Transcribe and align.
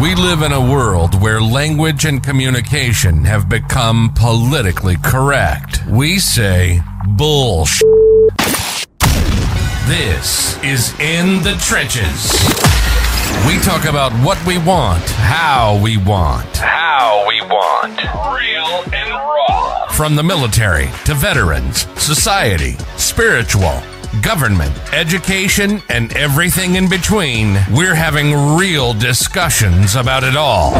We 0.00 0.14
live 0.14 0.42
in 0.42 0.52
a 0.52 0.60
world 0.60 1.20
where 1.20 1.40
language 1.40 2.04
and 2.04 2.22
communication 2.22 3.24
have 3.24 3.48
become 3.48 4.12
politically 4.14 4.96
correct. 5.02 5.84
We 5.88 6.20
say 6.20 6.80
bullshit. 7.16 7.82
This 9.88 10.56
is 10.62 10.92
In 11.00 11.42
the 11.42 11.56
Trenches. 11.60 12.32
We 13.44 13.58
talk 13.58 13.86
about 13.86 14.12
what 14.24 14.38
we 14.46 14.56
want, 14.58 15.02
how 15.02 15.80
we 15.82 15.96
want. 15.96 16.56
How 16.58 17.24
we 17.26 17.40
want. 17.40 17.98
Real 18.38 18.94
and 18.94 19.10
raw. 19.10 19.88
From 19.88 20.14
the 20.14 20.22
military 20.22 20.90
to 21.06 21.14
veterans, 21.14 21.88
society, 22.00 22.76
spiritual, 22.96 23.82
government, 24.22 24.76
education, 24.92 25.82
and 25.88 26.12
everything 26.16 26.74
in 26.74 26.88
between, 26.88 27.58
we're 27.70 27.94
having 27.94 28.56
real 28.56 28.94
discussions 28.94 29.96
about 29.96 30.24
it 30.24 30.36
all. 30.36 30.72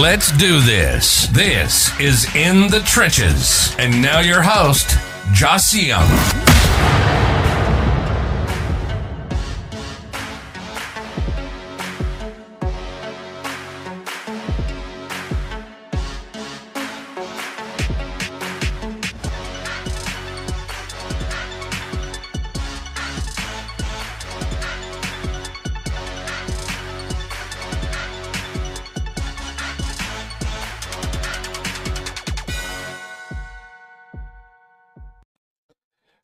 Let's 0.00 0.32
do 0.32 0.60
this. 0.60 1.26
This 1.28 1.98
is 2.00 2.34
In 2.34 2.68
the 2.68 2.80
Trenches. 2.80 3.74
And 3.78 4.02
now 4.02 4.20
your 4.20 4.42
host, 4.42 4.98
Joss 5.32 5.74
Young. 5.74 6.59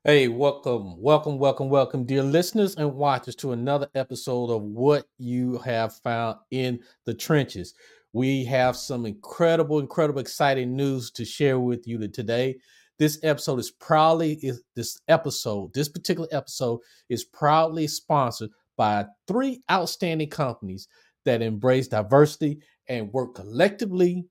Hey, 0.07 0.29
welcome, 0.29 1.03
welcome, 1.03 1.37
welcome, 1.37 1.69
welcome, 1.69 2.05
dear 2.05 2.23
listeners 2.23 2.77
and 2.77 2.95
watchers, 2.95 3.35
to 3.37 3.51
another 3.51 3.89
episode 3.97 4.53
of 4.53 4.63
What 4.63 5.09
You 5.19 5.59
Have 5.65 5.97
Found 6.05 6.37
in 6.53 6.79
the 7.07 7.13
Trenches. 7.13 7.75
We 8.13 8.45
have 8.45 8.77
some 8.77 9.05
incredible, 9.05 9.81
incredible, 9.81 10.21
exciting 10.21 10.77
news 10.77 11.11
to 11.11 11.25
share 11.25 11.59
with 11.59 11.89
you 11.89 12.07
today. 12.07 12.55
This 13.01 13.19
episode 13.25 13.59
is 13.59 13.73
proudly 13.73 14.35
is 14.43 14.63
this 14.77 14.97
episode, 15.09 15.75
this 15.75 15.89
particular 15.89 16.29
episode 16.31 16.79
is 17.09 17.25
proudly 17.25 17.89
sponsored 17.89 18.51
by 18.77 19.07
three 19.27 19.61
outstanding 19.69 20.31
companies 20.31 20.87
that 21.25 21.43
embrace 21.43 21.89
diversity 21.89 22.61
and 22.89 23.13
work 23.13 23.35
collectively 23.35 24.25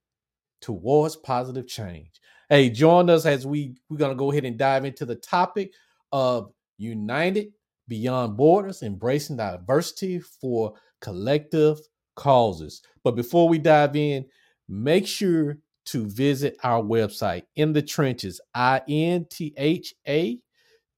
towards 0.61 1.17
positive 1.17 1.67
change. 1.67 2.11
Hey, 2.49 2.69
join 2.69 3.09
us 3.09 3.25
as 3.25 3.45
we 3.45 3.75
we're 3.89 3.97
gonna 3.97 4.15
go 4.15 4.31
ahead 4.31 4.45
and 4.45 4.57
dive 4.57 4.85
into 4.85 5.05
the 5.05 5.15
topic 5.15 5.73
of 6.11 6.51
united 6.77 7.47
beyond 7.87 8.37
borders, 8.37 8.83
embracing 8.83 9.37
diversity 9.37 10.19
for 10.19 10.73
collective 11.01 11.79
causes. 12.15 12.81
But 13.03 13.15
before 13.15 13.49
we 13.49 13.57
dive 13.57 13.95
in, 13.95 14.25
make 14.69 15.07
sure 15.07 15.57
to 15.85 16.05
visit 16.07 16.57
our 16.63 16.81
website 16.81 17.43
in 17.55 17.73
the 17.73 17.81
trenches, 17.81 18.39
I 18.53 18.81
N 18.87 19.25
T 19.29 19.53
H 19.57 19.93
A 20.07 20.39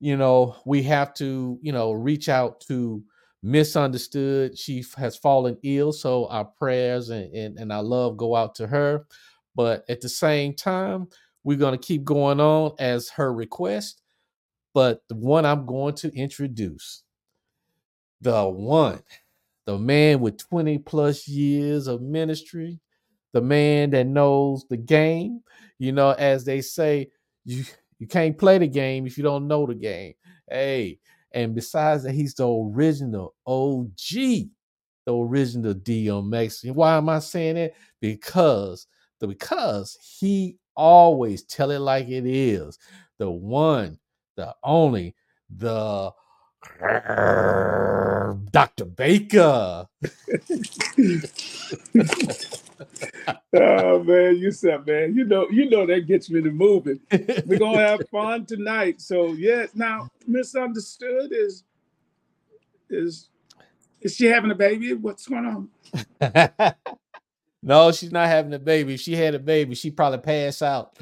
you 0.00 0.16
know, 0.16 0.56
we 0.64 0.82
have 0.84 1.12
to, 1.14 1.58
you 1.60 1.72
know, 1.72 1.92
reach 1.92 2.28
out 2.28 2.60
to 2.62 3.02
misunderstood. 3.42 4.58
She 4.58 4.84
has 4.96 5.16
fallen 5.16 5.58
ill, 5.62 5.92
so 5.92 6.26
our 6.28 6.44
prayers 6.44 7.10
and, 7.10 7.32
and, 7.34 7.58
and 7.58 7.72
our 7.72 7.82
love 7.82 8.16
go 8.16 8.34
out 8.34 8.54
to 8.56 8.66
her. 8.66 9.06
But 9.54 9.84
at 9.88 10.00
the 10.00 10.08
same 10.08 10.54
time, 10.54 11.08
we're 11.44 11.58
going 11.58 11.78
to 11.78 11.86
keep 11.86 12.04
going 12.04 12.40
on 12.40 12.72
as 12.78 13.08
her 13.10 13.32
request. 13.32 14.02
But 14.74 15.02
the 15.08 15.16
one 15.16 15.44
I'm 15.44 15.66
going 15.66 15.94
to 15.96 16.14
introduce, 16.14 17.02
the 18.20 18.44
one, 18.48 19.02
the 19.64 19.78
man 19.78 20.20
with 20.20 20.38
20 20.38 20.78
plus 20.78 21.26
years 21.26 21.86
of 21.86 22.02
ministry, 22.02 22.80
the 23.32 23.40
man 23.40 23.90
that 23.90 24.06
knows 24.06 24.64
the 24.68 24.76
game. 24.76 25.40
You 25.78 25.92
know, 25.92 26.10
as 26.10 26.44
they 26.44 26.60
say, 26.60 27.10
you 27.44 27.64
you 27.98 28.06
can't 28.06 28.38
play 28.38 28.58
the 28.58 28.68
game 28.68 29.06
if 29.06 29.18
you 29.18 29.24
don't 29.24 29.48
know 29.48 29.66
the 29.66 29.74
game. 29.74 30.14
Hey, 30.48 31.00
and 31.32 31.54
besides 31.54 32.04
that, 32.04 32.12
he's 32.14 32.34
the 32.34 32.48
original 32.48 33.34
OG, 33.46 33.90
the 34.10 35.14
original 35.14 35.74
DMX. 35.74 36.70
Why 36.72 36.96
am 36.96 37.08
I 37.08 37.20
saying 37.20 37.56
that? 37.56 37.74
Because 38.00 38.86
the 39.20 39.28
because 39.28 39.98
he 40.20 40.58
always 40.76 41.44
tell 41.44 41.70
it 41.72 41.80
like 41.80 42.08
it 42.08 42.26
is. 42.26 42.78
The 43.18 43.30
one, 43.30 43.98
the 44.36 44.54
only, 44.64 45.14
the 45.50 46.12
Dr. 48.52 48.86
Baker. 48.86 49.86
oh 53.54 54.02
man, 54.02 54.36
you 54.36 54.50
said 54.50 54.86
man, 54.86 55.14
you 55.14 55.24
know, 55.24 55.48
you 55.50 55.68
know 55.68 55.86
that 55.86 56.06
gets 56.06 56.30
me 56.30 56.42
to 56.42 56.50
moving. 56.50 57.00
We're 57.46 57.58
gonna 57.58 57.78
have 57.86 58.00
fun 58.10 58.46
tonight. 58.46 59.00
So 59.00 59.32
yes, 59.32 59.70
now 59.74 60.08
misunderstood 60.26 61.32
is 61.32 61.64
is 62.90 63.28
is 64.00 64.14
she 64.14 64.26
having 64.26 64.50
a 64.50 64.54
baby? 64.54 64.94
What's 64.94 65.26
going 65.26 65.46
on? 65.46 65.68
no, 67.62 67.92
she's 67.92 68.12
not 68.12 68.28
having 68.28 68.54
a 68.54 68.58
baby. 68.58 68.94
If 68.94 69.00
she 69.00 69.16
had 69.16 69.34
a 69.34 69.38
baby, 69.38 69.74
she'd 69.74 69.96
probably 69.96 70.18
pass 70.18 70.62
out. 70.62 70.96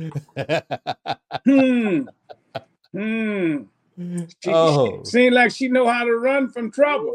hmm. 1.44 2.02
Hmm. 2.92 3.64
She, 3.98 4.50
oh. 4.50 5.02
she 5.04 5.10
seemed 5.10 5.34
like 5.34 5.50
she 5.50 5.68
know 5.68 5.86
how 5.86 6.04
to 6.04 6.16
run 6.16 6.48
from 6.48 6.70
trouble. 6.70 7.14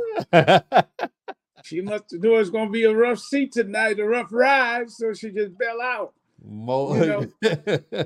She 1.63 1.81
must 1.81 2.11
have 2.11 2.21
know 2.21 2.35
it's 2.35 2.49
gonna 2.49 2.69
be 2.69 2.83
a 2.83 2.95
rough 2.95 3.19
seat 3.19 3.51
tonight, 3.51 3.99
a 3.99 4.05
rough 4.05 4.29
ride, 4.31 4.89
so 4.89 5.13
she 5.13 5.31
just 5.31 5.57
bail 5.57 5.79
out. 5.81 6.13
More. 6.43 6.97
You 6.97 7.33
know? 7.41 7.67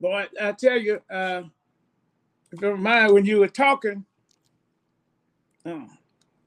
Boy, 0.00 0.26
I 0.40 0.52
tell 0.52 0.78
you, 0.78 1.00
uh, 1.08 1.42
if 2.50 2.60
you 2.60 2.76
mind 2.76 3.12
when 3.12 3.24
you 3.24 3.38
were 3.38 3.48
talking, 3.48 4.04
oh, 5.64 5.86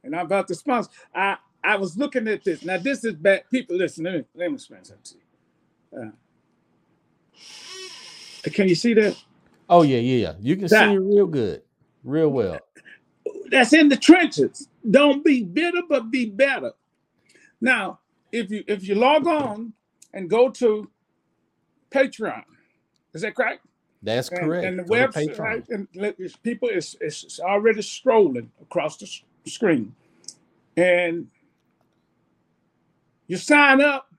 and 0.03 0.15
I'm 0.15 0.25
about 0.25 0.47
to 0.49 0.55
sponsor, 0.55 0.89
I 1.13 1.37
I 1.63 1.77
was 1.77 1.97
looking 1.97 2.27
at 2.27 2.43
this. 2.43 2.63
Now 2.63 2.77
this 2.77 3.03
is 3.03 3.15
bad. 3.15 3.43
People, 3.49 3.77
listen. 3.77 4.03
Let 4.03 4.13
me 4.13 4.23
let 4.35 4.49
me 4.49 4.55
explain 4.55 4.83
something 4.83 5.03
to 5.03 5.15
you. 5.15 6.13
Uh, 8.45 8.49
can 8.51 8.67
you 8.67 8.75
see 8.75 8.93
that? 8.93 9.15
Oh 9.69 9.81
yeah, 9.81 9.97
yeah, 9.97 10.27
yeah. 10.27 10.33
You 10.39 10.55
can 10.55 10.67
that, 10.67 10.89
see 10.89 10.93
it 10.93 10.99
real 10.99 11.25
good, 11.25 11.63
real 12.03 12.29
well. 12.29 12.59
That's 13.51 13.73
in 13.73 13.89
the 13.89 13.97
trenches. 13.97 14.67
Don't 14.89 15.23
be 15.23 15.43
bitter, 15.43 15.81
but 15.87 16.11
be 16.11 16.25
better. 16.25 16.71
Now, 17.61 17.99
if 18.31 18.51
you 18.51 18.63
if 18.67 18.87
you 18.87 18.95
log 18.95 19.27
on 19.27 19.73
and 20.13 20.29
go 20.29 20.49
to 20.49 20.89
Patreon, 21.91 22.43
is 23.13 23.21
that 23.21 23.35
correct? 23.35 23.65
That's 24.03 24.29
and, 24.29 24.39
correct. 24.39 24.65
And 24.65 24.79
the 24.79 24.83
website, 24.83 25.37
right, 25.39 25.63
and 25.69 25.87
people 26.43 26.69
is 26.69 26.95
is 27.01 27.39
already 27.43 27.81
strolling 27.81 28.51
across 28.61 28.97
the 28.97 29.09
screen, 29.49 29.95
and 30.77 31.27
you 33.27 33.37
sign 33.37 33.81
up, 33.81 34.13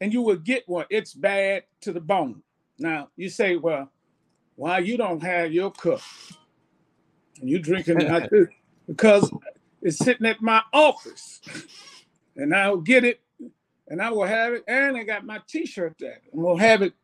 and 0.00 0.12
you 0.12 0.22
will 0.22 0.36
get 0.36 0.68
one. 0.68 0.86
It's 0.90 1.14
bad 1.14 1.64
to 1.82 1.92
the 1.92 2.00
bone. 2.00 2.42
Now 2.78 3.08
you 3.16 3.28
say, 3.28 3.56
well, 3.56 3.90
why 4.56 4.78
you 4.78 4.96
don't 4.96 5.22
have 5.22 5.52
your 5.52 5.70
cup? 5.70 6.00
And 7.42 7.50
you 7.50 7.58
drinking 7.58 8.00
it 8.00 8.48
because 8.86 9.30
it's 9.82 9.98
sitting 9.98 10.26
at 10.26 10.40
my 10.40 10.62
office, 10.72 11.40
and 12.36 12.54
I'll 12.54 12.78
get 12.78 13.04
it, 13.04 13.20
and 13.88 14.00
I 14.00 14.10
will 14.10 14.24
have 14.24 14.54
it, 14.54 14.64
and 14.66 14.96
I 14.96 15.02
got 15.02 15.26
my 15.26 15.40
T-shirt 15.46 15.96
there, 15.98 16.20
and 16.32 16.42
we'll 16.42 16.56
have 16.56 16.82
it 16.82 16.94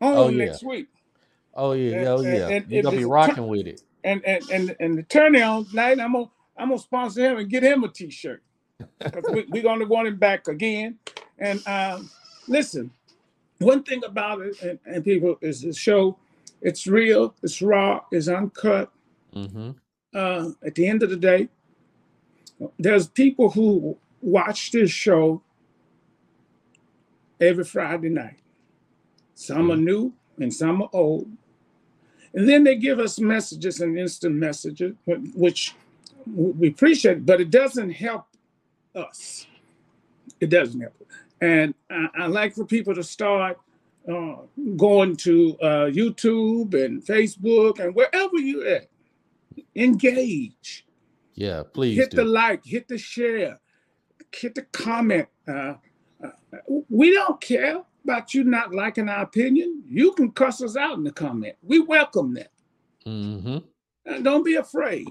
on 0.00 0.16
oh, 0.16 0.28
yeah. 0.28 0.44
next 0.44 0.64
week. 0.64 0.88
Oh 1.54 1.72
yeah, 1.72 1.98
and, 1.98 2.08
oh 2.08 2.20
yeah, 2.20 2.48
and, 2.48 2.70
you're 2.70 2.82
gonna 2.82 2.96
be 2.96 3.04
rocking 3.04 3.46
with 3.46 3.66
it. 3.66 3.82
And 4.04 4.24
and 4.24 4.42
and 4.50 4.76
and 4.80 4.98
the 4.98 5.04
turning 5.04 5.42
on 5.42 5.66
night, 5.72 6.00
I'm 6.00 6.12
gonna 6.12 6.30
I'm 6.56 6.68
gonna 6.68 6.80
sponsor 6.80 7.20
him 7.20 7.38
and 7.38 7.48
get 7.48 7.62
him 7.62 7.84
a 7.84 7.88
T-shirt. 7.88 8.42
we, 9.30 9.44
we're 9.48 9.62
gonna 9.62 9.86
want 9.86 10.08
him 10.08 10.16
back 10.16 10.48
again. 10.48 10.98
And 11.38 11.66
um, 11.68 12.10
listen, 12.48 12.90
one 13.58 13.84
thing 13.84 14.02
about 14.04 14.40
it, 14.40 14.60
and, 14.62 14.78
and 14.84 15.04
people 15.04 15.38
is 15.40 15.62
the 15.62 15.72
show. 15.72 16.18
It's 16.60 16.86
real. 16.86 17.34
It's 17.42 17.62
raw. 17.62 18.00
It's 18.10 18.28
uncut. 18.28 18.90
Mm-hmm. 19.34 19.70
Uh, 20.14 20.50
at 20.64 20.74
the 20.74 20.86
end 20.86 21.02
of 21.02 21.10
the 21.10 21.16
day, 21.16 21.48
there's 22.78 23.08
people 23.08 23.50
who 23.50 23.96
watch 24.20 24.70
this 24.70 24.90
show 24.90 25.42
every 27.40 27.64
Friday 27.64 28.08
night. 28.08 28.38
Some 29.34 29.70
are 29.70 29.74
mm-hmm. 29.74 29.84
new 29.84 30.12
and 30.38 30.52
some 30.52 30.82
are 30.82 30.90
old. 30.92 31.30
And 32.34 32.48
then 32.48 32.64
they 32.64 32.76
give 32.76 32.98
us 32.98 33.18
messages 33.18 33.80
and 33.80 33.98
instant 33.98 34.34
messages, 34.34 34.94
which 35.34 35.74
we 36.26 36.68
appreciate, 36.68 37.26
but 37.26 37.40
it 37.40 37.50
doesn't 37.50 37.90
help 37.90 38.26
us. 38.94 39.46
It 40.40 40.48
doesn't 40.48 40.80
help. 40.80 40.94
And 41.40 41.74
I, 41.90 42.08
I 42.20 42.26
like 42.26 42.54
for 42.54 42.64
people 42.64 42.94
to 42.94 43.02
start 43.02 43.58
uh, 44.08 44.36
going 44.76 45.16
to 45.16 45.56
uh, 45.60 45.86
YouTube 45.90 46.74
and 46.74 47.04
Facebook 47.04 47.80
and 47.80 47.94
wherever 47.94 48.36
you 48.36 48.66
at, 48.66 48.88
engage. 49.74 50.86
Yeah, 51.34 51.62
please 51.72 51.96
hit 51.96 52.10
do. 52.10 52.18
the 52.18 52.24
like, 52.24 52.64
hit 52.64 52.88
the 52.88 52.98
share, 52.98 53.60
hit 54.34 54.54
the 54.54 54.62
comment. 54.62 55.28
Uh, 55.48 55.74
uh, 56.22 56.30
we 56.88 57.12
don't 57.12 57.40
care 57.40 57.82
about 58.04 58.34
you 58.34 58.44
not 58.44 58.74
liking 58.74 59.08
our 59.08 59.22
opinion. 59.22 59.82
You 59.88 60.12
can 60.12 60.30
cuss 60.32 60.62
us 60.62 60.76
out 60.76 60.98
in 60.98 61.04
the 61.04 61.12
comment. 61.12 61.56
We 61.62 61.80
welcome 61.80 62.34
that. 62.34 62.50
Mm-hmm. 63.06 63.58
Uh, 64.06 64.18
don't 64.18 64.44
be 64.44 64.56
afraid. 64.56 65.06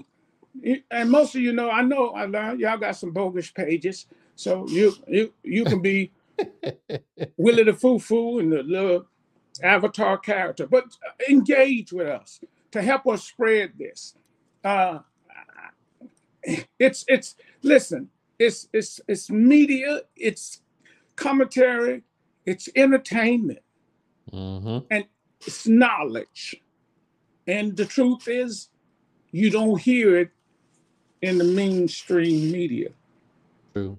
And 0.90 1.10
most 1.10 1.34
of 1.34 1.40
you 1.40 1.52
know, 1.52 1.70
I 1.70 1.82
know, 1.82 2.10
I 2.10 2.26
learned 2.26 2.60
y'all 2.60 2.76
got 2.76 2.96
some 2.96 3.10
bogus 3.10 3.50
pages, 3.50 4.06
so 4.36 4.68
you 4.68 4.94
you 5.08 5.32
you 5.42 5.64
can 5.64 5.80
be 5.80 6.12
Willie 7.38 7.64
the 7.64 7.72
Foo 7.72 7.98
Foo 7.98 8.38
and 8.38 8.52
the 8.52 8.62
little 8.62 9.06
avatar 9.62 10.18
character, 10.18 10.66
but 10.66 10.84
engage 11.28 11.92
with 11.92 12.06
us 12.06 12.40
to 12.70 12.82
help 12.82 13.06
us 13.06 13.24
spread 13.24 13.72
this. 13.78 14.14
Uh, 14.64 15.00
it's 16.78 17.04
it's 17.08 17.36
listen, 17.62 18.08
it's 18.38 18.68
it's 18.72 19.00
it's 19.08 19.30
media, 19.30 20.00
it's 20.16 20.60
commentary, 21.16 22.02
it's 22.46 22.68
entertainment, 22.74 23.62
mm-hmm. 24.32 24.78
and 24.90 25.04
it's 25.40 25.66
knowledge. 25.66 26.56
And 27.46 27.76
the 27.76 27.84
truth 27.84 28.28
is, 28.28 28.68
you 29.32 29.50
don't 29.50 29.80
hear 29.80 30.16
it 30.16 30.30
in 31.22 31.38
the 31.38 31.44
mainstream 31.44 32.52
media. 32.52 32.90
True. 33.72 33.98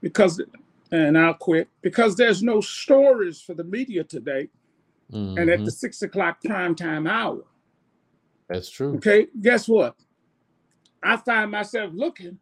Because, 0.00 0.40
and 0.90 1.18
I'll 1.18 1.34
quit, 1.34 1.68
because 1.82 2.14
there's 2.14 2.42
no 2.42 2.60
stories 2.60 3.40
for 3.40 3.54
the 3.54 3.64
media 3.64 4.04
today. 4.04 4.48
Mm-hmm. 5.12 5.38
And 5.38 5.50
at 5.50 5.58
the 5.58 5.64
mm-hmm. 5.64 5.68
six 5.68 6.02
o'clock 6.02 6.42
prime 6.42 6.74
time 6.74 7.06
hour. 7.06 7.42
That's 8.48 8.70
true. 8.70 8.96
Okay, 8.96 9.28
guess 9.40 9.68
what? 9.68 9.96
I 11.02 11.16
find 11.16 11.50
myself 11.50 11.90
looking, 11.94 12.38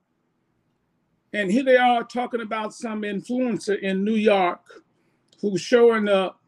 and 1.32 1.50
here 1.50 1.64
they 1.64 1.76
are 1.76 2.04
talking 2.04 2.40
about 2.40 2.74
some 2.74 3.02
influencer 3.02 3.78
in 3.80 4.04
New 4.04 4.14
York 4.14 4.60
who's 5.40 5.60
showing 5.60 6.08
up. 6.08 6.40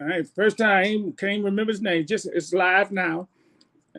Right, 0.00 0.26
first 0.34 0.58
time, 0.58 1.12
can't 1.12 1.44
remember 1.44 1.72
his 1.72 1.82
name. 1.82 2.06
Just 2.06 2.26
it's 2.26 2.52
live 2.52 2.90
now. 2.90 3.28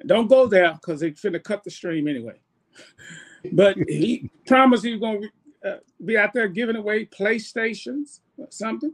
Don't 0.06 0.28
go 0.28 0.48
there 0.48 0.74
because 0.74 1.00
they 1.00 1.12
finna 1.12 1.42
cut 1.42 1.64
the 1.64 1.72
stream 1.72 2.08
anyway. 2.08 2.40
But 3.52 3.78
he 3.90 4.30
promised 4.48 4.86
he 4.86 4.94
was 4.94 5.02
gonna 5.02 5.28
uh, 5.66 5.80
be 6.06 6.18
out 6.18 6.32
there 6.32 6.48
giving 6.48 6.78
away 6.78 7.06
PlayStations 7.06 8.22
or 8.38 8.48
something, 8.50 8.94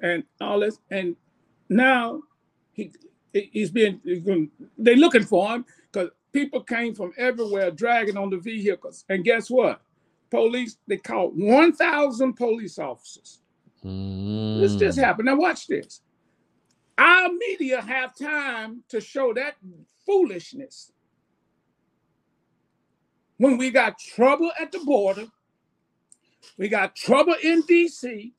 and 0.00 0.22
all 0.40 0.60
this. 0.60 0.78
And 0.92 1.16
now 1.68 2.22
he 2.72 2.92
he's 3.32 3.70
being 3.70 4.00
he's 4.04 4.20
going, 4.20 4.50
they're 4.78 4.96
looking 4.96 5.24
for 5.24 5.54
him 5.54 5.64
because 5.90 6.10
people 6.32 6.62
came 6.62 6.94
from 6.94 7.12
everywhere 7.16 7.70
dragging 7.70 8.16
on 8.16 8.30
the 8.30 8.38
vehicles. 8.38 9.04
And 9.08 9.24
guess 9.24 9.50
what? 9.50 9.80
Police 10.30 10.78
they 10.86 10.96
caught 10.96 11.34
one 11.34 11.72
thousand 11.72 12.34
police 12.34 12.78
officers. 12.78 13.40
Mm. 13.84 14.60
This 14.60 14.76
just 14.76 14.98
happened. 14.98 15.26
Now 15.26 15.36
watch 15.36 15.66
this. 15.66 16.00
Our 16.98 17.30
media 17.32 17.80
have 17.80 18.16
time 18.16 18.82
to 18.88 19.00
show 19.00 19.34
that 19.34 19.56
foolishness. 20.06 20.92
When 23.38 23.58
we 23.58 23.70
got 23.70 23.98
trouble 23.98 24.52
at 24.60 24.70
the 24.70 24.78
border, 24.80 25.26
we 26.58 26.68
got 26.68 26.94
trouble 26.94 27.34
in 27.42 27.62
DC, 27.64 28.32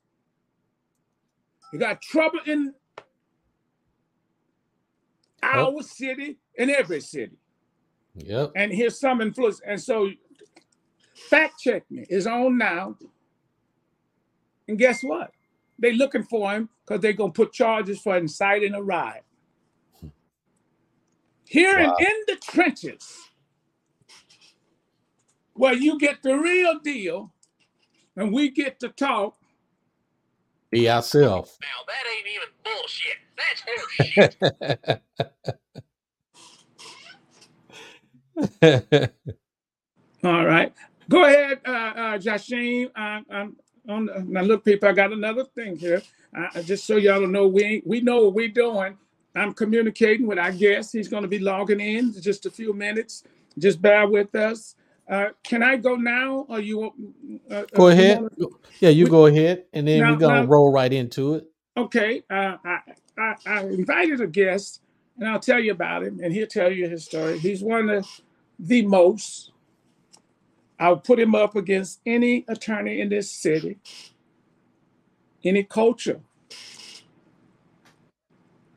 we 1.71 1.79
got 1.79 2.01
trouble 2.01 2.39
in 2.45 2.73
our 5.43 5.81
city 5.83 6.37
and 6.57 6.71
every 6.71 7.01
city. 7.01 7.37
Yep. 8.15 8.51
And 8.55 8.71
here's 8.71 8.99
some 8.99 9.21
influence. 9.21 9.61
And 9.65 9.81
so 9.81 10.09
fact 11.29 11.59
check 11.59 11.83
me 11.89 12.05
is 12.09 12.27
on 12.27 12.57
now. 12.57 12.95
And 14.67 14.77
guess 14.77 15.03
what? 15.03 15.31
They 15.79 15.93
looking 15.93 16.23
for 16.23 16.51
him 16.51 16.69
because 16.85 17.01
they're 17.01 17.13
gonna 17.13 17.31
put 17.31 17.53
charges 17.53 17.99
for 17.99 18.15
inciting 18.17 18.73
a 18.73 18.81
riot. 18.81 19.23
Here 21.45 21.77
wow. 21.77 21.95
in, 21.99 22.05
in 22.05 22.13
the 22.27 22.35
trenches, 22.37 23.19
where 25.53 25.73
you 25.73 25.99
get 25.99 26.23
the 26.23 26.37
real 26.37 26.79
deal 26.79 27.33
and 28.15 28.33
we 28.33 28.49
get 28.49 28.79
to 28.79 28.89
talk. 28.89 29.37
Be 30.73 30.89
ourselves. 30.89 31.59
Now 31.61 31.85
that 31.87 32.05
ain't 32.17 32.27
even 32.35 32.49
bullshit. 32.65 33.17
That's 33.37 33.63
horseshit. 38.61 39.11
All 40.23 40.45
right. 40.45 40.73
Go 41.09 41.25
ahead, 41.25 41.59
uh, 41.67 41.71
uh, 41.71 42.17
Jasheen. 42.19 42.91
I'm, 42.95 43.25
I'm 43.31 43.57
on. 43.89 44.05
The, 44.07 44.25
now, 44.27 44.41
look, 44.41 44.65
people, 44.65 44.89
I 44.89 44.93
got 44.93 45.13
another 45.13 45.45
thing 45.55 45.77
here. 45.77 46.01
I, 46.35 46.61
just 46.63 46.85
so 46.85 46.97
y'all 46.97 47.27
know, 47.27 47.47
we 47.47 47.83
we 47.85 48.01
know 48.01 48.25
what 48.25 48.35
we're 48.35 48.49
doing. 48.49 48.97
I'm 49.35 49.53
communicating 49.53 50.27
with 50.27 50.39
our 50.39 50.51
guest. 50.53 50.93
He's 50.93 51.09
going 51.09 51.23
to 51.23 51.29
be 51.29 51.39
logging 51.39 51.81
in 51.81 52.13
just 52.21 52.45
a 52.45 52.51
few 52.51 52.73
minutes. 52.73 53.23
Just 53.59 53.81
bear 53.81 54.07
with 54.07 54.35
us. 54.35 54.75
Uh, 55.07 55.29
can 55.43 55.61
I 55.61 55.75
go 55.75 55.95
now, 55.95 56.45
or 56.47 56.59
you? 56.59 56.93
Uh, 57.51 57.53
uh 57.53 57.63
go 57.75 57.87
ahead. 57.89 58.25
Yeah, 58.79 58.89
you 58.89 59.05
we, 59.05 59.09
go 59.09 59.25
ahead, 59.25 59.65
and 59.73 59.87
then 59.87 59.99
now, 59.99 60.11
we're 60.11 60.17
gonna 60.17 60.41
now, 60.41 60.47
roll 60.47 60.71
right 60.71 60.91
into 60.91 61.35
it. 61.35 61.45
Okay. 61.75 62.23
Uh, 62.29 62.57
I, 62.63 62.79
I, 63.17 63.35
I 63.45 63.63
invited 63.65 64.21
a 64.21 64.27
guest, 64.27 64.81
and 65.17 65.27
I'll 65.27 65.39
tell 65.39 65.59
you 65.59 65.71
about 65.71 66.03
him, 66.03 66.19
and 66.23 66.33
he'll 66.33 66.47
tell 66.47 66.71
you 66.71 66.87
his 66.87 67.05
story. 67.05 67.37
He's 67.37 67.61
one 67.61 67.89
of 67.89 68.07
the 68.59 68.85
most. 68.85 69.51
I'll 70.79 70.97
put 70.97 71.19
him 71.19 71.35
up 71.35 71.55
against 71.55 71.99
any 72.05 72.45
attorney 72.47 73.01
in 73.01 73.09
this 73.09 73.29
city, 73.29 73.77
any 75.43 75.63
culture. 75.63 76.21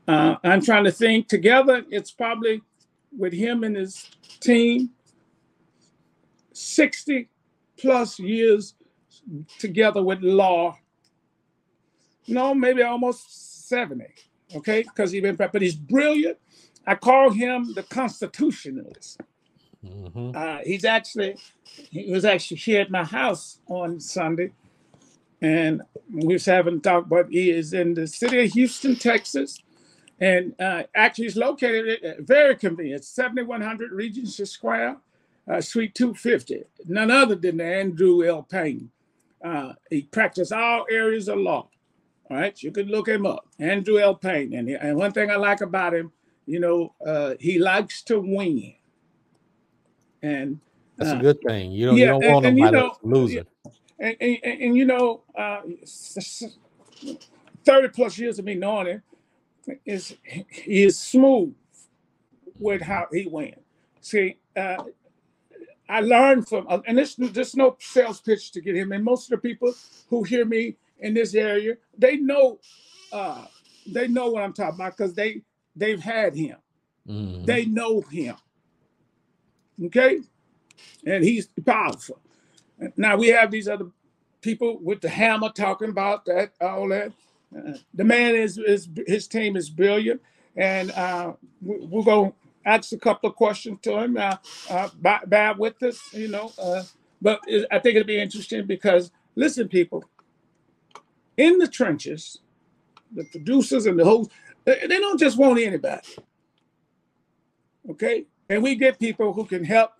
Uh, 0.08 0.36
I'm 0.44 0.60
trying 0.60 0.84
to 0.84 0.92
think 0.92 1.28
together. 1.28 1.84
It's 1.90 2.10
probably 2.10 2.62
with 3.16 3.32
him 3.32 3.64
and 3.64 3.76
his 3.76 4.08
team 4.40 4.90
60 6.56 7.28
plus 7.76 8.18
years 8.18 8.74
together 9.58 10.02
with 10.02 10.20
law. 10.22 10.78
No, 12.26 12.54
maybe 12.54 12.82
almost 12.82 13.68
70. 13.68 14.04
Okay, 14.54 14.82
because 14.82 15.10
he's 15.10 15.22
been, 15.22 15.36
but 15.36 15.60
he's 15.60 15.76
brilliant. 15.76 16.38
I 16.86 16.94
call 16.94 17.30
him 17.30 17.74
the 17.74 17.82
constitutionalist. 17.82 19.20
Mm-hmm. 19.84 20.30
Uh, 20.34 20.58
he's 20.64 20.84
actually, 20.84 21.36
he 21.90 22.10
was 22.10 22.24
actually 22.24 22.58
here 22.58 22.80
at 22.80 22.90
my 22.90 23.04
house 23.04 23.58
on 23.66 24.00
Sunday, 24.00 24.52
and 25.42 25.82
we 26.10 26.34
was 26.34 26.46
having 26.46 26.76
a 26.76 26.80
talk. 26.80 27.08
But 27.08 27.28
he 27.28 27.50
is 27.50 27.72
in 27.72 27.94
the 27.94 28.06
city 28.06 28.44
of 28.44 28.52
Houston, 28.52 28.96
Texas, 28.96 29.58
and 30.20 30.54
uh, 30.60 30.84
actually 30.94 31.24
he's 31.24 31.36
located 31.36 32.02
at 32.02 32.20
very 32.20 32.56
convenient, 32.56 33.04
7100 33.04 33.92
Regency 33.92 34.44
Square 34.44 34.96
uh, 35.50 35.60
Suite 35.60 35.94
250, 35.94 36.64
none 36.86 37.10
other 37.10 37.36
than 37.36 37.60
Andrew 37.60 38.24
L. 38.26 38.42
Payne. 38.42 38.90
Uh, 39.44 39.74
he 39.90 40.02
practiced 40.02 40.52
all 40.52 40.86
areas 40.90 41.28
of 41.28 41.38
law. 41.38 41.68
All 42.28 42.36
right, 42.36 42.60
you 42.60 42.72
can 42.72 42.88
look 42.88 43.08
him 43.08 43.24
up, 43.24 43.46
Andrew 43.60 44.00
L. 44.00 44.14
Payne. 44.14 44.54
And, 44.54 44.68
and 44.68 44.96
one 44.96 45.12
thing 45.12 45.30
I 45.30 45.36
like 45.36 45.60
about 45.60 45.94
him, 45.94 46.10
you 46.46 46.58
know, 46.58 46.94
uh, 47.06 47.34
he 47.38 47.58
likes 47.58 48.02
to 48.02 48.18
win, 48.18 48.74
and 50.22 50.58
that's 50.96 51.12
uh, 51.12 51.18
a 51.18 51.20
good 51.20 51.38
thing. 51.46 51.70
You 51.70 51.86
don't, 51.86 51.96
yeah, 51.96 52.04
you 52.14 52.20
don't 52.20 52.32
want 52.32 52.46
and, 52.46 52.56
nobody 52.56 52.76
and, 52.78 53.30
you 53.30 53.36
know. 53.36 53.46
And, 53.98 54.16
and, 54.20 54.38
and, 54.44 54.76
you 54.76 54.84
know, 54.84 55.22
uh, 55.38 55.62
thirty 57.64 57.88
plus 57.88 58.18
years 58.18 58.38
of 58.38 58.44
me 58.44 58.54
knowing 58.54 58.86
him 58.86 59.02
is 59.84 60.16
he 60.50 60.84
is 60.84 60.98
smooth 60.98 61.54
with 62.58 62.82
how 62.82 63.06
he 63.12 63.26
wins. 63.26 63.56
See, 64.00 64.36
uh, 64.56 64.76
I 65.88 66.00
learned 66.00 66.48
from, 66.48 66.66
uh, 66.68 66.80
and 66.86 66.98
this 66.98 67.14
there's 67.14 67.56
no 67.56 67.76
sales 67.78 68.20
pitch 68.20 68.52
to 68.52 68.60
get 68.60 68.76
him. 68.76 68.92
And 68.92 69.04
most 69.04 69.30
of 69.30 69.40
the 69.40 69.48
people 69.48 69.72
who 70.08 70.22
hear 70.22 70.44
me 70.44 70.76
in 70.98 71.14
this 71.14 71.34
area, 71.34 71.76
they 71.96 72.16
know, 72.16 72.58
uh, 73.12 73.46
they 73.86 74.08
know 74.08 74.30
what 74.30 74.42
I'm 74.42 74.52
talking 74.52 74.74
about 74.74 74.96
because 74.96 75.14
they 75.14 75.42
they've 75.76 76.00
had 76.00 76.34
him. 76.34 76.56
Mm-hmm. 77.08 77.44
They 77.44 77.66
know 77.66 78.00
him. 78.00 78.36
Okay, 79.84 80.20
and 81.04 81.22
he's 81.22 81.48
powerful. 81.64 82.20
Now 82.96 83.16
we 83.16 83.28
have 83.28 83.50
these 83.50 83.68
other 83.68 83.86
people 84.40 84.78
with 84.82 85.00
the 85.00 85.08
hammer 85.08 85.50
talking 85.50 85.90
about 85.90 86.24
that, 86.26 86.52
all 86.60 86.88
that. 86.88 87.12
Uh, 87.56 87.72
the 87.94 88.04
man 88.04 88.34
is, 88.34 88.58
is 88.58 88.88
his 89.06 89.28
team 89.28 89.56
is 89.56 89.70
brilliant, 89.70 90.20
and 90.56 90.90
uh, 90.92 91.32
we, 91.62 91.78
we're 91.86 92.02
going 92.02 92.32
ask 92.66 92.92
a 92.92 92.98
couple 92.98 93.30
of 93.30 93.36
questions 93.36 93.78
to 93.82 93.98
him. 93.98 94.18
Uh, 94.18 94.36
uh, 94.68 94.88
bear 95.26 95.54
with 95.54 95.82
us, 95.82 95.98
you 96.12 96.28
know. 96.28 96.52
Uh, 96.58 96.82
but 97.22 97.40
it, 97.46 97.66
I 97.70 97.78
think 97.78 97.96
it'll 97.96 98.06
be 98.06 98.20
interesting 98.20 98.66
because, 98.66 99.10
listen, 99.34 99.68
people, 99.68 100.04
in 101.36 101.58
the 101.58 101.68
trenches, 101.68 102.38
the 103.14 103.24
producers 103.30 103.86
and 103.86 103.98
the 103.98 104.04
hosts, 104.04 104.34
they, 104.64 104.80
they 104.86 104.98
don't 104.98 105.18
just 105.18 105.38
want 105.38 105.60
anybody. 105.60 106.08
Okay? 107.90 108.26
And 108.48 108.62
we 108.62 108.74
get 108.74 108.98
people 108.98 109.32
who 109.32 109.44
can 109.44 109.64
help 109.64 109.92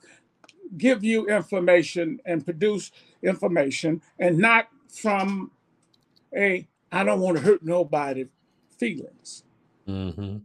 give 0.77 1.05
you 1.05 1.27
information 1.27 2.21
and 2.27 2.45
produce 2.45 2.91
information 3.23 4.03
and 4.19 4.37
not 4.39 4.69
from 4.89 5.51
a 6.37 6.67
I 6.93 7.05
don't 7.05 7.21
want 7.21 7.37
to 7.37 7.43
hurt 7.43 7.63
nobody 7.63 8.27
feelings. 8.79 9.43
Mm-hmm. 9.89 10.39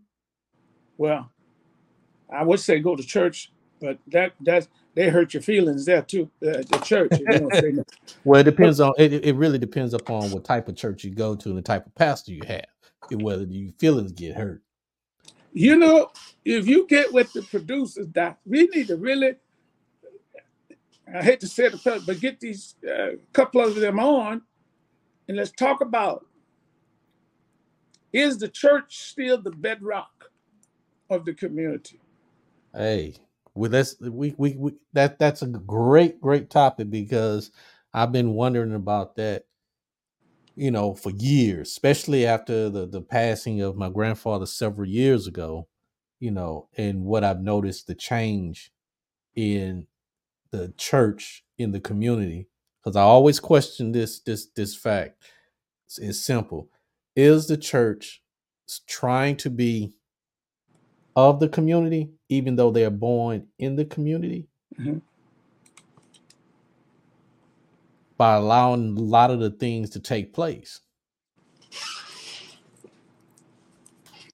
Well, 0.98 1.32
I 2.32 2.44
would 2.44 2.60
say 2.60 2.80
go 2.80 2.96
to 2.96 3.04
church, 3.04 3.52
but 3.80 3.98
that 4.08 4.34
that's 4.42 4.68
they 4.94 5.10
hurt 5.10 5.34
your 5.34 5.42
feelings 5.42 5.86
there 5.86 6.02
too. 6.02 6.30
Uh, 6.46 6.64
the 6.70 6.82
church. 6.84 7.12
well, 8.24 8.42
it 8.42 8.44
depends 8.44 8.80
on 8.80 8.94
it. 8.98 9.26
It 9.26 9.36
really 9.36 9.58
depends 9.58 9.94
upon 9.94 10.32
what 10.32 10.44
type 10.44 10.68
of 10.68 10.76
church 10.76 11.04
you 11.04 11.12
go 11.12 11.36
to 11.36 11.50
and 11.50 11.58
the 11.58 11.62
type 11.62 11.86
of 11.86 11.96
pastor 11.96 12.34
you 12.34 12.42
have, 12.48 12.66
and 13.10 13.22
whether 13.22 13.44
your 13.44 13.72
feelings 13.80 14.12
get 14.12 14.36
hurt. 14.36 14.62
You 15.54 15.78
know, 15.78 16.12
if 16.46 16.68
you 16.68 16.88
get 16.88 17.12
with 17.12 17.32
the 17.34 17.42
producers, 17.42 18.08
that 18.14 18.40
we 18.46 18.68
need 18.68 18.88
to 18.88 18.98
really. 18.98 19.36
I 21.14 21.24
hate 21.24 21.42
to 21.42 21.48
say 21.48 21.66
it, 21.66 21.76
but 21.84 22.20
get 22.22 22.40
these 22.40 22.76
uh, 22.90 23.18
couple 23.34 23.60
of 23.60 23.76
them 23.76 24.00
on, 24.00 24.42
and 25.28 25.38
let's 25.38 25.52
talk 25.52 25.82
about: 25.82 26.26
Is 28.12 28.38
the 28.38 28.48
church 28.48 29.10
still 29.10 29.42
the 29.42 29.52
bedrock 29.52 30.32
of 31.10 31.26
the 31.26 31.34
community? 31.34 32.01
Hey, 32.74 33.16
well, 33.54 33.70
that's 33.70 34.00
we, 34.00 34.34
we 34.38 34.56
we 34.56 34.74
that 34.94 35.20
that's 35.20 35.42
a 35.42 35.48
great 35.48 36.22
great 36.22 36.50
topic 36.50 36.90
because 36.90 37.52
I've 37.94 38.12
been 38.14 38.34
wondering 38.34 38.74
about 38.74 39.16
that, 39.18 39.46
you 40.56 40.72
know, 40.72 40.94
for 40.94 41.12
years, 41.12 41.70
especially 41.70 42.26
after 42.26 42.70
the 42.70 42.86
the 42.88 43.02
passing 43.02 43.62
of 43.62 43.78
my 43.78 43.90
grandfather 43.90 44.46
several 44.46 44.88
years 44.88 45.28
ago, 45.28 45.68
you 46.20 46.32
know, 46.32 46.68
and 46.78 47.04
what 47.06 47.24
I've 47.24 47.42
noticed 47.42 47.88
the 47.88 47.96
change 47.96 48.72
in 49.36 49.88
the 50.52 50.74
church 50.78 51.44
in 51.58 51.72
the 51.72 51.82
community 51.82 52.48
because 52.84 52.96
I 52.96 53.04
always 53.04 53.40
question 53.40 53.92
this 53.94 54.20
this 54.22 54.48
this 54.56 54.76
fact. 54.76 55.24
It's, 55.88 56.00
it's 56.00 56.20
simple: 56.20 56.70
is 57.16 57.48
the 57.48 57.58
church 57.58 58.22
trying 58.88 59.38
to 59.38 59.50
be 59.50 59.94
of 61.16 61.40
the 61.40 61.50
community, 61.50 62.12
even 62.32 62.56
though 62.56 62.72
they 62.72 62.86
are 62.86 62.90
born 62.90 63.46
in 63.60 63.76
the 63.76 63.84
community, 63.84 64.48
mm-hmm. 64.80 65.00
by 68.16 68.36
allowing 68.36 68.98
a 68.98 69.02
lot 69.02 69.32
of 69.32 69.42
the 69.42 69.50
things 69.52 69.90
to 69.90 70.00
take 70.00 70.34
place. 70.34 70.80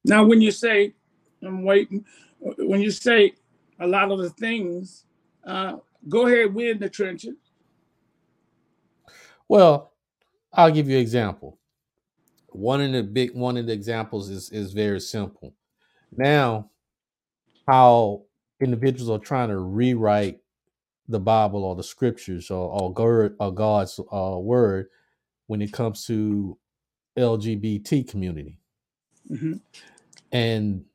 Now, 0.06 0.24
when 0.24 0.42
you 0.42 0.52
say, 0.52 0.94
I'm 1.44 1.64
waiting, 1.64 2.06
when 2.40 2.82
you 2.82 2.92
say 2.92 3.34
a 3.80 3.88
lot 3.88 4.12
of 4.12 4.20
the 4.20 4.30
things, 4.30 5.06
uh, 5.44 5.78
go 6.08 6.28
ahead, 6.28 6.54
we're 6.54 6.74
in 6.74 6.80
the 6.80 6.90
trenches. 6.90 7.36
Well, 9.48 9.92
I'll 10.54 10.72
give 10.72 10.88
you 10.88 10.98
an 10.98 11.02
example. 11.02 11.58
One 12.50 12.80
of 12.80 12.92
the 12.92 13.02
big 13.02 13.34
one 13.34 13.58
of 13.58 13.66
the 13.66 13.74
examples 13.74 14.30
is 14.30 14.50
is 14.52 14.72
very 14.72 15.00
simple. 15.00 15.54
Now, 16.16 16.70
how 17.68 18.24
individuals 18.60 19.10
are 19.10 19.24
trying 19.24 19.50
to 19.50 19.60
rewrite 19.60 20.40
the 21.08 21.20
Bible 21.20 21.64
or 21.64 21.76
the 21.76 21.84
scriptures 21.84 22.50
or, 22.50 22.70
or, 22.70 22.94
God, 22.94 23.34
or 23.40 23.54
God's 23.54 24.00
uh, 24.12 24.38
word 24.40 24.88
when 25.48 25.62
it 25.62 25.72
comes 25.72 26.06
to 26.08 26.58
LGBT 27.18 28.08
community. 28.10 28.60
Mm-hmm. 29.30 29.54
And 30.32 30.86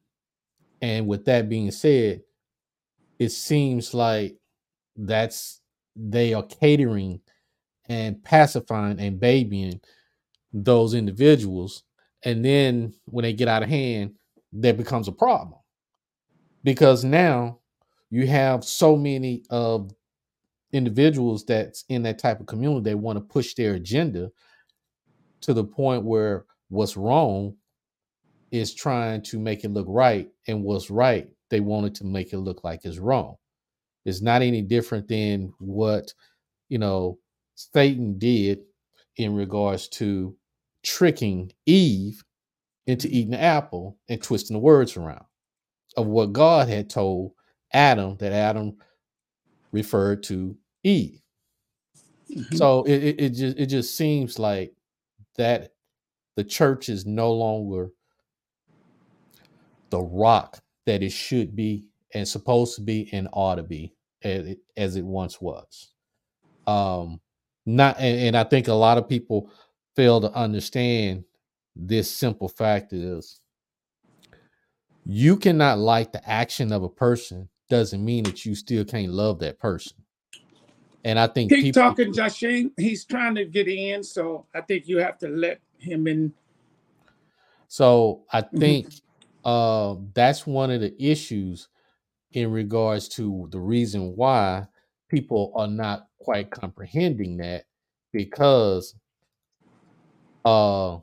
and 0.81 1.07
with 1.07 1.27
that 1.27 1.49
being 1.49 1.71
said, 1.71 2.23
it 3.19 3.31
seems 3.31 3.95
like 3.95 4.37
that's 4.97 5.61
they 5.95 6.35
are 6.35 6.43
catering 6.43 7.21
and 7.89 8.23
pacifying 8.23 8.99
and 8.99 9.21
babying 9.21 9.81
those 10.53 10.95
individuals. 10.95 11.85
And 12.25 12.45
then 12.45 12.95
when 13.05 13.23
they 13.23 13.33
get 13.33 13.49
out 13.49 13.63
of 13.63 13.69
hand, 13.69 14.17
that 14.55 14.77
becomes 14.77 15.09
a 15.09 15.13
problem 15.13 15.62
because 16.65 17.05
now 17.05 17.59
you 18.11 18.27
have 18.27 18.65
so 18.65 18.97
many 18.97 19.45
of 19.51 19.93
individuals 20.73 21.45
that's 21.45 21.85
in 21.89 22.03
that 22.03 22.19
type 22.19 22.41
of 22.41 22.47
community 22.47 22.83
they 22.83 22.95
want 22.95 23.17
to 23.17 23.25
push 23.25 23.55
their 23.55 23.75
agenda 23.75 24.31
to 25.41 25.53
the 25.53 25.65
point 25.65 26.05
where 26.05 26.47
what's 26.69 26.97
wrong 26.97 27.55
is 28.51 28.75
trying 28.75 29.23
to 29.23 29.39
make 29.39 29.65
it 29.65 29.71
look 29.71 29.87
right 29.89 30.31
and 30.49 30.63
what's 30.63 30.91
right 30.91 31.29
they 31.51 31.61
wanted 31.61 31.95
to 31.95 32.05
make 32.05 32.33
it 32.33 32.39
look 32.39 32.65
like 32.65 32.87
is 32.87 32.99
wrong. 32.99 33.37
It's 34.07 34.23
not 34.23 34.43
any 34.43 34.63
different 34.63 35.09
than 35.09 35.53
what 35.59 36.13
you 36.69 36.79
know 36.79 37.19
satan 37.55 38.19
did 38.19 38.61
in 39.19 39.35
regards 39.35 39.89
to 39.89 40.35
tricking 40.83 41.53
eve 41.67 42.25
into 42.87 43.07
eating 43.09 43.33
the 43.33 43.41
apple 43.41 43.99
and 44.09 44.23
twisting 44.23 44.55
the 44.55 44.61
words 44.61 44.97
around 44.97 45.25
of 45.97 46.07
what 46.07 46.33
God 46.33 46.69
had 46.69 46.89
told 46.89 47.33
Adam 47.73 48.17
that 48.19 48.33
Adam 48.33 48.77
referred 49.73 50.23
to 50.25 50.57
Eve. 50.83 51.21
Mm-hmm. 52.31 52.57
So 52.57 52.85
it, 52.85 53.03
it, 53.03 53.21
it 53.21 53.31
just 53.31 53.59
it 53.59 53.67
just 53.67 53.97
seems 53.97 54.39
like 54.39 54.73
that 55.37 55.73
the 56.37 56.45
church 56.45 56.89
is 56.89 57.05
no 57.07 57.33
longer 57.33 57.91
the 59.91 60.01
rock 60.01 60.59
that 60.87 61.03
it 61.03 61.13
should 61.13 61.55
be 61.55 61.85
and 62.15 62.27
supposed 62.27 62.75
to 62.77 62.81
be 62.81 63.09
and 63.13 63.29
ought 63.33 63.57
to 63.57 63.63
be 63.63 63.95
as 64.23 64.47
it, 64.47 64.59
as 64.77 64.97
it 64.97 65.05
once 65.05 65.41
was. 65.41 65.91
Um, 66.67 67.21
not 67.67 67.99
and, 67.99 68.21
and 68.21 68.37
I 68.37 68.45
think 68.45 68.69
a 68.69 68.75
lot 68.75 68.99
of 68.99 69.09
people 69.09 69.51
fail 69.95 70.21
to 70.21 70.33
understand 70.33 71.25
this 71.77 72.11
simple 72.11 72.49
fact 72.49 72.93
is 72.93 73.41
you 75.05 75.37
cannot 75.37 75.79
like 75.79 76.13
the 76.13 76.29
action 76.29 76.73
of 76.73 76.83
a 76.83 76.89
person 76.89 77.49
doesn't 77.69 78.05
mean 78.05 78.25
that 78.25 78.45
you 78.45 78.55
still 78.55 78.85
can't 78.85 79.13
love 79.13 79.39
that 79.41 79.59
person. 79.59 79.97
And 81.05 81.19
I 81.19 81.27
think 81.27 81.51
keep 81.51 81.65
people, 81.65 81.83
talking, 81.83 82.13
Joshine. 82.13 82.71
He's 82.77 83.05
trying 83.05 83.35
to 83.35 83.45
get 83.45 83.67
in, 83.67 84.05
so 84.05 84.47
I 84.55 84.61
think 84.61 84.87
you 84.87 84.99
have 84.99 85.19
to 85.19 85.29
let 85.29 85.61
him 85.79 86.07
in. 86.07 86.33
So 87.67 88.23
I 88.33 88.43
mm-hmm. 88.43 88.59
think 88.59 88.95
uh, 89.45 89.97
that's 90.15 90.47
one 90.47 90.71
of 90.71 90.81
the 90.81 90.95
issues 91.03 91.69
in 92.33 92.53
regards 92.53 93.09
to 93.09 93.49
the 93.51 93.59
reason 93.59 94.15
why 94.15 94.67
people 95.09 95.53
are 95.57 95.67
not 95.67 96.07
quite 96.21 96.51
comprehending 96.51 97.37
that 97.39 97.65
because 98.13 98.95
uh, 100.45 100.99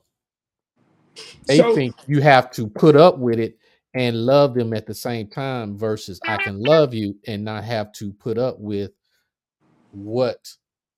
they 1.46 1.58
so, 1.58 1.76
think 1.76 1.96
you 2.08 2.22
have 2.22 2.52
to 2.52 2.68
put 2.68 2.96
up 2.96 3.18
with 3.18 3.40
it 3.40 3.59
and 4.00 4.26
love 4.26 4.54
them 4.54 4.74
at 4.74 4.86
the 4.86 4.94
same 4.94 5.28
time 5.28 5.78
versus 5.78 6.22
I 6.26 6.38
can 6.38 6.58
love 6.58 6.94
you 6.94 7.18
and 7.28 7.44
not 7.44 7.66
have 7.66 7.92
to 7.94 8.14
put 8.14 8.38
up 8.38 8.58
with 8.58 8.92
what 9.92 10.48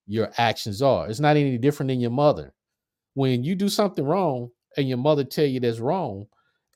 your 0.06 0.32
actions 0.38 0.84
are. 0.84 1.10
It's 1.10 1.20
not 1.20 1.36
any 1.36 1.58
different 1.58 1.88
than 1.88 2.00
your 2.00 2.12
mother. 2.12 2.54
When 3.16 3.44
you 3.44 3.56
do 3.56 3.70
something 3.70 4.06
wrong 4.06 4.52
and 4.78 4.88
your 4.88 5.00
mother 5.00 5.24
tell 5.24 5.46
you 5.46 5.60
that's 5.60 5.80
wrong 5.80 6.28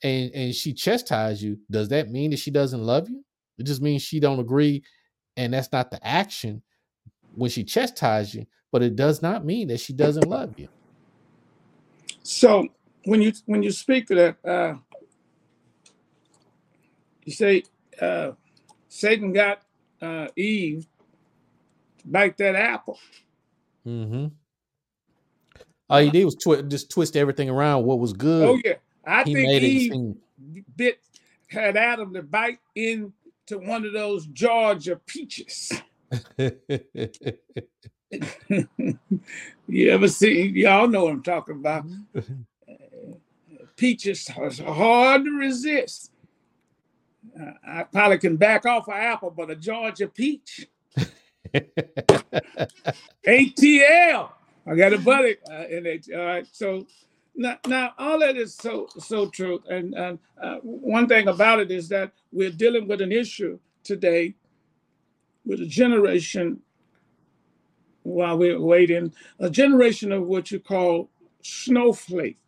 and 0.02 0.32
and 0.32 0.52
she 0.52 0.72
chastises 0.72 1.44
you, 1.44 1.58
does 1.70 1.90
that 1.90 2.10
mean 2.10 2.32
that 2.32 2.40
she 2.40 2.50
doesn't 2.50 2.82
love 2.82 3.08
you? 3.08 3.24
It 3.56 3.64
just 3.64 3.80
means 3.80 4.02
she 4.02 4.18
don't 4.18 4.40
agree, 4.40 4.82
and 5.36 5.54
that's 5.54 5.70
not 5.70 5.92
the 5.92 6.04
action 6.04 6.60
when 7.36 7.50
she 7.50 7.62
chastises 7.62 8.34
you, 8.34 8.46
but 8.72 8.82
it 8.82 8.96
does 8.96 9.22
not 9.22 9.44
mean 9.44 9.68
that 9.68 9.78
she 9.78 9.92
doesn't 9.92 10.28
love 10.28 10.58
you. 10.58 10.66
So 12.24 12.66
when 13.04 13.22
you 13.22 13.32
when 13.44 13.62
you 13.62 13.70
speak 13.70 14.08
to 14.08 14.14
that, 14.16 14.36
uh, 14.44 14.74
you 17.26 17.32
say 17.32 17.64
uh, 18.00 18.30
Satan 18.88 19.32
got 19.32 19.62
uh, 20.00 20.28
Eve 20.36 20.86
to 21.98 22.06
bite 22.06 22.38
that 22.38 22.54
apple. 22.54 22.98
Mm-hmm. 23.86 24.28
All 25.88 25.98
he 25.98 26.10
did 26.10 26.24
was 26.24 26.36
twi- 26.36 26.62
just 26.62 26.90
twist 26.90 27.16
everything 27.16 27.50
around 27.50 27.84
what 27.84 27.98
was 27.98 28.12
good. 28.12 28.48
Oh 28.48 28.60
yeah, 28.64 28.74
I 29.04 29.24
he 29.24 29.34
think 29.34 29.62
Eve 29.62 30.14
bit 30.76 31.00
had 31.48 31.76
Adam 31.76 32.14
to 32.14 32.22
bite 32.22 32.60
into 32.74 33.12
one 33.50 33.84
of 33.84 33.92
those 33.92 34.26
Georgia 34.26 34.96
peaches. 35.06 35.72
you 36.38 36.50
ever 39.90 40.08
see? 40.08 40.48
Y'all 40.48 40.88
know 40.88 41.04
what 41.04 41.12
I'm 41.12 41.22
talking 41.22 41.56
about. 41.56 41.84
Peaches 43.76 44.28
are 44.36 44.50
hard 44.50 45.24
to 45.24 45.30
resist. 45.32 46.10
Uh, 47.38 47.52
I 47.66 47.82
probably 47.84 48.18
can 48.18 48.36
back 48.36 48.66
off 48.66 48.88
an 48.88 48.94
apple, 48.94 49.30
but 49.30 49.50
a 49.50 49.56
Georgia 49.56 50.08
peach. 50.08 50.68
ATL. 53.26 54.30
I 54.68 54.74
got 54.74 54.92
a 54.92 54.98
buddy 54.98 55.36
uh, 55.50 55.66
in 55.68 55.86
it. 55.86 56.08
All 56.12 56.24
right, 56.24 56.46
so 56.50 56.86
now, 57.34 57.58
now 57.66 57.92
all 57.98 58.18
that 58.20 58.36
is 58.36 58.54
so 58.54 58.88
so 58.98 59.28
true. 59.28 59.62
And, 59.68 59.94
and 59.94 60.18
uh, 60.42 60.56
one 60.62 61.06
thing 61.06 61.28
about 61.28 61.60
it 61.60 61.70
is 61.70 61.88
that 61.90 62.12
we're 62.32 62.50
dealing 62.50 62.88
with 62.88 63.00
an 63.00 63.12
issue 63.12 63.58
today 63.84 64.34
with 65.44 65.60
a 65.60 65.66
generation 65.66 66.60
while 68.02 68.38
we're 68.38 68.60
waiting, 68.60 69.12
a 69.38 69.50
generation 69.50 70.12
of 70.12 70.26
what 70.26 70.50
you 70.50 70.60
call 70.60 71.10
snowflake. 71.42 72.38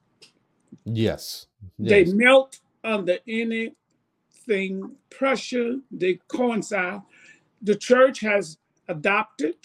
Yes. 0.84 1.46
yes. 1.78 1.90
They 1.90 2.04
melt 2.12 2.58
under 2.84 3.18
anything 4.48 4.92
pressure, 5.10 5.76
they 5.90 6.18
coincide. 6.28 7.02
The 7.62 7.74
church 7.74 8.20
has 8.20 8.58
adopted, 8.88 9.56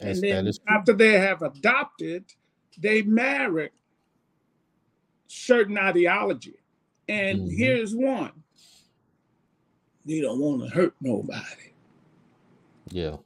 yes, 0.00 0.16
and 0.16 0.22
then 0.22 0.52
after 0.68 0.92
they 0.92 1.18
have 1.18 1.42
adopted, 1.42 2.24
they 2.78 3.02
marry 3.02 3.70
certain 5.26 5.78
ideology. 5.78 6.56
And 7.08 7.40
mm-hmm. 7.40 7.56
here's 7.56 7.94
one. 7.94 8.32
You 10.06 10.22
don't 10.22 10.38
want 10.38 10.62
to 10.62 10.68
hurt 10.74 10.94
nobody. 11.00 11.74
Yeah 12.90 13.16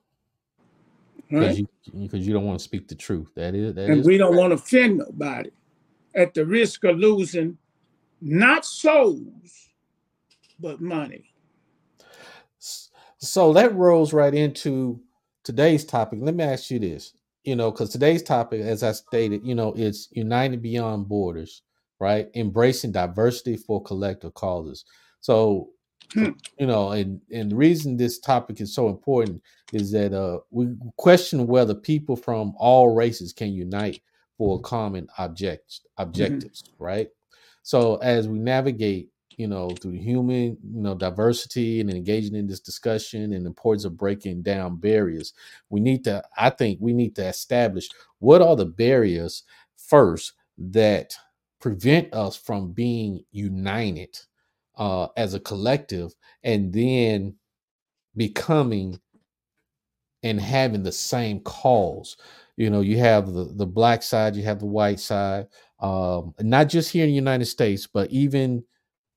because 1.30 1.46
right? 1.46 1.58
you 1.58 1.68
because 2.02 2.26
you 2.26 2.32
don't 2.32 2.44
want 2.44 2.58
to 2.58 2.62
speak 2.62 2.86
the 2.86 2.94
truth. 2.94 3.28
That 3.34 3.54
is 3.54 3.74
that 3.74 3.88
and 3.88 4.00
is 4.00 4.06
we 4.06 4.18
don't 4.18 4.36
want 4.36 4.50
to 4.50 4.54
offend 4.54 4.98
nobody 4.98 5.50
at 6.14 6.34
the 6.34 6.44
risk 6.44 6.84
of 6.84 6.98
losing 6.98 7.56
not 8.20 8.64
souls 8.64 9.70
but 10.58 10.80
money. 10.80 11.32
So 13.18 13.52
that 13.54 13.74
rolls 13.74 14.12
right 14.12 14.34
into 14.34 15.00
today's 15.44 15.84
topic. 15.84 16.18
Let 16.22 16.34
me 16.34 16.44
ask 16.44 16.70
you 16.70 16.78
this. 16.78 17.14
You 17.44 17.56
know, 17.56 17.70
because 17.70 17.90
today's 17.90 18.22
topic, 18.22 18.62
as 18.62 18.82
I 18.82 18.92
stated, 18.92 19.42
you 19.44 19.54
know, 19.54 19.74
it's 19.76 20.08
united 20.12 20.62
beyond 20.62 21.08
borders, 21.08 21.62
right? 22.00 22.28
Embracing 22.34 22.92
diversity 22.92 23.56
for 23.56 23.82
collective 23.82 24.32
causes. 24.34 24.84
So 25.20 25.70
Hmm. 26.12 26.30
You 26.58 26.66
know, 26.66 26.90
and 26.90 27.20
and 27.32 27.50
the 27.50 27.56
reason 27.56 27.96
this 27.96 28.18
topic 28.18 28.60
is 28.60 28.74
so 28.74 28.88
important 28.88 29.42
is 29.72 29.90
that 29.92 30.12
uh, 30.12 30.40
we 30.50 30.68
question 30.96 31.46
whether 31.46 31.74
people 31.74 32.14
from 32.14 32.54
all 32.56 32.94
races 32.94 33.32
can 33.32 33.52
unite 33.52 34.00
for 34.36 34.60
common 34.60 35.08
object 35.18 35.72
mm-hmm. 35.72 36.02
objectives, 36.02 36.62
mm-hmm. 36.62 36.84
right? 36.84 37.08
So 37.62 37.96
as 37.96 38.28
we 38.28 38.38
navigate, 38.38 39.08
you 39.38 39.46
know, 39.46 39.70
through 39.70 39.92
human, 39.92 40.56
you 40.62 40.80
know, 40.80 40.94
diversity 40.94 41.80
and 41.80 41.90
engaging 41.90 42.34
in 42.34 42.46
this 42.46 42.60
discussion 42.60 43.32
and 43.32 43.44
the 43.44 43.48
importance 43.48 43.84
of 43.84 43.96
breaking 43.96 44.42
down 44.42 44.76
barriers, 44.76 45.32
we 45.70 45.80
need 45.80 46.04
to, 46.04 46.22
I 46.36 46.50
think, 46.50 46.78
we 46.80 46.92
need 46.92 47.16
to 47.16 47.26
establish 47.26 47.88
what 48.18 48.42
are 48.42 48.56
the 48.56 48.66
barriers 48.66 49.42
first 49.76 50.32
that 50.58 51.14
prevent 51.60 52.12
us 52.14 52.36
from 52.36 52.72
being 52.72 53.24
united 53.32 54.18
uh, 54.76 55.08
as 55.16 55.34
a 55.34 55.40
collective 55.40 56.14
and 56.42 56.72
then 56.72 57.34
becoming 58.16 59.00
and 60.22 60.40
having 60.40 60.82
the 60.82 60.92
same 60.92 61.40
cause. 61.40 62.16
You 62.56 62.70
know, 62.70 62.80
you 62.80 62.98
have 62.98 63.32
the, 63.32 63.44
the 63.44 63.66
black 63.66 64.02
side, 64.02 64.36
you 64.36 64.42
have 64.44 64.60
the 64.60 64.66
white 64.66 65.00
side, 65.00 65.48
um, 65.80 66.34
not 66.40 66.68
just 66.68 66.90
here 66.90 67.04
in 67.04 67.10
the 67.10 67.14
United 67.16 67.46
States, 67.46 67.86
but 67.86 68.10
even 68.10 68.64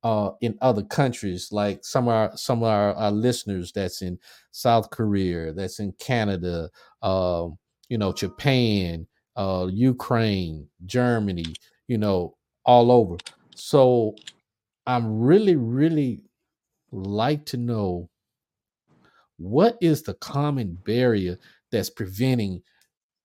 uh, 0.08 0.32
in 0.40 0.58
other 0.62 0.84
countries, 0.84 1.52
like 1.52 1.84
some 1.84 2.08
of 2.08 2.14
our 2.14 2.38
some 2.38 2.60
of 2.60 2.70
our, 2.70 2.94
our 2.96 3.12
listeners 3.12 3.74
that's 3.74 4.02
in 4.02 4.18
South 4.52 4.90
Korea, 4.90 5.52
that's 5.52 5.80
in 5.80 5.92
Canada, 6.00 6.70
uh, 7.02 7.48
you 7.90 7.98
know, 7.98 8.14
Japan, 8.14 9.06
uh, 9.36 9.68
Ukraine, 9.70 10.70
Germany, 10.86 11.44
you 11.90 11.98
know, 11.98 12.38
all 12.64 12.90
over. 12.90 13.18
So 13.56 14.16
I'm 14.86 15.20
really, 15.20 15.58
really 15.58 16.22
like 16.94 17.46
to 17.48 17.58
know 17.58 18.10
what 19.36 19.78
is 19.82 20.04
the 20.04 20.14
common 20.14 20.78
barrier 20.86 21.38
that's 21.70 21.90
preventing 21.90 22.62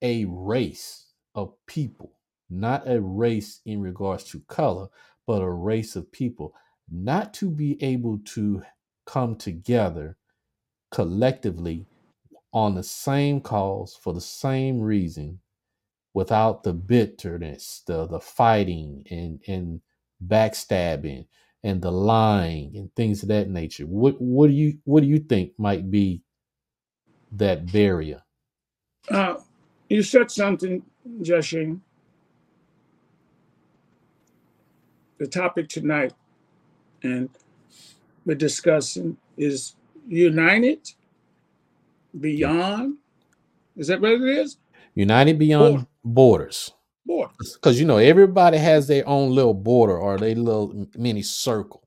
a 0.03 0.25
race 0.25 1.12
of 1.37 1.55
people, 1.68 2.11
not 2.51 2.88
a 2.88 3.01
race 3.01 3.61
in 3.66 3.81
regards 3.81 4.25
to 4.25 4.40
color, 4.49 4.88
but 5.29 5.42
a 5.42 5.49
race 5.49 5.95
of 5.95 6.11
people, 6.11 6.53
not 6.93 7.35
to 7.35 7.51
be 7.51 7.83
able 7.83 8.21
to 8.27 8.63
come 9.07 9.37
together 9.37 10.17
collectively 10.93 11.87
on 12.53 12.75
the 12.75 12.83
same 12.83 13.41
cause 13.41 13.99
for 14.03 14.13
the 14.15 14.21
same 14.21 14.81
reason 14.81 15.41
without 16.15 16.63
the 16.63 16.73
bitterness, 16.73 17.83
the 17.87 18.07
the 18.07 18.21
fighting 18.21 19.05
and 19.11 19.41
and 19.47 19.81
backstabbing 20.27 21.27
and 21.65 21.81
the 21.83 21.93
lying 21.93 22.77
and 22.77 22.95
things 22.95 23.23
of 23.23 23.29
that 23.29 23.49
nature. 23.49 23.87
What 23.87 24.21
what 24.21 24.49
do 24.49 24.53
you 24.55 24.79
what 24.85 25.03
do 25.03 25.07
you 25.09 25.19
think 25.19 25.53
might 25.59 25.91
be 25.91 26.23
that 27.33 27.73
barrier? 27.73 28.23
Uh, 29.11 29.37
you 29.89 30.03
said 30.03 30.31
something, 30.31 30.83
Joshing. 31.23 31.83
The 35.19 35.27
topic 35.29 35.69
tonight, 35.69 36.13
and 37.03 37.29
we're 38.25 38.35
discussing 38.35 39.17
is 39.37 39.75
united 40.09 40.91
beyond. 42.19 42.97
Is 43.77 43.88
that 43.88 44.01
what 44.01 44.12
it 44.12 44.23
is? 44.23 44.59
United 44.95 45.38
beyond 45.38 45.87
borders 46.05 46.73
borders. 47.05 47.55
Because 47.55 47.79
you 47.79 47.87
know 47.87 47.99
everybody 47.99 48.59
has 48.59 48.87
their 48.87 49.07
own 49.09 49.35
little 49.35 49.55
border 49.55 49.97
or 49.99 50.19
their 50.19 50.35
little 50.35 50.87
mini 50.97 51.23
circle. 51.23 51.83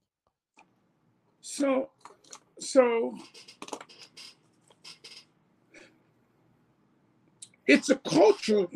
So, 1.41 1.89
so 2.59 3.17
it's 7.67 7.89
a 7.89 7.95
cultural 7.95 8.71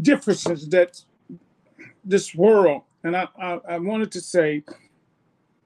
differences 0.00 0.68
that 0.68 1.00
this 2.04 2.34
world, 2.34 2.82
and 3.04 3.16
I, 3.16 3.28
I, 3.40 3.58
I 3.68 3.78
wanted 3.78 4.12
to 4.12 4.20
say 4.20 4.62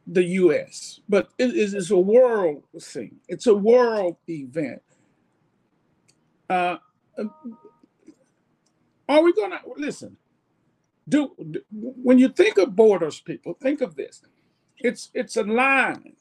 the 0.07 0.25
U.S., 0.25 1.01
but 1.09 1.31
it 1.39 1.55
is 1.55 1.91
a 1.91 1.99
world 1.99 2.63
thing. 2.81 3.17
It's 3.29 3.47
a 3.47 3.55
world 3.55 4.17
event. 4.29 4.83
Uh, 6.49 6.77
are 9.09 9.23
we 9.23 9.33
going 9.33 9.51
to 9.51 9.61
listen? 9.77 10.17
Do, 11.09 11.33
do 11.51 11.63
when 11.71 12.19
you 12.19 12.29
think 12.29 12.59
of 12.59 12.75
borders, 12.75 13.21
people 13.21 13.55
think 13.61 13.81
of 13.81 13.95
this. 13.95 14.23
It's 14.79 15.11
it's 15.15 15.37
a 15.37 15.45
line 15.45 16.15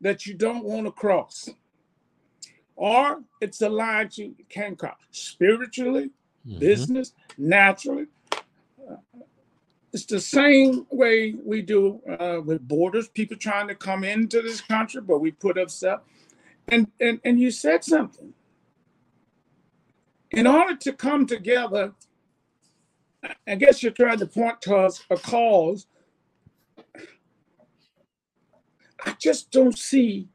that 0.00 0.26
you 0.26 0.34
don't 0.34 0.64
want 0.64 0.86
to 0.86 0.92
cross, 0.92 1.48
or 2.76 3.22
it's 3.40 3.60
a 3.60 3.68
line 3.68 4.10
you 4.12 4.34
can 4.48 4.76
cross 4.76 4.98
spiritually, 5.10 6.10
mm-hmm. 6.46 6.58
business, 6.60 7.12
naturally. 7.36 8.06
It's 9.92 10.06
the 10.06 10.20
same 10.20 10.86
way 10.90 11.34
we 11.44 11.62
do 11.62 12.00
uh, 12.20 12.40
with 12.44 12.66
borders. 12.68 13.08
People 13.08 13.36
trying 13.38 13.68
to 13.68 13.74
come 13.76 14.04
into 14.04 14.42
this 14.42 14.60
country, 14.60 15.00
but 15.02 15.20
we 15.20 15.32
put 15.32 15.58
up 15.58 15.70
stuff. 15.70 16.02
And 16.68 16.90
and 17.00 17.20
and 17.24 17.40
you 17.40 17.50
said 17.50 17.84
something 17.84 18.34
in 20.32 20.46
order 20.46 20.76
to 20.76 20.92
come 20.92 21.26
together 21.26 21.92
I 23.46 23.56
guess 23.56 23.82
you're 23.82 23.92
trying 23.92 24.18
to 24.20 24.26
point 24.26 24.62
towards 24.62 25.04
a 25.10 25.16
cause. 25.16 25.86
I 29.04 29.14
just 29.18 29.50
don't 29.50 29.78
see 29.78 30.28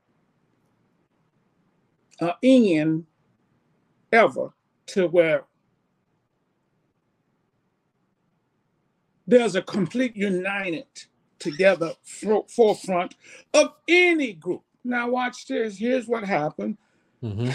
an 2.19 2.33
end 2.43 3.05
ever 4.11 4.53
to 4.87 5.07
where 5.07 5.45
there's 9.29 9.55
a 9.55 9.61
complete 9.61 10.15
united 10.15 10.87
together 11.37 11.93
forefront 12.47 13.15
of 13.53 13.73
any 13.87 14.33
group. 14.33 14.63
Now 14.83 15.09
watch 15.09 15.45
this. 15.45 15.77
Here's 15.77 16.07
what 16.07 16.23
happened. 16.23 16.77
Mm-hmm. 17.23 17.51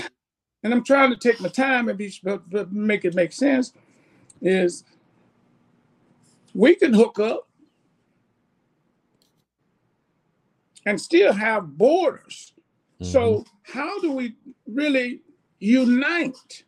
And 0.63 0.73
I'm 0.73 0.85
trying 0.85 1.11
to 1.11 1.17
take 1.17 1.41
my 1.41 1.49
time 1.49 1.89
and 1.89 1.99
be 1.99 2.13
but, 2.23 2.49
but 2.49 2.73
make 2.73 3.05
it 3.05 3.15
make 3.15 3.33
sense. 3.33 3.73
Is 4.41 4.85
we 6.55 6.77
can 6.77 6.95
hook 6.95 7.19
up 7.19 7.49
and 10.87 11.01
still 11.01 11.33
have 11.33 11.77
borders. 11.77 12.53
Mm-hmm. 13.01 13.11
So 13.11 13.45
how 13.63 14.01
do 14.01 14.13
we 14.13 14.37
really 14.67 15.23
unite 15.59 16.65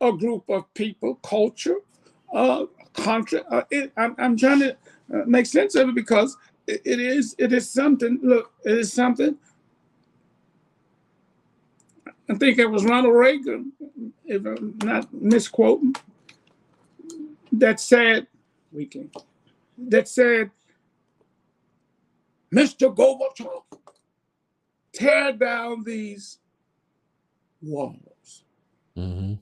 a 0.00 0.12
group 0.12 0.48
of 0.48 0.72
people, 0.74 1.16
culture, 1.16 1.78
uh, 2.32 2.66
country? 2.94 3.40
Uh, 3.50 3.62
it, 3.70 3.92
I'm, 3.96 4.14
I'm, 4.18 4.36
trying 4.36 4.60
to 4.60 4.72
uh, 5.12 5.24
make 5.26 5.46
sense 5.46 5.74
of 5.74 5.88
it 5.88 5.94
because 5.94 6.36
it, 6.66 6.82
it 6.84 7.00
is 7.00 7.34
it 7.38 7.52
is 7.52 7.70
something. 7.70 8.18
Look, 8.22 8.52
it 8.64 8.78
is 8.78 8.92
something. 8.92 9.36
I 12.32 12.34
think 12.34 12.58
it 12.58 12.66
was 12.66 12.84
Ronald 12.84 13.14
Reagan, 13.14 13.72
if 14.24 14.46
I'm 14.46 14.78
not 14.82 15.12
misquoting, 15.12 15.94
that 17.52 17.78
said, 17.78 18.26
we 18.72 18.86
can, 18.86 19.10
that 19.76 20.08
said, 20.08 20.50
Mr. 22.54 22.94
Gorbachev, 22.94 23.62
tear 24.94 25.32
down 25.32 25.84
these 25.84 26.38
walls. 27.60 28.44
Mm-hmm. 28.96 29.34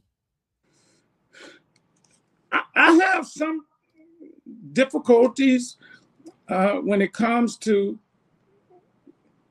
I, 2.52 2.62
I, 2.74 2.92
have 2.92 3.26
some 3.26 3.64
difficulties 4.72 5.76
uh, 6.48 6.74
when 6.76 7.02
it 7.02 7.12
comes 7.12 7.56
to 7.58 7.98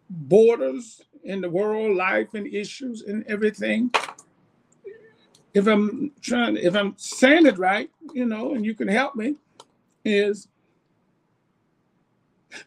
borders 0.10 1.02
in 1.24 1.42
the 1.42 1.50
world, 1.50 1.96
life 1.96 2.34
and 2.34 2.48
issues 2.48 3.04
and 3.04 3.26
everything. 3.28 3.92
If 5.54 5.68
I'm 5.68 6.12
trying, 6.22 6.58
if 6.58 6.76
I'm 6.76 6.94
saying 6.98 7.46
it 7.46 7.58
right, 7.58 7.90
you 8.14 8.26
know, 8.26 8.54
and 8.54 8.66
you 8.66 8.76
can 8.76 8.88
help 8.88 9.16
me, 9.16 9.36
is 10.06 10.48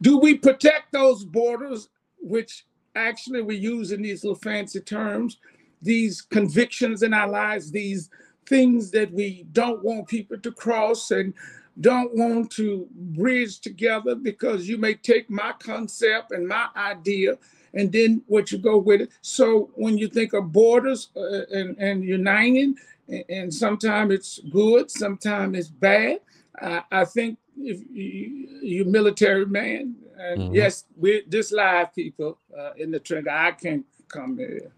do 0.01 0.19
we 0.19 0.37
protect 0.37 0.93
those 0.93 1.25
borders, 1.25 1.89
which 2.19 2.67
actually 2.95 3.43
we 3.43 3.57
use 3.57 3.93
in 3.93 4.03
these 4.03 4.25
little 4.25 4.39
fancy 4.39 4.81
terms, 4.81 5.39
these 5.81 6.23
convictions 6.23 7.03
in 7.03 7.15
our 7.15 7.29
lives, 7.29 7.71
these 7.71 8.11
things 8.47 8.91
that 8.91 9.13
we 9.13 9.47
don't 9.53 9.83
want 9.83 10.09
people 10.09 10.39
to 10.39 10.53
cross 10.53 11.11
and 11.11 11.35
don't 11.81 12.15
want 12.15 12.51
to 12.53 12.87
bridge 12.93 13.61
together 13.61 14.15
because 14.15 14.69
you 14.69 14.77
may 14.77 14.95
take 14.95 15.31
my 15.31 15.53
concept 15.59 16.33
and 16.33 16.47
my 16.47 16.69
idea 16.77 17.39
and 17.75 17.91
then 17.91 18.23
what 18.27 18.53
you 18.53 18.59
go 18.59 18.77
with 18.77 19.01
it. 19.01 19.11
So 19.23 19.71
when 19.75 19.97
you 19.97 20.09
think 20.09 20.35
of 20.35 20.53
borders 20.53 21.09
uh, 21.17 21.47
and, 21.51 21.77
and 21.79 22.05
uniting, 22.05 22.77
and, 23.09 23.25
and 23.29 23.55
sometimes 23.55 24.13
it's 24.13 24.39
good, 24.51 24.91
sometimes 24.91 25.59
it's 25.59 25.69
bad. 25.69 26.21
I, 26.61 26.83
I 26.91 27.05
think 27.07 27.39
if 27.57 27.81
you, 27.91 28.61
you 28.61 28.85
military 28.85 29.47
man, 29.47 29.97
and 30.19 30.41
mm-hmm. 30.41 30.55
yes, 30.55 30.85
we're 30.97 31.23
this 31.27 31.53
live 31.53 31.95
people 31.95 32.39
uh, 32.57 32.73
in 32.77 32.91
the 32.91 33.01
trigger. 33.01 33.31
I 33.31 33.53
can't 33.53 33.87
come 34.09 34.37
here. 34.39 34.71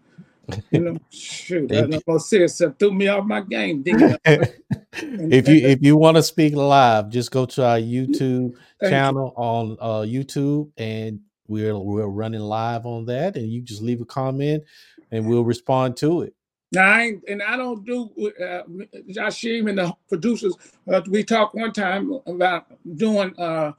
You 0.71 0.79
know, 0.79 0.97
shoot, 1.09 1.71
I'm 1.71 1.99
gonna 2.05 2.19
say 2.19 2.45
something 2.47 2.75
threw 2.77 2.93
me 2.93 3.07
off 3.07 3.25
my 3.25 3.41
game. 3.41 3.83
if 3.85 5.47
you 5.47 5.67
if 5.67 5.81
you 5.81 5.97
want 5.97 6.17
to 6.17 6.23
speak 6.23 6.53
live, 6.55 7.09
just 7.09 7.31
go 7.31 7.45
to 7.45 7.65
our 7.65 7.79
YouTube 7.79 8.55
channel 8.81 9.33
you. 9.35 9.43
on 9.43 9.77
uh, 9.79 10.05
YouTube, 10.05 10.71
and 10.77 11.19
we're 11.47 11.77
we're 11.77 12.07
running 12.07 12.41
live 12.41 12.85
on 12.85 13.05
that, 13.05 13.37
and 13.37 13.49
you 13.51 13.61
just 13.61 13.81
leave 13.81 14.01
a 14.01 14.05
comment, 14.05 14.63
and 15.11 15.27
we'll 15.27 15.45
respond 15.45 15.97
to 15.97 16.21
it. 16.21 16.33
Now, 16.71 16.91
I 16.91 17.13
and 17.27 17.41
I 17.41 17.57
don't 17.57 17.85
do 17.85 18.09
uh, 18.39 18.63
Jashim 19.09 19.69
and 19.69 19.77
the 19.77 19.93
producers. 20.09 20.55
Uh, 20.91 21.01
we 21.07 21.23
talked 21.23 21.55
one 21.55 21.71
time 21.71 22.19
about 22.25 22.65
doing 22.95 23.33
uh, 23.39 23.71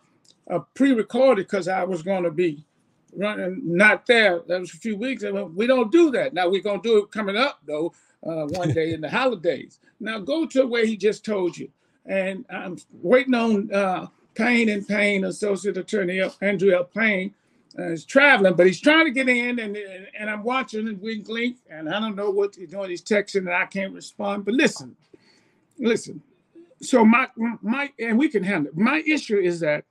a 0.46 0.60
pre-recorded 0.60 1.46
because 1.46 1.68
I 1.68 1.84
was 1.84 2.02
going 2.02 2.22
to 2.22 2.30
be 2.30 2.64
running 3.16 3.60
not 3.64 4.06
there. 4.06 4.42
That 4.46 4.60
was 4.60 4.74
a 4.74 4.78
few 4.78 4.96
weeks. 4.96 5.24
We 5.54 5.66
don't 5.66 5.92
do 5.92 6.10
that 6.12 6.34
now. 6.34 6.48
We're 6.48 6.62
going 6.62 6.82
to 6.82 6.88
do 6.88 6.98
it 6.98 7.10
coming 7.10 7.36
up 7.36 7.60
though 7.66 7.92
uh, 8.26 8.46
one 8.46 8.72
day 8.72 8.92
in 8.92 9.00
the 9.00 9.10
holidays. 9.20 9.78
Now 10.00 10.18
go 10.18 10.46
to 10.46 10.66
where 10.66 10.86
he 10.86 10.96
just 10.96 11.24
told 11.24 11.56
you, 11.56 11.70
and 12.04 12.44
I'm 12.50 12.78
waiting 13.02 13.34
on 13.34 13.72
uh, 13.72 14.06
Payne 14.34 14.68
and 14.68 14.86
Payne, 14.86 15.24
Associate 15.24 15.76
Attorney 15.76 16.20
Andrew 16.40 16.74
L. 16.74 16.84
Payne 16.84 17.34
uh, 17.78 17.90
he's 17.90 18.04
traveling, 18.04 18.54
but 18.54 18.66
he's 18.66 18.80
trying 18.80 19.04
to 19.04 19.10
get 19.10 19.28
in, 19.28 19.58
and 19.58 19.76
and 19.76 20.30
I'm 20.30 20.42
watching 20.42 20.88
and 20.88 21.00
wink 21.00 21.28
link, 21.28 21.58
and 21.70 21.88
I 21.88 22.00
don't 22.00 22.16
know 22.16 22.30
what 22.30 22.54
he's 22.54 22.70
doing. 22.70 22.90
He's 22.90 23.02
texting, 23.02 23.40
and 23.40 23.52
I 23.52 23.66
can't 23.66 23.92
respond. 23.92 24.44
But 24.44 24.54
listen, 24.54 24.96
listen. 25.78 26.22
So 26.80 27.04
my 27.04 27.28
my 27.36 27.92
and 27.98 28.18
we 28.18 28.28
can 28.28 28.42
handle 28.42 28.72
it. 28.72 28.78
My 28.78 29.02
issue 29.06 29.38
is 29.38 29.60
that 29.60 29.84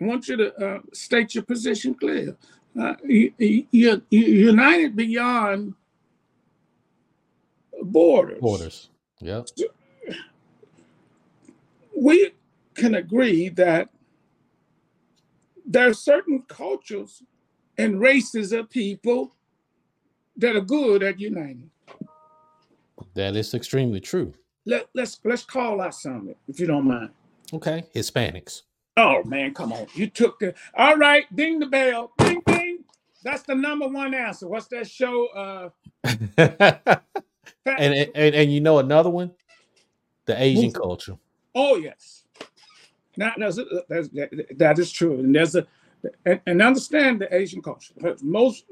I 0.00 0.04
want 0.04 0.28
you 0.28 0.36
to 0.36 0.54
uh, 0.56 0.78
state 0.92 1.34
your 1.34 1.44
position 1.44 1.94
clear. 1.94 2.36
Uh, 2.80 2.94
you, 3.04 3.32
you, 3.38 3.66
you're 3.70 4.00
united 4.10 4.96
beyond 4.96 5.74
borders. 7.82 8.40
Borders. 8.40 8.88
Yeah. 9.20 9.42
We 11.96 12.32
can 12.74 12.94
agree 12.94 13.48
that 13.50 13.90
there 15.66 15.88
are 15.88 15.94
certain 15.94 16.42
cultures 16.48 17.22
and 17.78 18.00
races 18.00 18.52
of 18.52 18.70
people 18.70 19.34
that 20.36 20.56
are 20.56 20.60
good 20.60 21.02
at 21.02 21.20
uniting. 21.20 21.70
That 23.14 23.36
is 23.36 23.54
extremely 23.54 24.00
true. 24.00 24.32
Let, 24.64 24.88
let's 24.94 25.20
let's 25.24 25.44
call 25.44 25.80
out 25.80 25.94
some, 25.94 26.34
if 26.48 26.58
you 26.58 26.66
don't 26.66 26.86
mind. 26.86 27.10
Okay, 27.52 27.84
Hispanics. 27.94 28.62
Oh 28.96 29.24
man, 29.24 29.54
come 29.54 29.72
on! 29.72 29.86
You 29.94 30.08
took 30.08 30.38
the 30.38 30.54
all 30.74 30.96
right. 30.96 31.24
Ding 31.34 31.58
the 31.58 31.66
bell. 31.66 32.12
Ding 32.18 32.42
ding. 32.46 32.78
That's 33.24 33.42
the 33.42 33.54
number 33.54 33.88
one 33.88 34.12
answer. 34.14 34.48
What's 34.48 34.66
that 34.68 34.88
show? 34.88 35.26
Uh, 35.28 35.68
and, 36.36 36.98
and 37.66 38.34
and 38.34 38.52
you 38.52 38.60
know 38.60 38.78
another 38.80 39.10
one, 39.10 39.30
the 40.26 40.40
Asian 40.40 40.72
culture. 40.72 41.16
Oh 41.54 41.76
yes, 41.76 42.24
now, 43.16 43.32
that's, 43.36 43.58
that's, 43.88 44.08
that 44.56 44.78
is 44.78 44.90
true. 44.90 45.20
And 45.20 45.34
there's 45.34 45.54
a, 45.54 45.66
and, 46.24 46.40
and 46.46 46.62
understand 46.62 47.20
the 47.20 47.34
Asian 47.34 47.62
culture. 47.62 47.94
Most 48.22 48.64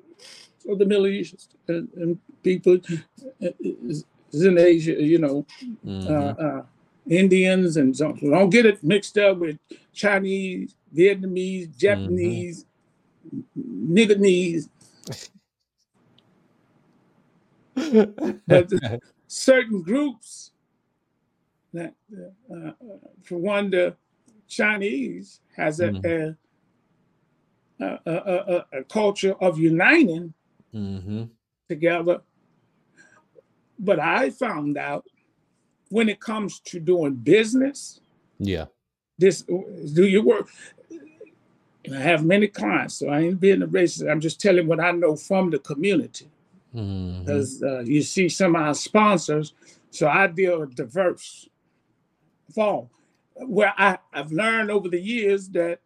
of 0.68 0.78
the 0.78 0.86
Middle 0.86 1.06
East 1.06 1.54
and, 1.68 1.88
and 1.96 2.18
people 2.42 2.78
is, 3.40 4.04
is, 4.32 4.44
in 4.44 4.58
Asia, 4.58 4.92
you 5.02 5.18
know, 5.18 5.46
mm-hmm. 5.84 6.12
uh, 6.12 6.46
uh, 6.46 6.62
Indians 7.10 7.76
and 7.76 7.94
so 7.94 8.12
don't 8.12 8.50
get 8.50 8.66
it 8.66 8.82
mixed 8.82 9.18
up 9.18 9.38
with 9.38 9.58
Chinese, 9.92 10.76
Vietnamese, 10.94 11.76
Japanese, 11.76 12.64
mm-hmm. 12.64 12.70
But 18.46 18.70
certain 19.26 19.82
groups 19.82 20.52
that, 21.72 21.94
uh, 22.50 22.54
uh, 22.54 22.72
for 23.22 23.38
one, 23.38 23.70
the 23.70 23.96
Chinese 24.48 25.40
has 25.56 25.80
a, 25.80 25.88
mm-hmm. 25.88 27.84
a, 27.84 28.00
a, 28.06 28.12
a, 28.12 28.66
a, 28.80 28.84
culture 28.84 29.34
of 29.40 29.58
uniting 29.58 30.34
mm-hmm. 30.74 31.24
together. 31.68 32.20
But 33.78 33.98
I 33.98 34.30
found 34.30 34.76
out 34.76 35.06
when 35.90 36.08
it 36.08 36.20
comes 36.20 36.60
to 36.60 36.80
doing 36.80 37.14
business, 37.14 38.00
yeah, 38.38 38.66
this 39.18 39.42
do 39.42 40.06
your 40.06 40.22
work. 40.22 40.48
I 41.92 41.96
have 41.96 42.24
many 42.24 42.46
clients, 42.46 42.96
so 42.96 43.08
I 43.08 43.20
ain't 43.20 43.40
being 43.40 43.62
a 43.62 43.66
racist. 43.66 44.10
I'm 44.10 44.20
just 44.20 44.40
telling 44.40 44.66
what 44.66 44.80
I 44.80 44.92
know 44.92 45.16
from 45.16 45.50
the 45.50 45.58
community. 45.58 46.28
Because 46.72 47.60
mm-hmm. 47.60 47.66
uh, 47.66 47.80
you 47.80 48.02
see 48.02 48.28
some 48.28 48.54
of 48.54 48.62
our 48.62 48.74
sponsors, 48.74 49.54
so 49.90 50.06
I 50.06 50.28
deal 50.28 50.60
with 50.60 50.76
diverse 50.76 51.48
fall 52.54 52.90
where 53.46 53.74
I, 53.76 53.98
I've 54.12 54.32
learned 54.32 54.70
over 54.70 54.88
the 54.88 55.00
years 55.00 55.48
that 55.50 55.80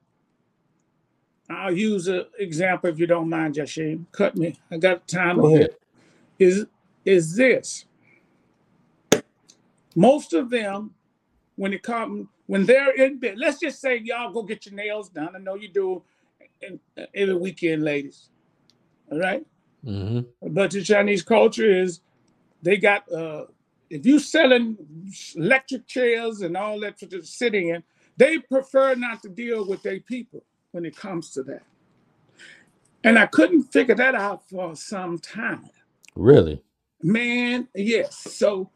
I'll 1.48 1.76
use 1.76 2.08
an 2.08 2.26
example 2.38 2.90
if 2.90 2.98
you 2.98 3.06
don't 3.06 3.28
mind, 3.28 3.54
Jashim. 3.54 4.06
Cut 4.12 4.36
me. 4.36 4.58
I 4.70 4.78
got 4.78 5.06
time. 5.06 5.40
Go 5.40 5.54
ahead. 5.54 5.76
Is 6.38 6.66
is 7.04 7.36
this? 7.36 7.84
Most 9.94 10.32
of 10.32 10.50
them, 10.50 10.94
when 11.56 11.72
it 11.72 11.82
come 11.82 12.28
when 12.46 12.66
they're 12.66 12.92
in 12.92 13.18
bed, 13.18 13.36
let's 13.38 13.60
just 13.60 13.80
say 13.80 14.00
y'all 14.04 14.32
go 14.32 14.42
get 14.42 14.66
your 14.66 14.74
nails 14.74 15.08
done. 15.08 15.34
I 15.34 15.38
know 15.38 15.54
you 15.54 15.68
do 15.68 16.02
every 17.14 17.34
weekend, 17.36 17.84
ladies. 17.84 18.28
All 19.10 19.18
right? 19.18 19.44
mm-hmm. 19.84 20.20
But 20.52 20.70
the 20.72 20.82
Chinese 20.82 21.22
culture 21.22 21.70
is 21.70 22.00
they 22.62 22.76
got 22.76 23.10
uh 23.12 23.46
if 23.90 24.04
you 24.04 24.18
selling 24.18 24.76
electric 25.36 25.86
chairs 25.86 26.40
and 26.40 26.56
all 26.56 26.80
that 26.80 26.98
for 26.98 27.06
the 27.06 27.22
sitting 27.22 27.68
in, 27.68 27.82
they 28.16 28.38
prefer 28.38 28.94
not 28.94 29.22
to 29.22 29.28
deal 29.28 29.66
with 29.66 29.82
their 29.82 30.00
people 30.00 30.42
when 30.72 30.84
it 30.84 30.96
comes 30.96 31.30
to 31.30 31.42
that. 31.44 31.62
And 33.04 33.18
I 33.18 33.26
couldn't 33.26 33.64
figure 33.64 33.94
that 33.94 34.14
out 34.14 34.48
for 34.48 34.74
some 34.74 35.18
time. 35.18 35.68
Really? 36.16 36.62
Man, 37.02 37.68
yes. 37.74 38.16
So 38.16 38.70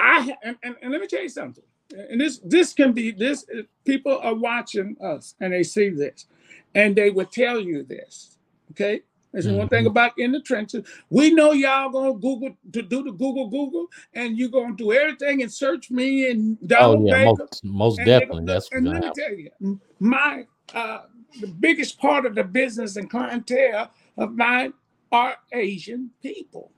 I 0.00 0.36
and, 0.42 0.56
and, 0.62 0.76
and 0.82 0.92
let 0.92 1.00
me 1.00 1.06
tell 1.06 1.22
you 1.22 1.28
something. 1.28 1.64
And 1.92 2.20
this 2.20 2.40
this 2.44 2.72
can 2.72 2.92
be 2.92 3.10
this 3.10 3.44
people 3.84 4.18
are 4.18 4.34
watching 4.34 4.96
us 5.02 5.34
and 5.40 5.52
they 5.52 5.62
see 5.62 5.90
this 5.90 6.26
and 6.74 6.94
they 6.94 7.10
will 7.10 7.26
tell 7.26 7.60
you 7.60 7.82
this. 7.82 8.38
Okay. 8.72 9.02
There's 9.32 9.46
mm-hmm. 9.46 9.58
one 9.58 9.68
thing 9.68 9.80
mm-hmm. 9.80 9.90
about 9.90 10.12
in 10.18 10.32
the 10.32 10.40
trenches. 10.40 10.86
We 11.08 11.32
know 11.32 11.52
y'all 11.52 11.90
gonna 11.90 12.14
Google 12.14 12.56
to 12.72 12.82
do 12.82 13.04
the 13.04 13.12
Google 13.12 13.48
Google, 13.48 13.86
and 14.14 14.36
you're 14.36 14.48
gonna 14.48 14.74
do 14.74 14.92
everything 14.92 15.42
and 15.42 15.52
search 15.52 15.90
me 15.90 16.30
and 16.30 16.58
Donald 16.66 17.02
oh, 17.02 17.06
yeah, 17.06 17.24
Baker. 17.24 17.36
Most, 17.38 17.64
most 17.64 17.96
definitely. 17.98 18.44
That's 18.44 18.68
and 18.72 18.88
let 18.88 19.02
me 19.02 19.12
tell 19.14 19.32
you, 19.32 19.80
my 20.00 20.46
uh, 20.74 21.02
the 21.40 21.46
biggest 21.46 22.00
part 22.00 22.26
of 22.26 22.34
the 22.34 22.42
business 22.42 22.96
and 22.96 23.08
clientele 23.08 23.92
of 24.16 24.34
mine 24.34 24.72
are 25.12 25.36
Asian 25.52 26.10
people. 26.22 26.72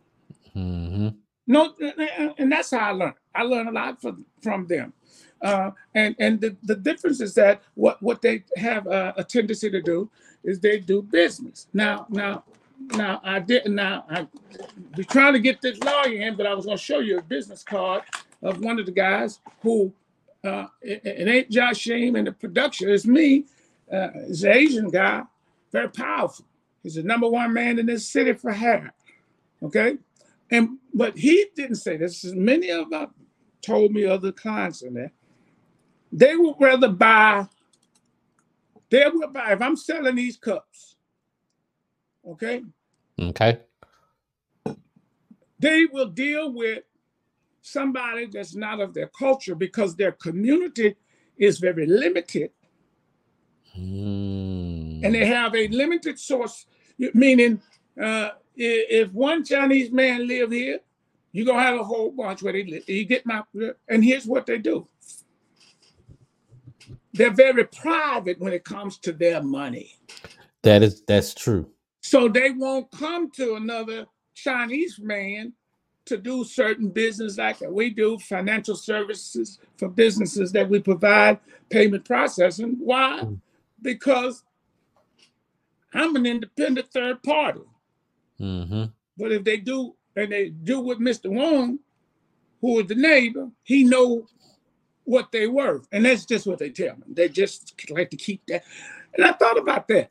Mm-hmm. 0.54 1.08
No, 1.46 1.74
and 2.38 2.52
that's 2.52 2.70
how 2.70 2.78
I 2.78 2.90
learned. 2.92 3.14
I 3.34 3.42
learned 3.42 3.68
a 3.68 3.72
lot 3.72 4.00
from 4.00 4.24
from 4.42 4.66
them. 4.66 4.92
Uh, 5.40 5.72
and 5.94 6.14
and 6.20 6.40
the, 6.40 6.56
the 6.62 6.76
difference 6.76 7.20
is 7.20 7.34
that 7.34 7.62
what 7.74 8.00
what 8.02 8.22
they 8.22 8.44
have 8.56 8.86
a, 8.86 9.12
a 9.16 9.24
tendency 9.24 9.70
to 9.70 9.82
do 9.82 10.08
is 10.44 10.60
they 10.60 10.78
do 10.78 11.02
business. 11.02 11.66
Now 11.74 12.06
now 12.08 12.44
now 12.94 13.20
I 13.24 13.40
didn't 13.40 13.74
now 13.74 14.04
I 14.08 14.28
was 14.96 15.06
trying 15.06 15.32
to 15.32 15.40
get 15.40 15.60
this 15.60 15.82
lawyer 15.82 16.20
in, 16.20 16.36
but 16.36 16.46
I 16.46 16.54
was 16.54 16.66
going 16.66 16.78
to 16.78 16.82
show 16.82 17.00
you 17.00 17.18
a 17.18 17.22
business 17.22 17.64
card 17.64 18.02
of 18.42 18.60
one 18.60 18.78
of 18.78 18.86
the 18.86 18.92
guys 18.92 19.40
who 19.62 19.92
uh, 20.44 20.66
it, 20.80 21.02
it 21.04 21.28
ain't 21.28 21.50
Josh 21.50 21.78
Shame 21.78 22.16
in 22.16 22.24
the 22.24 22.32
production. 22.32 22.88
It's 22.88 23.06
me. 23.06 23.46
Uh, 23.92 24.08
he's 24.26 24.44
an 24.44 24.52
Asian 24.52 24.90
guy, 24.90 25.22
very 25.72 25.88
powerful. 25.88 26.44
He's 26.82 26.94
the 26.94 27.02
number 27.02 27.28
one 27.28 27.52
man 27.52 27.78
in 27.78 27.86
this 27.86 28.08
city 28.08 28.32
for 28.32 28.52
hair. 28.52 28.92
Okay, 29.62 29.98
and 30.52 30.78
but 30.92 31.16
he 31.16 31.46
didn't 31.56 31.76
say 31.76 31.96
this. 31.96 32.24
Many 32.24 32.68
of 32.68 32.90
them 32.90 33.08
told 33.62 33.92
me 33.92 34.04
other 34.04 34.30
clients 34.30 34.82
in 34.82 34.94
there. 34.94 35.12
They 36.12 36.36
would 36.36 36.56
rather 36.60 36.88
buy. 36.88 37.48
They 38.90 39.06
would 39.12 39.32
buy 39.32 39.52
if 39.52 39.62
I'm 39.62 39.76
selling 39.76 40.14
these 40.14 40.36
cups. 40.36 40.96
Okay. 42.28 42.62
Okay. 43.18 43.60
They 45.58 45.86
will 45.86 46.08
deal 46.08 46.52
with 46.52 46.82
somebody 47.62 48.26
that's 48.26 48.54
not 48.54 48.80
of 48.80 48.92
their 48.92 49.06
culture 49.06 49.54
because 49.54 49.96
their 49.96 50.12
community 50.12 50.96
is 51.38 51.58
very 51.60 51.86
limited. 51.86 52.50
Mm. 53.78 55.04
And 55.04 55.14
they 55.14 55.24
have 55.24 55.54
a 55.54 55.68
limited 55.68 56.18
source, 56.18 56.66
meaning 57.14 57.62
uh, 58.00 58.30
if 58.56 59.12
one 59.12 59.44
Chinese 59.44 59.90
man 59.90 60.26
live 60.26 60.50
here, 60.50 60.80
you're 61.32 61.46
gonna 61.46 61.62
have 61.62 61.80
a 61.80 61.84
whole 61.84 62.10
bunch 62.10 62.42
where 62.42 62.52
they 62.52 62.64
live. 62.64 62.88
You 62.88 63.04
get 63.04 63.24
my 63.24 63.42
and 63.88 64.04
here's 64.04 64.26
what 64.26 64.46
they 64.46 64.58
do. 64.58 64.86
They're 67.14 67.30
very 67.30 67.64
private 67.64 68.38
when 68.38 68.52
it 68.52 68.64
comes 68.64 68.98
to 68.98 69.12
their 69.12 69.42
money. 69.42 69.94
That 70.62 70.82
is 70.82 71.02
that's 71.02 71.34
true. 71.34 71.68
So 72.02 72.28
they 72.28 72.50
won't 72.50 72.90
come 72.90 73.30
to 73.32 73.54
another 73.54 74.06
Chinese 74.34 74.98
man 74.98 75.52
to 76.04 76.16
do 76.16 76.44
certain 76.44 76.88
business 76.88 77.38
like 77.38 77.60
that. 77.60 77.72
we 77.72 77.90
do, 77.90 78.18
financial 78.18 78.74
services 78.74 79.58
for 79.76 79.88
businesses 79.88 80.50
that 80.52 80.68
we 80.68 80.80
provide 80.80 81.38
payment 81.70 82.04
processing. 82.04 82.76
Why? 82.80 83.20
Mm. 83.22 83.40
Because 83.80 84.42
I'm 85.94 86.16
an 86.16 86.26
independent 86.26 86.90
third 86.92 87.22
party. 87.22 87.60
Mm-hmm. 88.40 88.84
But 89.16 89.32
if 89.32 89.44
they 89.44 89.58
do, 89.58 89.94
and 90.16 90.32
they 90.32 90.50
do 90.50 90.80
with 90.80 90.98
Mr. 90.98 91.30
Wong, 91.30 91.78
who 92.60 92.80
is 92.80 92.86
the 92.86 92.94
neighbor, 92.94 93.50
he 93.62 93.84
know 93.84 94.26
what 95.04 95.32
they 95.32 95.46
were. 95.46 95.82
And 95.90 96.04
that's 96.04 96.24
just 96.24 96.46
what 96.46 96.58
they 96.58 96.70
tell 96.70 96.96
me. 96.96 97.02
They 97.08 97.28
just 97.28 97.74
like 97.90 98.10
to 98.10 98.16
keep 98.16 98.42
that. 98.46 98.64
And 99.14 99.26
I 99.26 99.32
thought 99.32 99.58
about 99.58 99.88
that. 99.88 100.10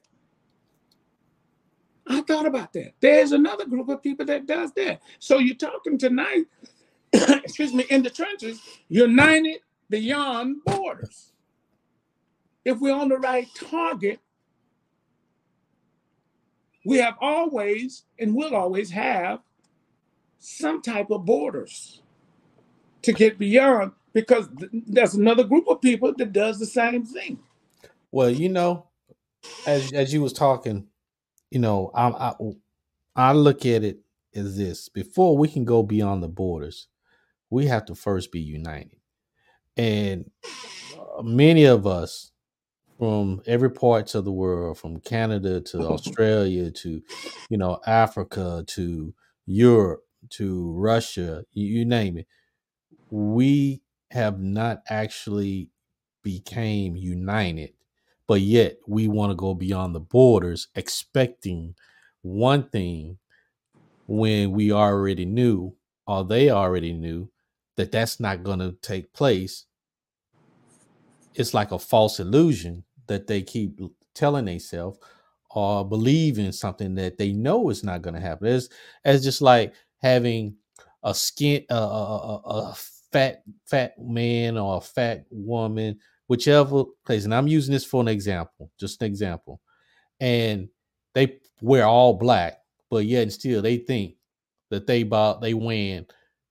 I 2.08 2.22
thought 2.22 2.46
about 2.46 2.74
that. 2.74 2.94
There's 3.00 3.32
another 3.32 3.66
group 3.66 3.88
of 3.90 4.04
people 4.04 4.26
that 4.26 4.46
does 4.46 4.74
that. 4.74 5.02
So 5.20 5.38
you're 5.38 5.56
talking 5.56 5.98
tonight, 5.98 6.46
excuse 7.14 7.74
me, 7.74 7.86
in 7.90 8.04
the 8.04 8.10
trenches, 8.10 8.60
united 8.90 9.62
beyond 9.90 10.58
borders. 10.66 11.32
If 12.66 12.80
we're 12.80 12.96
on 12.96 13.10
the 13.10 13.18
right 13.18 13.48
target, 13.56 14.20
we 16.86 16.98
have 16.98 17.16
always 17.22 18.04
and 18.20 18.36
will 18.36 18.56
always 18.56 18.90
have 18.92 19.40
some 20.40 20.82
type 20.82 21.12
of 21.12 21.26
borders 21.26 22.02
to 23.04 23.14
get 23.14 23.38
beyond 23.38 23.92
because 24.14 24.50
there's 24.72 25.14
another 25.14 25.44
group 25.44 25.68
of 25.68 25.82
people 25.82 26.14
that 26.18 26.34
does 26.34 26.60
the 26.60 26.66
same 26.66 27.06
thing. 27.06 27.40
Well, 28.12 28.30
you 28.30 28.50
know, 28.50 28.88
as 29.66 29.94
as 29.94 30.14
you 30.14 30.22
was 30.22 30.34
talking, 30.34 30.88
you 31.50 31.60
know, 31.60 31.92
I 31.94 32.10
I, 32.10 32.34
I 33.16 33.34
look 33.34 33.66
at 33.66 33.84
it 33.84 34.00
as 34.36 34.58
this: 34.58 34.90
before 34.90 35.38
we 35.38 35.48
can 35.48 35.66
go 35.66 35.84
beyond 35.84 36.24
the 36.24 36.28
borders, 36.28 36.88
we 37.50 37.68
have 37.68 37.86
to 37.86 37.96
first 37.96 38.32
be 38.32 38.42
united, 38.42 38.98
and 39.78 40.30
uh, 41.00 41.22
many 41.22 41.66
of 41.66 41.88
us 41.88 42.32
from 43.02 43.42
every 43.48 43.72
parts 43.72 44.14
of 44.14 44.26
the 44.26 44.32
world, 44.32 44.78
from 44.78 45.00
Canada 45.00 45.60
to 45.60 45.80
Australia 45.88 46.70
to, 46.70 47.02
you 47.50 47.58
know, 47.58 47.80
Africa 47.88 48.64
to 48.68 49.12
Europe 49.48 50.04
to 50.30 50.72
Russia, 50.74 51.44
you, 51.52 51.80
you 51.80 51.84
name 51.84 52.16
it. 52.20 52.28
We 53.10 53.82
have 54.12 54.40
not 54.40 54.84
actually 54.88 55.72
became 56.22 56.96
united, 56.96 57.74
but 58.28 58.42
yet 58.42 58.78
we 58.88 59.08
want 59.08 59.32
to 59.32 59.36
go 59.36 59.56
beyond 59.56 59.96
the 59.96 60.00
borders, 60.00 60.68
expecting 60.76 61.74
one 62.22 62.70
thing 62.70 63.18
when 64.06 64.52
we 64.52 64.72
already 64.72 65.26
knew, 65.26 65.76
or 66.06 66.24
they 66.24 66.52
already 66.52 66.94
knew, 66.94 67.32
that 67.78 67.92
that's 67.92 68.20
not 68.20 68.44
going 68.44 68.60
to 68.60 68.74
take 68.74 69.12
place. 69.12 69.66
It's 71.34 71.56
like 71.56 71.72
a 71.72 71.80
false 71.80 72.20
illusion 72.20 72.84
that 73.08 73.28
they 73.28 73.42
keep 73.42 73.80
telling 74.14 74.46
themselves 74.46 75.00
or 75.54 75.88
believe 75.88 76.40
in 76.40 76.52
something 76.52 76.96
that 76.96 77.18
they 77.18 77.32
know 77.32 77.70
is 77.70 77.84
not 77.84 78.02
going 78.02 78.14
to 78.14 78.22
happen. 78.22 78.48
It's, 78.48 78.70
it's 79.04 79.24
just 79.24 79.42
like 79.42 79.74
having 80.02 80.56
a 81.04 81.14
skin, 81.14 81.66
a, 81.70 81.76
a, 81.76 82.42
a, 82.46 82.76
fat, 83.12 83.44
fat 83.66 83.94
man 84.00 84.58
or 84.58 84.78
a 84.78 84.82
fat 84.82 85.26
woman, 85.30 86.00
whichever 86.28 86.86
place. 87.06 87.26
And 87.26 87.36
I'm 87.36 87.48
using 87.48 87.74
this 87.74 87.86
for 87.86 88.02
an 88.02 88.08
example, 88.08 88.72
just 88.80 89.02
an 89.02 89.08
example. 89.08 89.60
And 90.20 90.70
they 91.14 91.40
wear 91.62 91.86
all 91.86 92.14
black, 92.14 92.60
but 92.90 93.06
yet 93.06 93.24
and 93.24 93.34
still 93.34 93.62
they 93.62 93.78
think 93.78 94.16
that 94.70 94.88
they 94.88 95.04
bought, 95.04 95.42
they 95.42 95.54
win, 95.54 96.06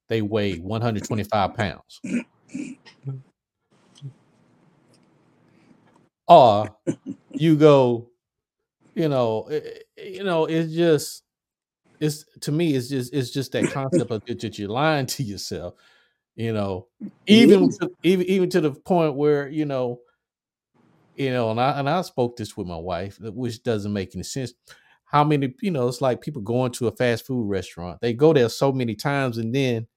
they 0.09 0.21
weigh 0.21 0.59
125 0.59 1.55
pounds. 1.55 2.01
Mm. 3.09 3.30
Or 6.31 6.77
you 7.33 7.57
go, 7.57 8.09
you 8.95 9.09
know, 9.09 9.49
it, 9.49 9.85
you 9.99 10.25
know, 10.25 10.47
it's 10.47 10.73
just 10.73 11.25
it's 12.01 12.25
to 12.43 12.53
me, 12.53 12.75
it's 12.75 12.89
just 12.89 13.13
it's 13.13 13.31
just 13.31 13.53
that 13.53 13.71
concept 13.73 14.11
of 14.11 14.25
that 14.25 14.59
you're 14.59 14.69
lying 14.69 15.07
to 15.07 15.23
yourself, 15.25 15.75
you 16.37 16.53
know, 16.53 16.87
even 17.27 17.69
to, 17.71 17.91
even 18.05 18.27
even 18.27 18.51
to 18.51 18.61
the 18.61 18.71
point 18.71 19.17
where 19.17 19.49
you 19.49 19.65
know, 19.65 20.01
you 21.17 21.31
know, 21.31 21.51
and 21.51 21.61
I 21.61 21.79
and 21.79 21.91
I 21.91 22.01
spoke 22.03 22.37
this 22.37 22.57
with 22.57 22.69
my 22.69 22.79
wife, 22.79 23.19
which 23.21 23.63
doesn't 23.65 23.93
make 23.93 24.15
any 24.15 24.23
sense. 24.23 24.55
How 25.05 25.25
many, 25.25 25.53
you 25.61 25.73
know, 25.73 25.89
it's 25.89 26.01
like 26.01 26.21
people 26.21 26.41
going 26.43 26.71
to 26.73 26.87
a 26.87 26.93
fast 26.93 27.27
food 27.27 27.49
restaurant. 27.49 28.01
They 28.01 28.13
go 28.13 28.33
there 28.33 28.49
so 28.49 28.71
many 28.73 28.95
times, 28.95 29.39
and 29.39 29.53
then 29.53 29.89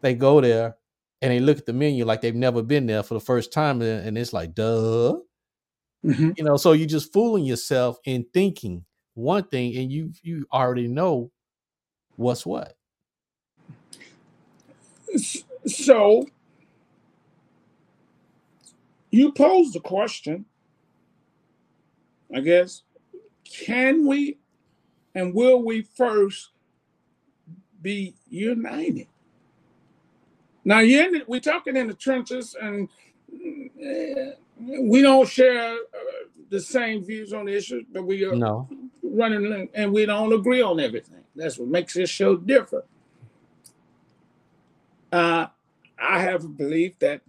they 0.00 0.14
go 0.14 0.40
there 0.40 0.76
and 1.20 1.32
they 1.32 1.40
look 1.40 1.58
at 1.58 1.66
the 1.66 1.72
menu 1.72 2.04
like 2.04 2.20
they've 2.20 2.32
never 2.32 2.62
been 2.62 2.86
there 2.86 3.02
for 3.02 3.14
the 3.14 3.20
first 3.20 3.52
time, 3.52 3.82
and 3.82 4.16
it's 4.16 4.32
like, 4.32 4.54
duh 4.54 5.16
Mm-hmm. 6.04 6.30
You 6.36 6.44
know, 6.44 6.56
so 6.56 6.72
you're 6.72 6.86
just 6.86 7.12
fooling 7.12 7.44
yourself 7.44 7.98
in 8.04 8.24
thinking 8.32 8.84
one 9.14 9.44
thing, 9.44 9.76
and 9.76 9.90
you 9.90 10.12
you 10.22 10.46
already 10.52 10.86
know 10.88 11.30
what's 12.16 12.46
what. 12.46 12.76
So 15.66 16.26
you 19.10 19.32
pose 19.32 19.72
the 19.72 19.80
question, 19.80 20.44
I 22.34 22.40
guess, 22.40 22.82
can 23.44 24.06
we 24.06 24.38
and 25.14 25.34
will 25.34 25.62
we 25.64 25.82
first 25.82 26.50
be 27.82 28.14
united? 28.28 29.08
Now, 30.64 30.80
you're 30.80 31.14
in, 31.14 31.22
we're 31.26 31.40
talking 31.40 31.76
in 31.76 31.88
the 31.88 31.94
trenches, 31.94 32.54
and 32.60 32.88
we 34.58 35.02
don't 35.02 35.28
share 35.28 35.74
uh, 35.74 35.78
the 36.50 36.60
same 36.60 37.04
views 37.04 37.32
on 37.32 37.46
the 37.46 37.56
issues, 37.56 37.84
but 37.92 38.04
we 38.04 38.24
are 38.24 38.34
no. 38.34 38.68
running 39.02 39.68
and 39.74 39.92
we 39.92 40.06
don't 40.06 40.32
agree 40.32 40.62
on 40.62 40.80
everything. 40.80 41.22
That's 41.36 41.58
what 41.58 41.68
makes 41.68 41.94
this 41.94 42.10
show 42.10 42.36
different. 42.36 42.84
Uh, 45.12 45.46
I 45.98 46.20
have 46.20 46.44
a 46.44 46.48
belief 46.48 46.98
that 46.98 47.22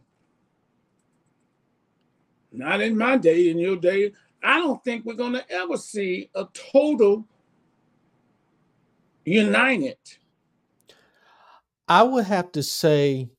not 2.52 2.82
in 2.82 2.98
my 2.98 3.18
day, 3.18 3.50
in 3.50 3.60
your 3.60 3.76
day, 3.76 4.12
I 4.44 4.60
don't 4.60 4.84
think 4.84 5.06
we're 5.06 5.14
going 5.14 5.34
to 5.34 5.52
ever 5.52 5.78
see 5.78 6.30
a 6.34 6.48
total 6.54 7.26
united. 9.26 9.98
I 11.88 12.04
would 12.04 12.26
have 12.26 12.52
to 12.54 12.64
say, 12.64 13.30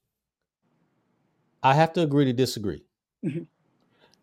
I 1.62 1.74
have 1.74 1.92
to 1.94 2.02
agree 2.02 2.24
to 2.26 2.32
disagree. 2.32 2.84
Mm-hmm. 3.24 3.42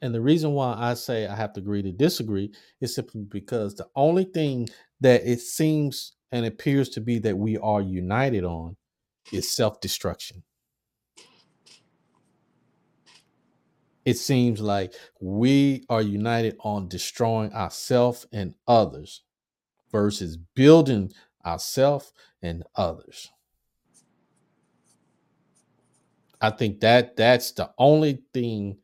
And 0.02 0.14
the 0.14 0.22
reason 0.22 0.54
why 0.54 0.76
I 0.78 0.94
say 0.94 1.28
I 1.28 1.36
have 1.36 1.54
to 1.54 1.60
agree 1.60 1.82
to 1.82 1.92
disagree 1.92 2.52
is 2.82 2.94
simply 2.94 3.24
because 3.24 3.76
the 3.76 3.88
only 3.96 4.26
thing 4.26 4.70
that 5.02 5.24
it 5.26 5.40
seems 5.40 6.14
and 6.32 6.46
appears 6.46 6.90
to 6.90 7.02
be 7.02 7.20
that 7.20 7.38
we 7.38 7.58
are 7.58 7.82
united 7.82 8.44
on 8.44 8.76
is 9.32 9.52
self 9.52 9.80
destruction. 9.82 10.44
It 14.06 14.18
seems 14.18 14.62
like 14.62 14.94
we 15.20 15.84
are 15.90 16.02
united 16.02 16.58
on 16.62 16.88
destroying 16.88 17.52
ourselves 17.54 18.26
and 18.32 18.56
others 18.68 19.24
versus 19.92 20.38
building 20.38 21.12
ourselves 21.46 22.14
and 22.42 22.64
others. 22.76 23.30
I 26.42 26.52
think 26.52 26.80
that 26.82 27.16
that's 27.16 27.52
the 27.52 27.72
only 27.78 28.24
thing 28.34 28.78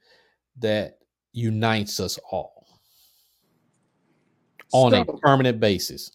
that 0.59 0.97
unites 1.31 1.99
us 1.99 2.17
all 2.29 2.65
on 4.71 4.91
so, 4.91 5.01
a 5.01 5.17
permanent 5.19 5.59
basis. 5.59 6.11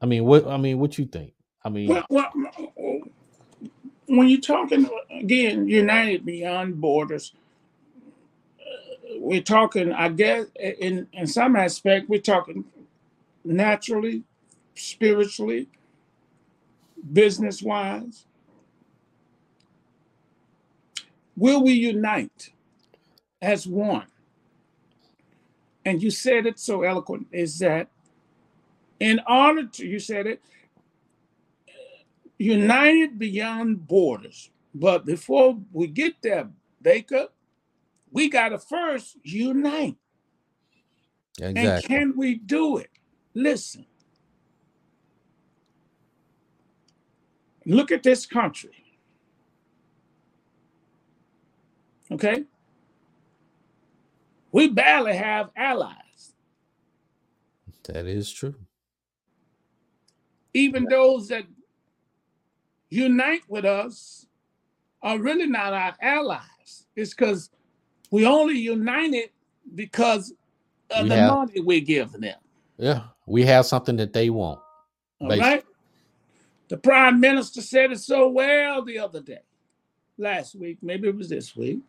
I 0.00 0.06
mean, 0.06 0.24
what 0.24 0.46
I 0.46 0.56
mean, 0.56 0.78
what 0.78 0.98
you 0.98 1.06
think? 1.06 1.32
I 1.64 1.68
mean, 1.68 1.88
well, 1.88 2.06
well, 2.10 2.28
uh, 2.58 2.62
uh, 2.62 2.98
when 4.06 4.28
you're 4.28 4.40
talking 4.40 4.86
uh, 4.86 5.18
again, 5.18 5.68
united 5.68 6.26
beyond 6.26 6.80
borders, 6.80 7.32
uh, 8.60 9.14
we're 9.18 9.42
talking. 9.42 9.92
I 9.92 10.08
guess 10.08 10.46
in 10.58 11.06
in 11.12 11.26
some 11.26 11.56
aspect, 11.56 12.08
we're 12.08 12.20
talking 12.20 12.64
naturally, 13.44 14.24
spiritually, 14.74 15.68
business 17.12 17.62
wise. 17.62 18.26
Will 21.42 21.60
we 21.64 21.72
unite 21.72 22.52
as 23.40 23.66
one? 23.66 24.06
And 25.84 26.00
you 26.00 26.08
said 26.08 26.46
it 26.46 26.60
so 26.60 26.84
eloquent 26.84 27.26
is 27.32 27.58
that 27.58 27.88
in 29.00 29.20
order 29.28 29.66
to, 29.66 29.84
you 29.84 29.98
said 29.98 30.28
it, 30.28 30.40
united 32.38 33.18
beyond 33.18 33.88
borders. 33.88 34.50
But 34.72 35.04
before 35.04 35.58
we 35.72 35.88
get 35.88 36.14
there, 36.22 36.48
Baker, 36.80 37.26
we 38.12 38.28
got 38.28 38.50
to 38.50 38.60
first 38.60 39.16
unite. 39.24 39.96
Exactly. 41.40 41.64
And 41.64 41.82
can 41.82 42.16
we 42.16 42.36
do 42.36 42.76
it? 42.76 42.90
Listen. 43.34 43.84
Look 47.66 47.90
at 47.90 48.04
this 48.04 48.26
country. 48.26 48.81
Okay? 52.12 52.44
We 54.50 54.68
barely 54.68 55.16
have 55.16 55.50
allies. 55.56 56.34
That 57.84 58.06
is 58.06 58.30
true. 58.30 58.54
Even 60.54 60.84
those 60.84 61.28
that 61.28 61.44
unite 62.90 63.42
with 63.48 63.64
us 63.64 64.26
are 65.02 65.18
really 65.18 65.46
not 65.46 65.72
our 65.72 65.96
allies. 66.02 66.86
It's 66.94 67.14
because 67.14 67.50
we 68.10 68.26
only 68.26 68.58
united 68.58 69.30
because 69.74 70.34
of 70.90 71.04
we 71.04 71.08
the 71.08 71.16
have, 71.16 71.32
money 71.32 71.60
we 71.60 71.80
give 71.80 72.12
them. 72.12 72.24
Yeah, 72.76 73.04
we 73.26 73.44
have 73.44 73.64
something 73.64 73.96
that 73.96 74.12
they 74.12 74.28
want. 74.28 74.60
All 75.18 75.28
right. 75.28 75.64
The 76.68 76.76
prime 76.76 77.20
minister 77.20 77.62
said 77.62 77.92
it 77.92 78.00
so 78.00 78.28
well 78.28 78.82
the 78.84 78.98
other 78.98 79.20
day, 79.20 79.40
last 80.18 80.54
week, 80.54 80.78
maybe 80.82 81.08
it 81.08 81.16
was 81.16 81.30
this 81.30 81.56
week 81.56 81.80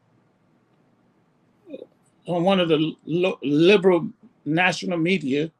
on 2.28 2.44
one 2.44 2.60
of 2.60 2.70
the 2.70 2.96
liberal 3.06 4.10
national 4.46 4.98
media. 4.98 5.52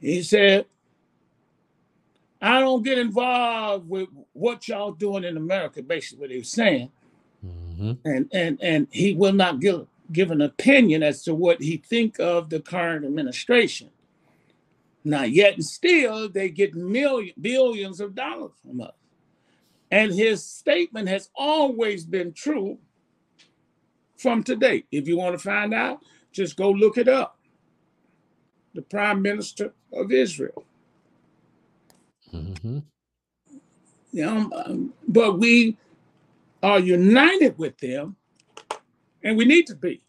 He 0.00 0.22
said, 0.22 0.66
I 2.40 2.60
don't 2.60 2.84
get 2.84 2.98
involved 2.98 3.88
with 3.88 4.08
what 4.32 4.68
y'all 4.68 4.92
doing 4.92 5.24
in 5.24 5.36
America, 5.36 5.82
basically 5.82 6.20
what 6.20 6.30
he 6.30 6.38
was 6.38 6.50
saying. 6.50 6.90
Mm-hmm. 7.44 7.92
And 8.04 8.28
and 8.32 8.58
and 8.62 8.88
he 8.90 9.14
will 9.14 9.32
not 9.32 9.60
give 9.60 9.86
give 10.12 10.30
an 10.30 10.40
opinion 10.40 11.02
as 11.02 11.22
to 11.24 11.34
what 11.34 11.60
he 11.60 11.76
think 11.76 12.18
of 12.18 12.48
the 12.48 12.60
current 12.60 13.04
administration. 13.04 13.90
Now, 15.04 15.22
yet 15.22 15.54
and 15.54 15.64
still, 15.64 16.28
they 16.28 16.48
get 16.48 16.74
million 16.74 17.34
billions 17.40 18.00
of 18.00 18.14
dollars 18.14 18.52
from 18.64 18.80
us. 18.80 18.92
And 19.90 20.12
his 20.12 20.44
statement 20.44 21.08
has 21.08 21.30
always 21.34 22.04
been 22.04 22.32
true 22.32 22.78
from 24.18 24.42
today. 24.42 24.84
If 24.90 25.08
you 25.08 25.16
want 25.16 25.34
to 25.34 25.38
find 25.38 25.72
out, 25.72 26.00
just 26.32 26.56
go 26.56 26.70
look 26.70 26.98
it 26.98 27.08
up. 27.08 27.38
The 28.74 28.82
Prime 28.82 29.22
Minister 29.22 29.72
of 29.92 30.12
Israel. 30.12 30.64
Mm-hmm. 32.32 32.78
You 34.12 34.24
know, 34.24 34.50
um, 34.64 34.92
but 35.06 35.38
we 35.38 35.76
are 36.62 36.78
united 36.78 37.56
with 37.58 37.78
them, 37.78 38.16
and 39.22 39.36
we 39.36 39.44
need 39.44 39.66
to 39.68 39.74
be 39.74 40.00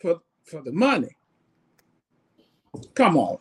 for 0.00 0.20
for 0.44 0.62
the 0.62 0.72
money. 0.72 1.16
Come 2.94 3.16
on. 3.16 3.38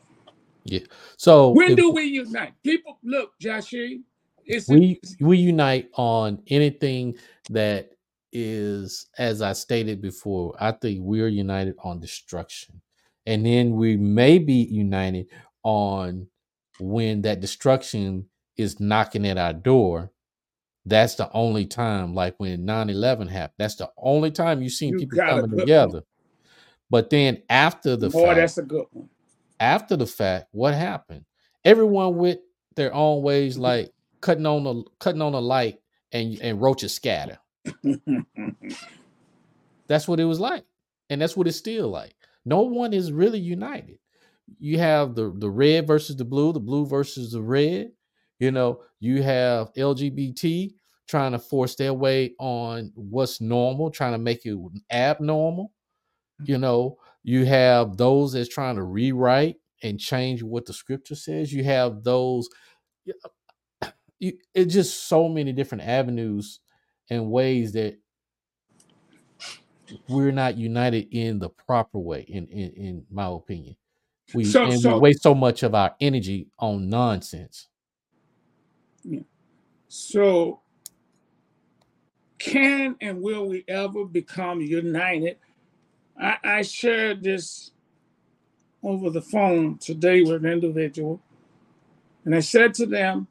Yeah. 0.63 0.81
So 1.15 1.49
when 1.49 1.71
if, 1.71 1.77
do 1.77 1.91
we 1.91 2.03
unite? 2.03 2.53
People 2.63 2.97
look, 3.03 3.31
Joshie, 3.39 4.01
it's 4.47 4.67
we 4.67 4.99
we 5.19 5.37
unite 5.37 5.89
on 5.95 6.41
anything 6.47 7.17
that 7.49 7.91
is, 8.31 9.07
as 9.17 9.41
I 9.41 9.53
stated 9.53 10.01
before, 10.01 10.55
I 10.59 10.71
think 10.71 10.99
we're 11.01 11.27
united 11.27 11.75
on 11.83 11.99
destruction. 11.99 12.81
And 13.25 13.45
then 13.45 13.75
we 13.75 13.97
may 13.97 14.39
be 14.39 14.53
united 14.53 15.27
on 15.63 16.27
when 16.79 17.21
that 17.23 17.41
destruction 17.41 18.27
is 18.55 18.79
knocking 18.79 19.25
at 19.27 19.37
our 19.37 19.53
door. 19.53 20.11
That's 20.85 21.15
the 21.15 21.29
only 21.33 21.65
time, 21.65 22.13
like 22.13 22.35
when 22.37 22.63
9 22.63 22.89
11 22.89 23.27
happened, 23.27 23.55
that's 23.57 23.75
the 23.75 23.91
only 23.97 24.31
time 24.31 24.61
you've 24.61 24.71
seen 24.71 24.93
you 24.93 24.99
people 24.99 25.19
coming 25.19 25.57
together. 25.57 25.99
One. 25.99 26.03
But 26.89 27.09
then 27.09 27.43
after 27.49 27.97
the 27.97 28.09
Boy, 28.09 28.27
fact, 28.27 28.37
that's 28.37 28.57
a 28.57 28.63
good 28.63 28.85
one. 28.91 29.09
After 29.59 29.97
the 29.97 30.05
fact, 30.05 30.47
what 30.51 30.73
happened? 30.73 31.25
Everyone 31.65 32.15
with 32.15 32.39
their 32.77 32.93
own 32.93 33.21
ways, 33.23 33.55
mm-hmm. 33.55 33.63
like 33.63 33.91
cutting 34.21 34.45
on 34.45 34.63
the 34.63 34.83
cutting 34.99 35.21
on 35.21 35.33
a 35.33 35.39
light 35.39 35.79
and 36.11 36.39
and 36.41 36.61
roaches 36.61 36.93
scatter. 36.93 37.39
that's 39.87 40.07
what 40.07 40.19
it 40.19 40.25
was 40.25 40.39
like, 40.39 40.63
and 41.09 41.21
that's 41.21 41.35
what 41.35 41.47
it's 41.47 41.57
still 41.57 41.89
like. 41.89 42.15
No 42.45 42.61
one 42.61 42.93
is 42.93 43.11
really 43.11 43.39
united. 43.39 43.99
You 44.59 44.79
have 44.79 45.15
the 45.15 45.33
the 45.35 45.49
red 45.49 45.87
versus 45.87 46.15
the 46.15 46.25
blue, 46.25 46.53
the 46.53 46.59
blue 46.59 46.85
versus 46.85 47.31
the 47.31 47.41
red. 47.41 47.91
You 48.39 48.51
know, 48.51 48.81
you 48.99 49.23
have 49.23 49.73
LGBT 49.73 50.73
trying 51.07 51.31
to 51.31 51.39
force 51.39 51.75
their 51.75 51.93
way 51.93 52.33
on 52.39 52.91
what's 52.95 53.41
normal, 53.41 53.89
trying 53.89 54.11
to 54.11 54.17
make 54.17 54.45
it 54.45 54.57
abnormal. 54.91 55.71
You 56.43 56.55
mm-hmm. 56.55 56.61
know, 56.61 56.97
you 57.23 57.45
have 57.45 57.97
those 57.97 58.33
that's 58.33 58.49
trying 58.49 58.75
to 58.75 58.83
rewrite 58.83 59.55
and 59.83 59.99
change 59.99 60.43
what 60.43 60.65
the 60.65 60.73
scripture 60.73 61.15
says. 61.15 61.51
You 61.51 61.63
have 61.63 62.03
those 62.03 62.47
you, 64.19 64.37
it's 64.53 64.73
just 64.73 65.07
so 65.07 65.29
many 65.29 65.53
different 65.53 65.83
avenues 65.83 66.59
and 67.09 67.29
ways 67.29 67.73
that 67.73 67.97
we're 70.09 70.31
not 70.31 70.57
united 70.57 71.07
in 71.11 71.39
the 71.39 71.49
proper 71.49 71.99
way 71.99 72.21
in 72.27 72.47
in, 72.47 72.71
in 72.71 73.05
my 73.09 73.27
opinion 73.27 73.75
we 74.33 74.43
so, 74.43 74.63
and 74.63 74.81
so, 74.81 74.95
we 74.95 74.99
waste 74.99 75.23
so 75.23 75.33
much 75.33 75.63
of 75.63 75.73
our 75.73 75.95
energy 76.01 76.47
on 76.59 76.89
nonsense 76.89 77.67
Yeah. 79.03 79.21
So, 79.87 80.59
can 82.37 82.95
and 82.99 83.21
will 83.21 83.47
we 83.47 83.63
ever 83.67 84.03
become 84.05 84.59
united? 84.59 85.37
I, 86.19 86.37
I 86.43 86.61
shared 86.61 87.23
this 87.23 87.71
over 88.83 89.09
the 89.09 89.21
phone 89.21 89.77
today 89.77 90.21
with 90.21 90.43
an 90.43 90.45
individual, 90.45 91.21
and 92.25 92.35
I 92.35 92.41
said 92.41 92.73
to 92.75 92.85
them, 92.85 93.27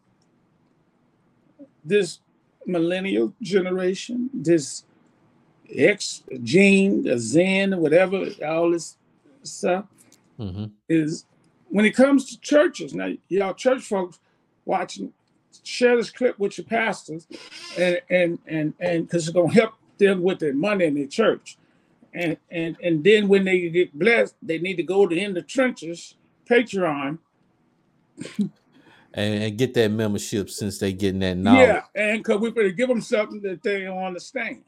this 1.86 2.20
millennial 2.66 3.32
generation, 3.40 4.30
this 4.34 4.84
X 5.74 6.22
gene, 6.42 7.02
the 7.02 7.18
Zen, 7.18 7.78
whatever, 7.78 8.26
all 8.44 8.70
this 8.70 8.96
stuff, 9.42 9.86
mm-hmm. 10.38 10.66
is 10.88 11.24
when 11.68 11.84
it 11.84 11.92
comes 11.92 12.26
to 12.26 12.40
churches. 12.40 12.94
Now, 12.94 13.12
y'all 13.28 13.54
church 13.54 13.82
folks 13.82 14.18
watching, 14.64 15.12
share 15.62 15.96
this 15.96 16.10
clip 16.10 16.38
with 16.38 16.58
your 16.58 16.66
pastors, 16.66 17.26
and 17.78 18.00
and 18.10 18.38
and 18.46 18.74
and 18.80 19.06
because 19.06 19.26
it's 19.26 19.34
gonna 19.34 19.52
help 19.52 19.74
them 19.98 20.22
with 20.22 20.38
their 20.38 20.54
money 20.54 20.84
in 20.84 20.94
their 20.94 21.06
church. 21.06 21.58
And 22.14 22.36
and 22.50 22.76
and 22.82 23.04
then 23.04 23.28
when 23.28 23.44
they 23.44 23.68
get 23.68 23.98
blessed, 23.98 24.34
they 24.42 24.58
need 24.58 24.76
to 24.76 24.82
go 24.82 25.06
to 25.06 25.16
in 25.16 25.34
the 25.34 25.42
trenches, 25.42 26.14
Patreon. 26.48 27.18
And, 29.16 29.42
and, 29.42 29.58
get 29.58 29.74
that 29.74 29.90
membership 29.90 30.50
since 30.50 30.78
they 30.78 30.92
getting 30.92 31.20
that 31.20 31.36
knowledge. 31.36 31.68
Yeah, 31.68 31.82
and 31.94 32.22
because 32.22 32.40
we're 32.40 32.50
going 32.50 32.68
to 32.68 32.72
give 32.72 32.88
them 32.88 33.00
something 33.00 33.40
that 33.40 33.62
they 33.62 33.80
don't 33.80 34.04
understand 34.04 34.62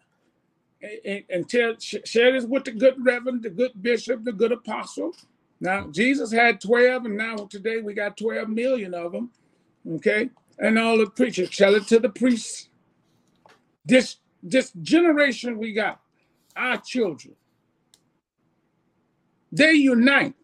and, 0.81 1.25
and 1.29 1.49
tell, 1.49 1.75
share 1.79 2.33
this 2.33 2.45
with 2.45 2.65
the 2.65 2.73
good 2.73 2.95
reverend, 3.05 3.43
the 3.43 3.51
good 3.51 3.73
bishop, 3.81 4.25
the 4.25 4.33
good 4.33 4.53
apostle. 4.53 5.13
Now, 5.61 5.89
Jesus 5.89 6.31
had 6.31 6.61
12, 6.61 7.07
and 7.07 7.17
now 7.17 7.37
today 7.51 7.81
we 7.81 7.95
got 7.95 8.17
12 8.17 8.49
million 8.49 8.95
of 8.95 9.13
them. 9.13 9.31
Okay. 9.95 10.31
And 10.59 10.79
all 10.79 10.99
the 10.99 11.07
preachers 11.07 11.51
tell 11.51 11.75
it 11.75 11.87
to 11.89 11.99
the 11.99 12.09
priests. 12.09 12.69
This 13.85 14.17
this 14.43 14.71
generation 14.83 15.59
we 15.59 15.73
got, 15.73 16.01
our 16.55 16.77
children, 16.77 17.35
they 19.51 19.73
unite. 19.73 20.35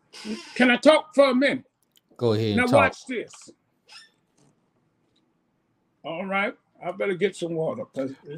Can 0.55 0.71
I 0.71 0.77
talk 0.77 1.15
for 1.15 1.31
a 1.31 1.35
minute? 1.35 1.65
Go 2.17 2.33
ahead. 2.33 2.57
Now 2.57 2.67
watch 2.67 3.07
this. 3.07 3.51
All 6.05 6.27
right. 6.27 6.55
I 6.85 6.93
better 6.93 7.15
get 7.15 7.35
some 7.35 7.55
water. 7.55 7.85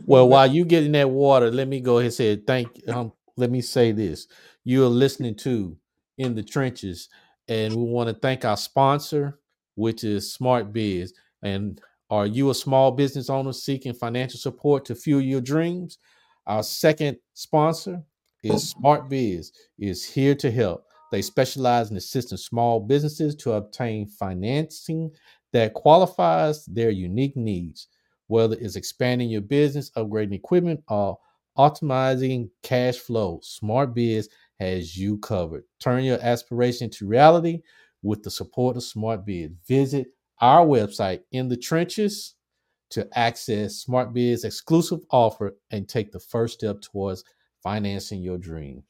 Well, 0.07 0.29
while 0.29 0.47
you 0.47 0.65
getting 0.65 0.93
that 0.93 1.11
water, 1.11 1.51
let 1.51 1.69
me 1.69 1.81
go 1.81 1.99
ahead 1.99 2.07
and 2.07 2.15
say 2.15 2.37
thank. 2.37 2.69
Um, 2.89 3.13
let 3.37 3.51
me 3.51 3.61
say 3.61 3.93
this: 3.93 4.29
you 4.65 4.85
are 4.85 4.89
listening 4.89 5.35
to 5.37 5.77
in 6.19 6.35
the 6.35 6.43
trenches, 6.45 7.09
and 7.49 7.75
we 7.75 7.83
want 7.83 8.09
to 8.09 8.15
thank 8.15 8.45
our 8.45 8.57
sponsor, 8.57 9.41
which 9.75 10.05
is 10.05 10.33
Smart 10.33 10.73
Biz. 10.73 11.13
And 11.43 11.81
are 12.09 12.27
you 12.27 12.51
a 12.51 12.55
small 12.55 12.93
business 12.93 13.29
owner 13.29 13.53
seeking 13.53 13.95
financial 13.95 14.39
support 14.39 14.85
to 14.87 14.95
fuel 14.95 15.21
your 15.21 15.41
dreams? 15.41 15.99
Our 16.47 16.63
second 16.63 17.19
sponsor 17.35 18.03
is 18.45 18.71
Smart 18.71 19.09
Biz. 19.09 19.53
is 19.79 20.05
here 20.05 20.37
to 20.37 20.51
help. 20.53 20.85
They 21.11 21.23
specialize 21.23 21.91
in 21.91 21.97
assisting 21.97 22.39
small 22.39 22.81
businesses 22.81 23.35
to 23.37 23.53
obtain 23.53 24.07
financing 24.07 25.11
that 25.57 25.75
qualifies 25.75 26.65
their 26.67 26.91
unique 26.91 27.37
needs 27.37 27.89
whether 28.29 28.57
it's 28.57 28.77
expanding 28.77 29.31
your 29.31 29.41
business, 29.41 29.91
upgrading 29.91 30.35
equipment, 30.35 30.83
or 30.89 31.19
optimizing 31.57 32.51
cash 32.63 32.99
flow. 32.99 33.41
Smart 33.43 33.95
Biz 33.95 34.29
has 34.59 34.97
you 34.97 35.19
covered. 35.19 35.65
Turn 35.81 36.05
your 36.05 36.19
aspiration 36.23 36.91
to 36.91 37.07
reality 37.07 37.63
with 38.03 38.23
the 38.23 38.31
support 38.31 38.77
of 38.77 38.83
Smart 38.83 39.25
Biz. 39.25 39.51
Visit 39.67 40.09
our 40.41 40.67
website 40.67 41.21
in 41.33 41.49
the 41.49 41.57
trenches 41.57 42.35
to 42.91 43.09
access 43.19 43.77
Smart 43.77 44.13
Biz 44.13 44.45
exclusive 44.45 45.01
offer 45.11 45.57
and 45.71 45.89
take 45.89 46.13
the 46.13 46.21
first 46.21 46.55
step 46.55 46.81
towards 46.81 47.25
financing 47.63 48.23
your 48.23 48.39
dreams. 48.39 48.85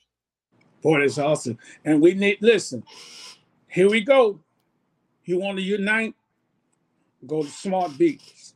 Boy, 0.82 1.00
that's 1.00 1.18
awesome. 1.18 1.58
And 1.84 2.00
we 2.00 2.14
need 2.14 2.38
listen. 2.40 2.84
Here 3.68 3.90
we 3.90 4.02
go. 4.02 4.40
You 5.24 5.40
want 5.40 5.58
to 5.58 5.64
unite? 5.64 6.14
Go 7.26 7.42
to 7.42 7.48
Smart 7.48 7.98
Biz. 7.98 8.54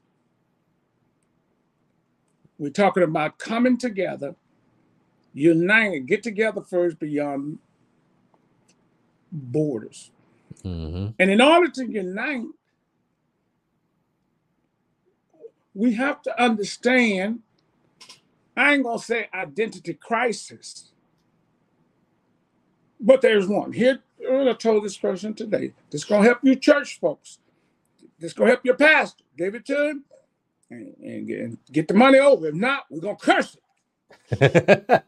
We're 2.58 2.70
talking 2.70 3.02
about 3.02 3.38
coming 3.38 3.78
together, 3.78 4.34
uniting, 5.32 6.06
get 6.06 6.22
together 6.22 6.60
first 6.60 6.98
beyond 6.98 7.58
borders. 9.32 10.10
Mm-hmm. 10.64 11.12
And 11.18 11.30
in 11.30 11.40
order 11.40 11.70
to 11.70 11.90
unite, 11.90 12.44
we 15.74 15.94
have 15.94 16.20
to 16.22 16.42
understand, 16.42 17.40
I 18.56 18.74
ain't 18.74 18.84
gonna 18.84 18.98
say 18.98 19.28
identity 19.32 19.94
crisis, 19.94 20.92
but 23.00 23.22
there's 23.22 23.46
one. 23.46 23.72
Here, 23.72 24.00
I 24.30 24.52
told 24.52 24.84
this 24.84 24.96
person 24.96 25.32
today, 25.34 25.72
this 25.90 26.04
gonna 26.04 26.24
help 26.24 26.40
you 26.42 26.56
church 26.56 27.00
folks. 27.00 27.39
This 28.20 28.34
gonna 28.34 28.50
help 28.50 28.64
your 28.64 28.76
pastor. 28.76 29.24
Give 29.36 29.54
it 29.54 29.64
to 29.66 29.88
him 29.88 30.04
and, 30.70 30.94
and, 31.02 31.26
get, 31.26 31.40
and 31.40 31.58
get 31.72 31.88
the 31.88 31.94
money 31.94 32.18
over. 32.18 32.48
If 32.48 32.54
not, 32.54 32.84
we're 32.90 33.00
gonna 33.00 33.16
curse 33.16 33.56
it. 33.56 33.60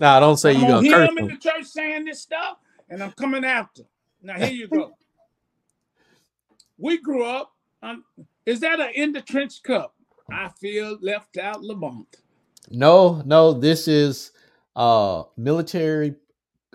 no, 0.00 0.20
don't 0.20 0.36
say 0.36 0.52
you're 0.52 0.68
gonna, 0.68 0.82
hear 0.82 1.06
curse 1.06 1.10
in 1.18 1.26
the 1.26 1.36
church 1.36 1.64
saying 1.64 2.04
this 2.04 2.20
stuff, 2.20 2.58
and 2.88 3.02
I'm 3.02 3.10
coming 3.12 3.44
after. 3.44 3.82
Now 4.22 4.34
here 4.38 4.52
you 4.52 4.68
go. 4.68 4.96
we 6.78 6.98
grew 6.98 7.24
up. 7.24 7.52
On, 7.82 8.04
is 8.46 8.60
that 8.60 8.78
an 8.78 8.90
in 8.94 9.12
the 9.12 9.22
trench 9.22 9.62
cup? 9.62 9.94
I 10.30 10.50
feel 10.60 10.98
left 11.00 11.36
out, 11.36 11.62
Lamont. 11.62 12.18
No, 12.70 13.22
no. 13.26 13.52
This 13.52 13.88
is 13.88 14.30
uh 14.76 15.24
military, 15.36 16.14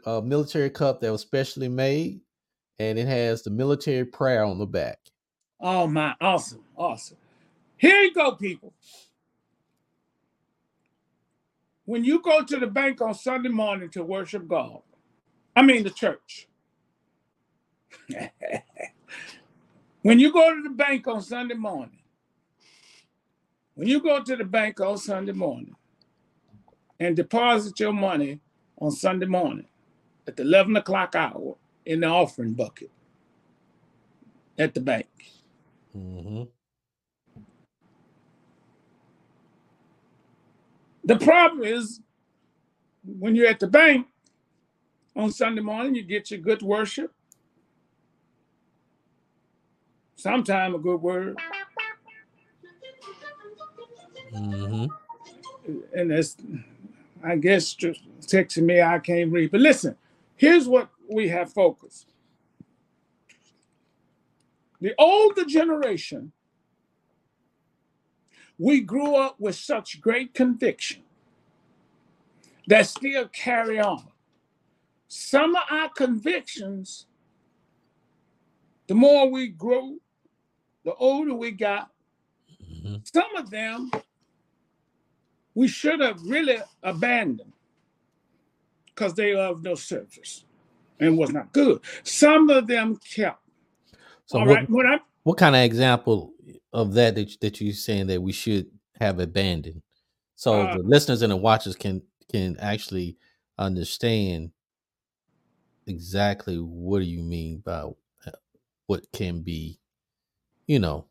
uh 0.05 0.19
military 0.19 0.69
cup 0.69 0.99
that 0.99 1.11
was 1.11 1.21
specially 1.21 1.69
made, 1.69 2.19
and 2.79 2.99
it 2.99 3.07
has 3.07 3.43
the 3.43 3.51
military 3.51 4.03
prayer 4.03 4.43
on 4.43 4.57
the 4.57 4.65
back. 4.65 4.99
Oh 5.61 5.87
my! 5.87 6.15
Awesome, 6.21 6.63
awesome. 6.77 7.17
Here 7.77 8.01
you 8.01 8.13
go, 8.13 8.33
people. 8.33 8.73
When 11.85 12.05
you 12.05 12.21
go 12.21 12.43
to 12.43 12.57
the 12.59 12.67
bank 12.67 13.01
on 13.01 13.13
Sunday 13.15 13.49
morning 13.49 13.89
to 13.91 14.03
worship 14.03 14.47
God, 14.47 14.81
I 15.55 15.63
mean 15.63 15.83
the 15.83 15.91
church. 15.91 16.47
when 20.03 20.19
you 20.19 20.33
go 20.33 20.55
to 20.55 20.63
the 20.63 20.69
bank 20.71 21.07
on 21.07 21.21
Sunday 21.21 21.55
morning, 21.55 21.99
when 23.75 23.87
you 23.87 24.01
go 24.01 24.23
to 24.23 24.35
the 24.35 24.45
bank 24.45 24.81
on 24.81 24.97
Sunday 24.97 25.33
morning 25.33 25.75
and 26.99 27.15
deposit 27.15 27.79
your 27.79 27.93
money 27.93 28.39
on 28.79 28.91
Sunday 28.91 29.27
morning 29.27 29.67
at 30.27 30.37
the 30.37 30.43
11 30.43 30.75
o'clock 30.77 31.15
hour 31.15 31.55
in 31.85 32.01
the 32.01 32.07
offering 32.07 32.53
bucket 32.53 32.91
at 34.59 34.73
the 34.75 34.81
bank. 34.81 35.04
Mm-hmm. 35.95 36.43
The 41.03 41.17
problem 41.17 41.63
is 41.63 42.01
when 43.05 43.35
you're 43.35 43.47
at 43.47 43.59
the 43.59 43.67
bank 43.67 44.07
on 45.15 45.31
Sunday 45.31 45.61
morning, 45.61 45.95
you 45.95 46.03
get 46.03 46.31
your 46.31 46.39
good 46.39 46.61
worship, 46.61 47.13
sometime 50.15 50.73
a 50.73 50.79
good 50.79 51.01
word. 51.01 51.37
Mm-hmm. 54.33 54.85
And 55.95 56.11
that's, 56.11 56.35
I 57.23 57.37
guess, 57.37 57.73
just 57.73 58.01
texting 58.21 58.63
me, 58.63 58.81
I 58.81 58.99
can't 58.99 59.31
read. 59.31 59.51
But 59.51 59.61
listen, 59.61 59.95
here's 60.35 60.67
what 60.67 60.89
we 61.07 61.29
have 61.29 61.53
focused. 61.53 62.07
The 64.81 64.93
older 64.97 65.45
generation 65.45 66.31
we 68.57 68.81
grew 68.81 69.15
up 69.15 69.39
with 69.39 69.55
such 69.55 69.99
great 69.99 70.33
conviction 70.33 71.03
that 72.67 72.87
still 72.87 73.27
carry 73.27 73.79
on. 73.79 74.07
Some 75.07 75.55
of 75.55 75.63
our 75.69 75.89
convictions, 75.89 77.05
the 78.87 78.95
more 78.95 79.29
we 79.29 79.49
grow, 79.49 79.97
the 80.83 80.93
older 80.95 81.33
we 81.33 81.51
got, 81.51 81.91
mm-hmm. 82.63 82.95
some 83.03 83.35
of 83.35 83.49
them 83.49 83.91
we 85.53 85.67
should 85.67 86.01
have 86.01 86.21
really 86.23 86.57
abandoned 86.83 87.53
because 88.87 89.13
they 89.13 89.33
are 89.33 89.51
of 89.51 89.63
no 89.63 89.75
service 89.75 90.45
and 90.99 91.17
was 91.17 91.31
not 91.31 91.51
good. 91.51 91.81
Some 92.03 92.49
of 92.49 92.67
them 92.67 92.97
kept. 92.97 93.44
So 94.25 94.39
All 94.39 94.45
what, 94.45 94.55
right, 94.55 94.69
what, 94.69 95.01
what 95.23 95.37
kind 95.37 95.55
of 95.55 95.61
example 95.61 96.33
of 96.73 96.93
that 96.93 97.15
that, 97.15 97.39
that 97.41 97.61
you're 97.61 97.73
saying 97.73 98.07
that 98.07 98.21
we 98.21 98.31
should 98.31 98.67
have 98.99 99.19
abandoned 99.19 99.81
so 100.35 100.61
uh, 100.61 100.77
the 100.77 100.83
listeners 100.83 101.21
and 101.21 101.31
the 101.31 101.37
watchers 101.37 101.75
can 101.75 102.01
can 102.29 102.57
actually 102.59 103.17
understand 103.57 104.51
exactly 105.87 106.57
what 106.57 106.99
do 106.99 107.05
you 107.05 107.23
mean 107.23 107.59
by 107.65 107.81
uh, 107.81 108.31
what 108.87 109.05
can 109.13 109.41
be 109.41 109.79
you 110.67 110.79
know 110.79 111.05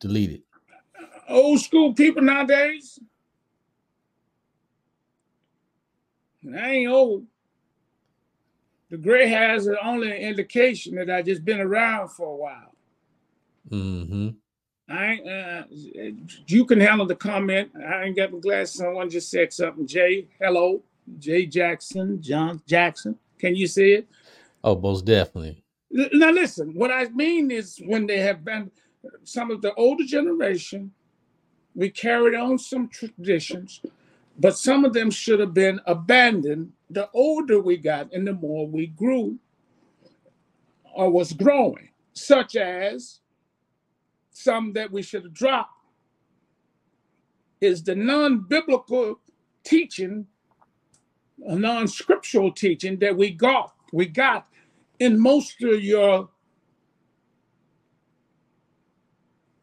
deleted. 0.00 0.42
Old 1.28 1.60
school 1.60 1.94
people 1.94 2.22
nowadays. 2.22 2.98
I 6.54 6.70
ain't 6.70 6.90
old. 6.90 7.24
The 8.94 9.00
gray 9.00 9.26
hairs 9.26 9.66
are 9.66 9.76
only 9.82 10.08
an 10.12 10.18
indication 10.18 10.94
that 10.94 11.10
I 11.10 11.20
just 11.20 11.44
been 11.44 11.58
around 11.58 12.10
for 12.10 12.28
a 12.28 12.36
while. 12.36 12.72
Mm-hmm. 13.68 14.28
I 14.88 15.18
uh, 15.18 15.64
you 16.46 16.64
can 16.64 16.78
handle 16.78 17.04
the 17.04 17.16
comment. 17.16 17.72
I 17.76 18.04
ain't 18.04 18.14
got 18.14 18.32
my 18.32 18.38
glasses. 18.38 18.76
Someone 18.76 19.10
just 19.10 19.32
said 19.32 19.52
something. 19.52 19.84
Jay, 19.84 20.28
hello, 20.40 20.80
Jay 21.18 21.44
Jackson, 21.44 22.22
John 22.22 22.62
Jackson. 22.68 23.18
Can 23.40 23.56
you 23.56 23.66
see 23.66 23.94
it? 23.94 24.08
Oh, 24.62 24.76
most 24.76 25.04
definitely. 25.04 25.60
Now 25.90 26.30
listen, 26.30 26.72
what 26.72 26.92
I 26.92 27.08
mean 27.08 27.50
is 27.50 27.80
when 27.84 28.06
they 28.06 28.20
have 28.20 28.44
been 28.44 28.70
some 29.24 29.50
of 29.50 29.60
the 29.60 29.74
older 29.74 30.04
generation, 30.04 30.92
we 31.74 31.90
carried 31.90 32.36
on 32.36 32.58
some 32.58 32.86
traditions, 32.86 33.80
but 34.38 34.56
some 34.56 34.84
of 34.84 34.92
them 34.92 35.10
should 35.10 35.40
have 35.40 35.54
been 35.54 35.80
abandoned. 35.86 36.72
The 36.90 37.08
older 37.14 37.60
we 37.60 37.76
got 37.76 38.12
and 38.12 38.26
the 38.26 38.34
more 38.34 38.66
we 38.66 38.88
grew 38.88 39.38
or 40.94 41.10
was 41.10 41.32
growing, 41.32 41.90
such 42.12 42.56
as 42.56 43.20
some 44.30 44.72
that 44.72 44.90
we 44.90 45.02
should 45.02 45.24
have 45.24 45.34
dropped 45.34 45.70
is 47.60 47.82
the 47.82 47.94
non-biblical 47.94 49.18
teaching, 49.64 50.26
a 51.46 51.56
non-scriptural 51.56 52.52
teaching 52.52 52.98
that 52.98 53.16
we 53.16 53.30
got. 53.30 53.74
We 53.92 54.06
got 54.06 54.46
in 54.98 55.18
most 55.18 55.62
of 55.62 55.82
your 55.82 56.28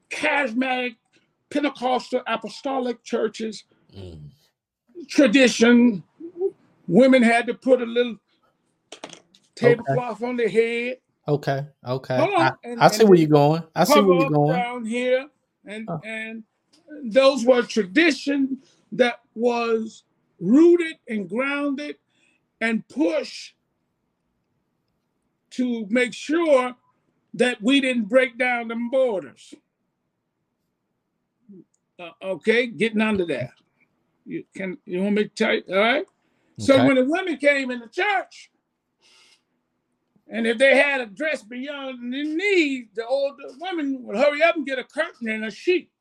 charismatic 0.09 0.95
Pentecostal 1.49 2.21
apostolic 2.27 3.03
churches, 3.03 3.65
mm. 3.95 4.19
Tradition, 5.07 6.03
women 6.87 7.23
had 7.23 7.47
to 7.47 7.53
put 7.53 7.81
a 7.81 7.85
little 7.85 8.17
tablecloth 9.55 10.17
okay. 10.17 10.29
on 10.29 10.37
their 10.37 10.49
head. 10.49 10.97
Okay. 11.27 11.65
Okay. 11.85 12.15
I, 12.15 12.51
and, 12.63 12.81
I, 12.81 12.87
see 12.89 13.05
where 13.05 13.17
you're 13.17 13.29
going. 13.29 13.63
I 13.75 13.83
see 13.83 14.01
where 14.01 14.19
you're 14.19 14.29
going. 14.29 14.53
Down 14.53 14.85
here, 14.85 15.27
and 15.65 15.87
and 16.03 16.43
those 17.03 17.45
were 17.45 17.61
tradition 17.61 18.57
that 18.91 19.21
was 19.35 20.03
rooted 20.39 20.97
and 21.07 21.29
grounded 21.29 21.97
and 22.59 22.87
pushed 22.87 23.53
to 25.51 25.85
make 25.89 26.13
sure 26.13 26.75
that 27.33 27.61
we 27.61 27.79
didn't 27.79 28.05
break 28.05 28.37
down 28.37 28.67
the 28.67 28.89
borders. 28.91 29.53
Uh, 31.99 32.09
okay, 32.23 32.67
getting 32.67 33.01
under 33.01 33.25
that. 33.25 33.51
You 34.31 34.45
can 34.55 34.77
you 34.85 35.03
want 35.03 35.15
me 35.15 35.23
to 35.23 35.29
tell 35.29 35.53
you? 35.53 35.63
All 35.69 35.75
right. 35.75 36.05
Okay. 36.05 36.07
So 36.59 36.85
when 36.85 36.95
the 36.95 37.03
women 37.03 37.35
came 37.35 37.69
in 37.69 37.81
the 37.81 37.87
church, 37.87 38.49
and 40.29 40.47
if 40.47 40.57
they 40.57 40.77
had 40.77 41.01
a 41.01 41.05
dress 41.05 41.43
beyond 41.43 42.13
the 42.13 42.23
knees, 42.23 42.87
the 42.95 43.05
older 43.05 43.43
women 43.59 44.03
would 44.03 44.15
hurry 44.15 44.41
up 44.41 44.55
and 44.55 44.65
get 44.65 44.79
a 44.79 44.85
curtain 44.85 45.27
and 45.27 45.43
a 45.43 45.51
sheet. 45.51 45.91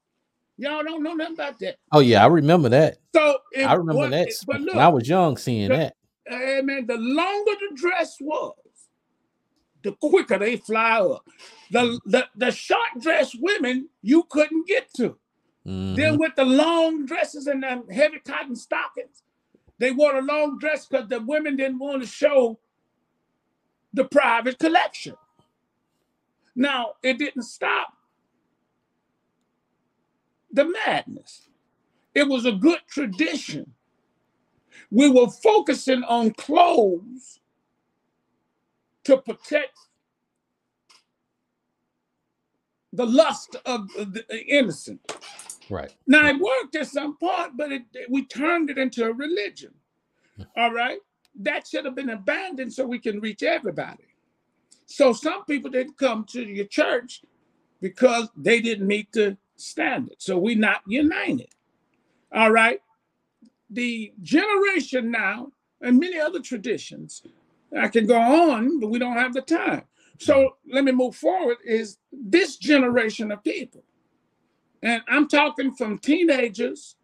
Y'all 0.59 0.85
don't 0.85 1.03
know 1.03 1.15
nothing 1.15 1.35
about 1.35 1.59
that. 1.59 1.79
Oh 1.91 1.99
yeah, 1.99 2.23
I 2.23 2.29
remember 2.29 2.69
that. 2.69 2.99
So 3.13 3.39
I 3.59 3.73
remember 3.75 4.03
what, 4.03 4.11
that. 4.13 4.29
But 4.47 4.61
look, 4.61 4.75
when 4.75 4.85
I 4.85 4.89
was 4.89 5.09
young, 5.09 5.37
seeing 5.37 5.71
the, 5.71 5.77
that. 5.77 5.97
Hey 6.29 6.61
man, 6.63 6.87
the 6.87 6.99
longer 6.99 7.53
the 7.69 7.75
dress 7.75 8.17
was, 8.21 8.55
the 9.83 9.91
quicker 9.91 10.39
they 10.39 10.59
fly 10.59 11.01
up. 11.01 11.25
The 11.73 11.81
mm-hmm. 11.81 12.11
the, 12.11 12.29
the 12.37 12.53
short 12.53 13.01
dress 13.01 13.35
women 13.35 13.89
you 14.03 14.23
couldn't 14.31 14.69
get 14.69 14.95
to. 14.99 15.19
Mm-hmm. 15.67 15.95
Then 15.95 16.19
with 16.19 16.35
the 16.37 16.45
long 16.45 17.07
dresses 17.07 17.47
and 17.47 17.63
the 17.63 17.85
heavy 17.93 18.19
cotton 18.21 18.57
stockings, 18.57 19.23
they 19.79 19.91
wore 19.91 20.17
a 20.17 20.23
long 20.23 20.59
dress 20.59 20.87
because 20.87 21.09
the 21.09 21.21
women 21.21 21.57
didn't 21.57 21.79
want 21.79 22.03
to 22.03 22.09
show 22.09 22.59
the 23.93 24.05
private 24.05 24.59
collection. 24.59 25.15
Now, 26.55 26.95
it 27.03 27.19
didn't 27.19 27.43
stop 27.43 27.95
the 30.53 30.73
madness. 30.87 31.49
It 32.15 32.29
was 32.29 32.45
a 32.45 32.53
good 32.53 32.81
tradition. 32.89 33.73
We 34.91 35.09
were 35.09 35.29
focusing 35.29 36.03
on 36.05 36.33
clothes 36.33 37.41
to 39.05 39.17
protect 39.19 39.79
the 42.93 43.07
lust 43.07 43.57
of 43.67 43.89
the 43.95 44.25
innocent. 44.47 45.01
Right. 45.69 45.95
Now 46.07 46.27
it 46.27 46.41
worked 46.41 46.75
at 46.75 46.89
some 46.89 47.17
part, 47.17 47.53
but 47.57 47.71
it, 47.71 47.83
we 48.09 48.25
turned 48.27 48.71
it 48.71 48.79
into 48.79 49.05
a 49.05 49.13
religion. 49.13 49.73
All 50.57 50.73
right 50.73 50.99
that 51.37 51.67
should 51.67 51.85
have 51.85 51.95
been 51.95 52.11
abandoned 52.11 52.73
so 52.73 52.87
we 52.87 52.99
can 52.99 53.21
reach 53.21 53.43
everybody. 53.43 54.05
So 54.87 55.13
some 55.13 55.45
people 55.45 55.71
didn't 55.71 55.97
come 55.97 56.25
to 56.31 56.43
your 56.43 56.67
church 56.67 57.23
because 57.81 58.29
they 58.37 58.61
didn't 58.61 58.87
meet 58.87 59.13
the 59.13 59.37
standard. 59.57 60.17
So 60.19 60.37
we're 60.39 60.59
not 60.59 60.83
united. 60.87 61.49
All 62.33 62.51
right. 62.51 62.81
The 63.71 64.13
generation 64.23 65.11
now, 65.11 65.53
and 65.81 65.99
many 65.99 66.19
other 66.19 66.41
traditions, 66.41 67.23
I 67.77 67.89
can 67.89 68.07
go 68.07 68.21
on, 68.21 68.81
but 68.81 68.91
we 68.91 68.99
don't 68.99 69.17
have 69.17 69.33
the 69.33 69.43
time. 69.43 69.85
So 70.21 70.57
let 70.71 70.85
me 70.85 70.93
move 70.93 71.17
forward. 71.17 71.57
Is 71.65 71.97
this 72.13 72.57
generation 72.57 73.33
of 73.33 73.43
people, 73.43 73.83
and 74.83 75.03
I'm 75.09 75.27
talking 75.29 75.73
from 75.73 75.99
teenagers 75.99 76.97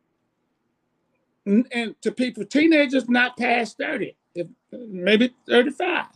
and 1.46 1.94
to 2.02 2.12
people, 2.12 2.44
teenagers 2.44 3.08
not 3.08 3.36
past 3.38 3.78
30, 3.78 4.16
if, 4.34 4.48
maybe 4.72 5.32
35. 5.48 6.06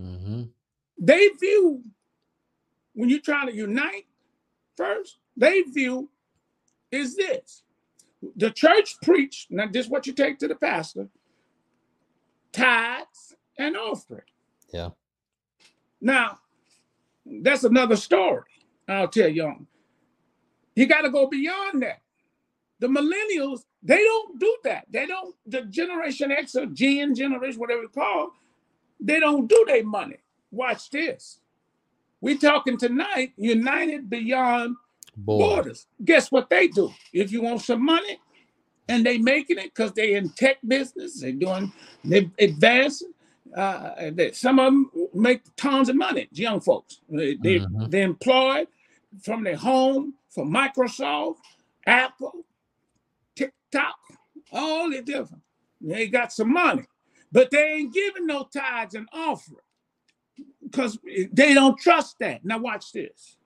Mm-hmm. 0.00 0.42
They 0.98 1.28
view, 1.40 1.82
when 2.94 3.08
you 3.08 3.20
try 3.20 3.44
to 3.44 3.54
unite 3.54 4.06
first, 4.76 5.18
they 5.36 5.62
view 5.62 6.08
is 6.90 7.16
this. 7.16 7.62
The 8.36 8.50
church 8.50 8.94
preached, 9.02 9.50
now 9.50 9.66
this 9.70 9.88
what 9.88 10.06
you 10.06 10.12
take 10.12 10.38
to 10.38 10.48
the 10.48 10.54
pastor, 10.54 11.08
tithes 12.52 13.34
and 13.58 13.76
offering. 13.76 14.22
Yeah. 14.72 14.90
Now, 16.00 16.38
that's 17.24 17.64
another 17.64 17.96
story. 17.96 18.44
I'll 18.88 19.08
tell 19.08 19.28
y'all. 19.28 19.58
You 20.74 20.86
got 20.86 21.02
to 21.02 21.10
go 21.10 21.26
beyond 21.26 21.82
that. 21.82 22.00
The 22.78 22.86
millennials 22.86 23.64
they 23.82 24.02
don't 24.02 24.38
do 24.38 24.56
that. 24.64 24.86
They 24.90 25.06
don't, 25.06 25.34
the 25.46 25.62
Generation 25.62 26.32
X 26.32 26.56
or 26.56 26.66
Gen 26.66 27.14
generation, 27.14 27.60
whatever 27.60 27.82
you 27.82 27.88
call, 27.88 28.32
they 29.00 29.20
don't 29.20 29.46
do 29.46 29.64
their 29.66 29.84
money. 29.84 30.16
Watch 30.50 30.90
this. 30.90 31.40
We're 32.20 32.38
talking 32.38 32.76
tonight, 32.76 33.32
united 33.36 34.10
beyond 34.10 34.74
Boy. 35.16 35.38
borders. 35.38 35.86
Guess 36.04 36.32
what 36.32 36.50
they 36.50 36.66
do? 36.68 36.92
If 37.12 37.30
you 37.30 37.42
want 37.42 37.62
some 37.62 37.84
money 37.84 38.18
and 38.88 39.06
they 39.06 39.18
making 39.18 39.58
it 39.58 39.74
because 39.74 39.92
they 39.92 40.14
in 40.14 40.30
tech 40.30 40.56
business, 40.66 41.20
they 41.20 41.32
doing 41.32 41.72
they 42.04 42.28
advancing. 42.40 43.12
Uh, 43.56 44.10
they, 44.12 44.32
some 44.32 44.58
of 44.58 44.66
them 44.66 44.90
make 45.14 45.42
tons 45.56 45.88
of 45.88 45.96
money. 45.96 46.28
Young 46.32 46.60
folks, 46.60 47.00
they, 47.08 47.34
they 47.36 47.58
mm-hmm. 47.60 47.88
they 47.88 48.02
employed 48.02 48.68
from 49.22 49.44
their 49.44 49.56
home 49.56 50.14
for 50.28 50.44
Microsoft, 50.44 51.36
Apple, 51.86 52.44
TikTok, 53.34 53.96
all 54.52 54.90
the 54.90 55.02
different. 55.02 55.42
They 55.80 56.08
got 56.08 56.32
some 56.32 56.52
money, 56.52 56.84
but 57.32 57.50
they 57.50 57.72
ain't 57.74 57.94
giving 57.94 58.26
no 58.26 58.48
tithes 58.52 58.94
and 58.94 59.08
offering 59.12 59.60
because 60.62 60.98
they 61.32 61.54
don't 61.54 61.78
trust 61.78 62.16
that. 62.20 62.44
Now 62.44 62.58
watch 62.58 62.92
this. 62.92 63.36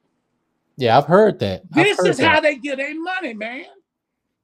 Yeah, 0.77 0.99
I've 0.99 1.07
heard 1.07 1.39
that. 1.41 1.63
I've 1.75 1.85
this 1.85 1.99
heard 1.99 2.07
is 2.09 2.17
that. 2.19 2.35
how 2.35 2.41
they 2.41 2.57
get 2.57 2.79
their 2.79 2.99
money, 3.01 3.35
man. 3.35 3.67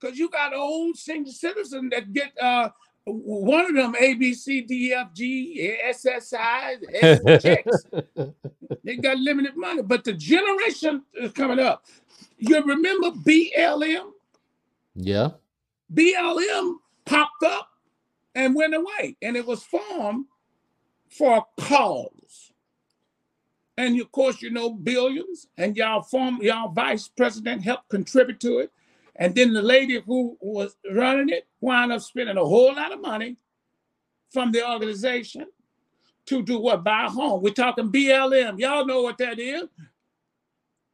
Because 0.01 0.19
you 0.19 0.29
got 0.29 0.55
old 0.55 0.97
senior 0.97 1.33
citizen 1.33 1.89
that 1.89 2.13
get 2.13 2.31
uh 2.41 2.69
one 3.11 3.67
of 3.67 3.75
them 3.75 3.95
A 3.99 4.15
B 4.15 4.35
C 4.35 4.61
D 4.61 4.93
F 4.93 5.13
G 5.15 5.77
S 5.83 6.07
S 6.07 6.33
I 6.33 6.77
S 6.95 7.43
checks. 7.43 7.85
they 8.85 8.97
got 8.97 9.19
limited 9.19 9.57
money, 9.57 9.83
but 9.83 10.05
the 10.05 10.13
generation 10.13 11.03
is 11.15 11.33
coming 11.33 11.59
up. 11.59 11.85
You 12.39 12.63
remember 12.63 13.11
BLM? 13.11 14.11
Yeah. 14.95 15.31
BLM 15.93 16.75
popped 17.05 17.43
up 17.45 17.69
and 18.35 18.55
went 18.55 18.75
away, 18.75 19.17
and 19.23 19.37
it 19.37 19.47
was 19.47 19.63
formed 19.65 20.27
for 21.09 21.39
a 21.39 21.63
cause. 21.63 22.53
And 23.77 24.01
of 24.01 24.11
course, 24.13 24.43
you 24.43 24.51
know, 24.51 24.71
billions, 24.71 25.47
and 25.57 25.77
y'all 25.77 26.03
form 26.03 26.39
y'all 26.43 26.71
vice 26.71 27.09
president 27.09 27.63
helped 27.63 27.89
contribute 27.89 28.41
to 28.41 28.59
it. 28.59 28.73
And 29.19 29.35
then 29.35 29.53
the 29.53 29.63
lady 29.63 30.01
who 30.07 30.37
was 30.41 30.77
running 30.93 31.29
it 31.29 31.47
wound 31.61 31.93
up 31.93 32.01
spending 32.01 32.37
a 32.37 32.45
whole 32.45 32.75
lot 32.75 32.93
of 32.93 33.01
money 33.01 33.37
from 34.33 34.53
the 34.53 34.69
organization 34.69 35.47
to 36.27 36.43
do 36.43 36.59
what? 36.61 36.85
Buy 36.85 37.07
a 37.07 37.09
home. 37.09 37.43
We're 37.43 37.53
talking 37.53 37.91
BLM. 37.91 38.59
Y'all 38.59 38.87
know 38.87 39.03
what 39.03 39.19
that 39.19 39.39
is. 39.39 39.65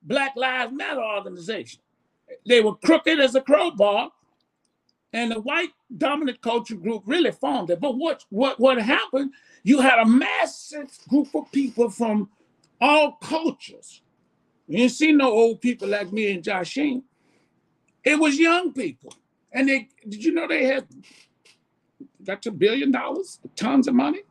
Black 0.03 0.35
Lives 0.37 0.72
Matter 0.72 1.03
organization. 1.03 1.81
They 2.47 2.61
were 2.61 2.77
crooked 2.77 3.20
as 3.20 3.35
a 3.35 3.41
crowbar, 3.41 4.11
and 5.12 5.33
the 5.33 5.41
white 5.41 5.70
dominant 5.97 6.41
culture 6.41 6.77
group 6.77 7.03
really 7.07 7.33
formed 7.33 7.70
it. 7.70 7.81
But 7.81 7.97
what 7.97 8.25
what 8.31 8.59
what 8.59 8.81
happened? 8.81 9.33
You 9.62 9.81
had 9.81 9.99
a 9.99 10.07
massive 10.07 10.91
group 11.09 11.35
of 11.35 11.51
people 11.53 11.91
from 11.91 12.31
all 12.81 13.12
cultures. 13.12 14.03
You 14.66 14.79
didn't 14.79 14.93
see 14.93 15.12
no 15.12 15.31
old 15.31 15.61
people 15.61 15.89
like 15.89 16.12
me 16.12 16.33
and 16.33 16.43
Joshine. 16.43 17.03
It 18.05 18.19
was 18.19 18.39
young 18.39 18.73
people. 18.73 19.15
And 19.53 19.69
they 19.69 19.89
did 20.09 20.25
you 20.25 20.33
know 20.33 20.49
they 20.49 20.65
had 20.65 20.87
got 22.25 22.43
to 22.43 22.51
billion 22.51 22.91
dollars, 22.91 23.39
tons 23.57 23.89
of 23.89 23.95
money? 23.95 24.23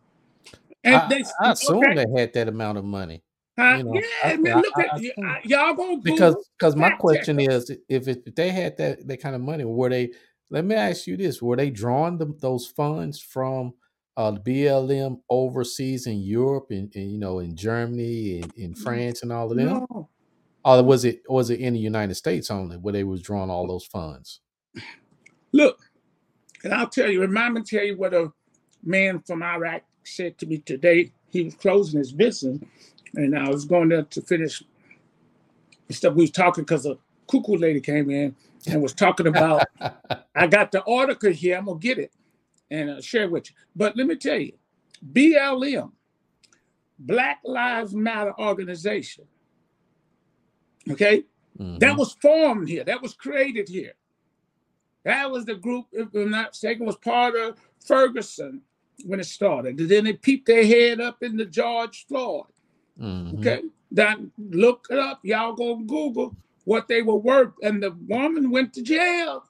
And 0.84 0.96
I, 0.96 1.08
they 1.08 1.24
I 1.42 1.52
assume 1.52 1.78
okay. 1.78 1.96
they 1.96 2.20
had 2.20 2.34
that 2.34 2.48
amount 2.50 2.78
of 2.78 2.84
money. 2.84 3.24
Uh, 3.58 3.76
you 3.78 3.84
know, 3.84 3.94
yeah, 3.94 4.02
I, 4.24 4.38
man, 4.38 4.58
look 4.58 4.80
at 4.80 5.46
y'all 5.46 5.74
go 5.76 5.98
because 5.98 6.36
because 6.58 6.76
my 6.76 6.90
question 6.92 7.40
is 7.40 7.70
if, 7.88 8.08
it, 8.08 8.24
if 8.26 8.36
they 8.36 8.50
had 8.50 8.78
that 8.78 9.08
that 9.08 9.22
kind 9.22 9.36
of 9.36 9.42
money, 9.42 9.64
were 9.64 9.90
they? 9.90 10.12
Let 10.50 10.66
me 10.66 10.76
ask 10.76 11.08
you 11.08 11.18
this: 11.18 11.42
Were 11.42 11.56
they 11.56 11.70
drawing 11.70 12.18
the, 12.18 12.34
those 12.40 12.66
funds 12.66 13.20
from 13.20 13.74
uh, 14.18 14.32
BLM 14.32 15.20
overseas 15.30 16.08
in 16.08 16.20
Europe 16.20 16.68
and, 16.72 16.92
and, 16.96 17.12
you 17.12 17.18
know 17.18 17.40
in 17.40 17.56
Germany 17.56 18.42
and 18.42 18.54
in 18.56 18.76
France 18.76 19.22
and 19.22 19.32
all 19.32 19.52
of 19.52 19.58
them? 19.58 19.86
No. 19.90 20.10
Or 20.66 20.82
was 20.84 21.04
it 21.06 21.24
was 21.28 21.50
it 21.50 21.60
in 21.60 21.74
the 21.74 21.80
United 21.80 22.16
States 22.16 22.50
only 22.50 22.78
where 22.78 22.94
they 22.94 23.04
was 23.04 23.22
drawing 23.22 23.50
all 23.50 23.68
those 23.68 23.86
funds? 23.86 24.40
Look, 25.52 25.80
and 26.64 26.74
I'll 26.74 26.88
tell 26.88 27.10
you, 27.10 27.22
remind 27.22 27.56
me 27.56 27.62
to 27.62 27.78
tell 27.78 27.86
you 27.86 27.98
what 27.98 28.14
a 28.14 28.32
man 28.84 29.20
from 29.20 29.44
Iraq 29.44 29.84
said 30.04 30.38
to 30.40 30.46
me 30.46 30.60
today. 30.60 31.12
He 31.30 31.44
was 31.44 31.56
closing 31.56 32.00
his 32.00 32.12
business, 32.12 32.60
and 33.16 33.38
I 33.38 33.50
was 33.50 33.66
going 33.66 33.90
there 33.90 34.04
to 34.04 34.22
finish 34.22 34.64
stuff. 35.90 36.14
We 36.14 36.24
was 36.24 36.32
talking 36.32 36.64
because 36.64 36.86
a 36.86 36.98
cuckoo 37.30 37.58
lady 37.58 37.82
came 37.82 38.10
in 38.10 38.36
and 38.68 38.82
was 38.82 38.94
talking 38.94 39.28
about. 39.28 39.64
I 40.36 40.48
got 40.48 40.72
the 40.72 40.84
article 40.86 41.32
here. 41.32 41.58
I'm 41.58 41.66
gonna 41.66 41.80
get 41.80 42.00
it 42.00 42.12
and 42.72 42.90
uh, 42.90 43.02
share 43.02 43.30
with 43.30 43.50
you. 43.50 43.56
But 43.76 43.96
let 43.96 44.08
me 44.08 44.16
tell 44.16 44.40
you, 44.40 44.54
BLM, 45.12 45.92
Black 46.98 47.40
Lives 47.44 47.94
Matter 47.94 48.34
organization. 48.40 49.26
Okay, 50.90 51.24
mm-hmm. 51.60 51.78
that 51.78 51.98
was 51.98 52.14
formed 52.14 52.68
here. 52.68 52.84
That 52.84 53.02
was 53.02 53.14
created 53.14 53.70
here. 53.70 53.94
That 55.04 55.30
was 55.30 55.46
the 55.46 55.56
group, 55.56 55.88
if 55.92 56.14
I'm 56.14 56.32
not 56.32 56.52
mistaken, 56.52 56.86
was 56.86 56.96
part 56.96 57.36
of 57.36 57.58
Ferguson 57.86 58.62
when 59.06 59.20
it 59.20 59.26
started. 59.26 59.80
And 59.80 59.90
then 59.90 60.06
they 60.06 60.14
peeped 60.14 60.48
their 60.48 60.66
head 60.66 61.02
up 61.02 61.22
in 61.22 61.36
the 61.36 61.46
George 61.46 62.06
Floyd. 62.08 62.46
Mm-hmm. 63.00 63.40
Okay. 63.40 63.62
Then 63.92 64.32
look 64.38 64.88
it 64.90 64.98
up. 64.98 65.20
Y'all 65.24 65.54
go 65.54 65.76
Google 65.76 66.36
what 66.64 66.88
they 66.88 67.02
were 67.02 67.18
worth. 67.18 67.54
And 67.62 67.84
the 67.84 67.92
woman 68.08 68.50
went 68.50 68.74
to 68.74 68.82
jail. 68.82 69.44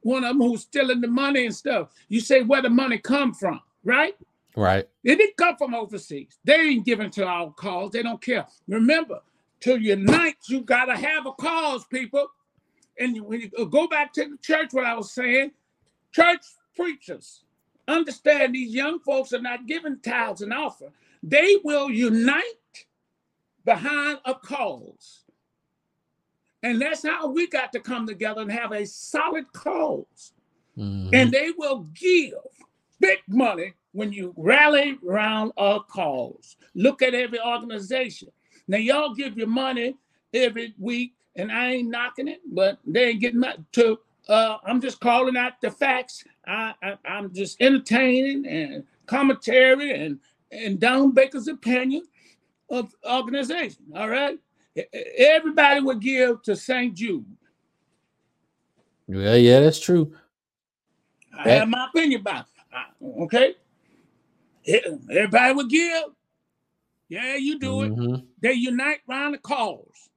One 0.00 0.24
of 0.24 0.30
them 0.30 0.40
who's 0.40 0.62
stealing 0.62 1.00
the 1.00 1.08
money 1.08 1.46
and 1.46 1.54
stuff. 1.54 1.90
You 2.08 2.20
say 2.20 2.42
where 2.42 2.62
the 2.62 2.70
money 2.70 2.98
come 2.98 3.34
from, 3.34 3.60
right? 3.84 4.16
Right. 4.56 4.88
It 5.04 5.16
didn't 5.16 5.36
come 5.36 5.56
from 5.56 5.74
overseas. 5.74 6.38
They 6.44 6.54
ain't 6.54 6.86
giving 6.86 7.10
to 7.10 7.26
our 7.26 7.52
cause. 7.52 7.90
They 7.90 8.02
don't 8.02 8.22
care. 8.22 8.46
Remember, 8.68 9.20
to 9.66 9.80
unite, 9.80 10.36
you 10.48 10.60
gotta 10.60 10.96
have 10.96 11.26
a 11.26 11.32
cause, 11.32 11.84
people. 11.86 12.26
And 12.98 13.20
when 13.22 13.40
you 13.40 13.66
go 13.66 13.88
back 13.88 14.12
to 14.14 14.24
the 14.24 14.38
church, 14.40 14.72
what 14.72 14.84
I 14.84 14.94
was 14.94 15.12
saying, 15.12 15.50
church 16.12 16.40
preachers 16.74 17.42
understand 17.88 18.54
these 18.54 18.74
young 18.74 19.00
folks 19.00 19.32
are 19.32 19.40
not 19.40 19.66
giving 19.66 19.98
tithes 20.00 20.42
and 20.42 20.52
offer. 20.52 20.92
They 21.22 21.58
will 21.64 21.90
unite 21.90 22.42
behind 23.64 24.18
a 24.24 24.34
cause. 24.34 25.24
And 26.62 26.80
that's 26.80 27.06
how 27.06 27.28
we 27.28 27.48
got 27.48 27.72
to 27.72 27.80
come 27.80 28.06
together 28.06 28.42
and 28.42 28.50
have 28.50 28.72
a 28.72 28.86
solid 28.86 29.52
cause. 29.52 30.32
Mm-hmm. 30.78 31.10
And 31.12 31.30
they 31.32 31.50
will 31.56 31.88
give 31.94 32.34
big 33.00 33.18
money 33.28 33.74
when 33.92 34.12
you 34.12 34.34
rally 34.36 34.98
around 35.06 35.52
a 35.56 35.80
cause. 35.88 36.56
Look 36.74 37.02
at 37.02 37.14
every 37.14 37.40
organization. 37.40 38.30
Now, 38.68 38.78
y'all 38.78 39.14
give 39.14 39.38
your 39.38 39.46
money 39.46 39.96
every 40.32 40.74
week 40.78 41.14
and 41.36 41.52
I 41.52 41.72
ain't 41.72 41.90
knocking 41.90 42.28
it, 42.28 42.40
but 42.46 42.78
they 42.84 43.10
ain't 43.10 43.20
getting 43.20 43.44
to. 43.72 43.98
Uh, 44.28 44.56
I'm 44.64 44.80
just 44.80 45.00
calling 45.00 45.36
out 45.36 45.60
the 45.60 45.70
facts. 45.70 46.24
I, 46.46 46.74
I 46.82 46.98
I'm 47.04 47.32
just 47.32 47.60
entertaining 47.60 48.46
and 48.46 48.84
commentary 49.06 49.92
and 49.92 50.18
and 50.50 50.80
Don 50.80 51.12
Baker's 51.12 51.48
opinion 51.48 52.02
of 52.70 52.92
organization. 53.08 53.84
All 53.94 54.08
right, 54.08 54.38
everybody 55.18 55.80
would 55.80 56.00
give 56.00 56.42
to 56.42 56.56
St. 56.56 56.94
Jude. 56.94 57.24
Yeah, 59.06 59.34
yeah, 59.34 59.60
that's 59.60 59.78
true. 59.78 60.12
I 61.38 61.44
that... 61.44 61.58
have 61.60 61.68
my 61.68 61.86
opinion 61.88 62.20
about 62.20 62.46
it. 62.46 63.22
Okay, 63.22 63.54
everybody 65.08 65.54
would 65.54 65.70
give. 65.70 66.02
Yeah, 67.08 67.36
you 67.36 67.58
do 67.58 67.72
mm-hmm. 67.72 68.14
it. 68.14 68.24
They 68.40 68.52
unite 68.54 69.00
around 69.08 69.32
the 69.32 69.38
cause. 69.38 70.10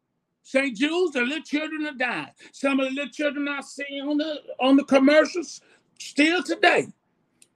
St. 0.43 0.75
Jude's, 0.75 1.13
the 1.13 1.21
little 1.21 1.43
children 1.43 1.85
are 1.85 1.93
dying. 1.93 2.31
Some 2.51 2.79
of 2.79 2.87
the 2.87 2.95
little 2.95 3.11
children 3.11 3.47
I 3.47 3.61
see 3.61 4.01
on 4.01 4.17
the 4.17 4.41
on 4.59 4.77
the 4.77 4.83
commercials 4.83 5.61
still 5.99 6.41
today. 6.41 6.87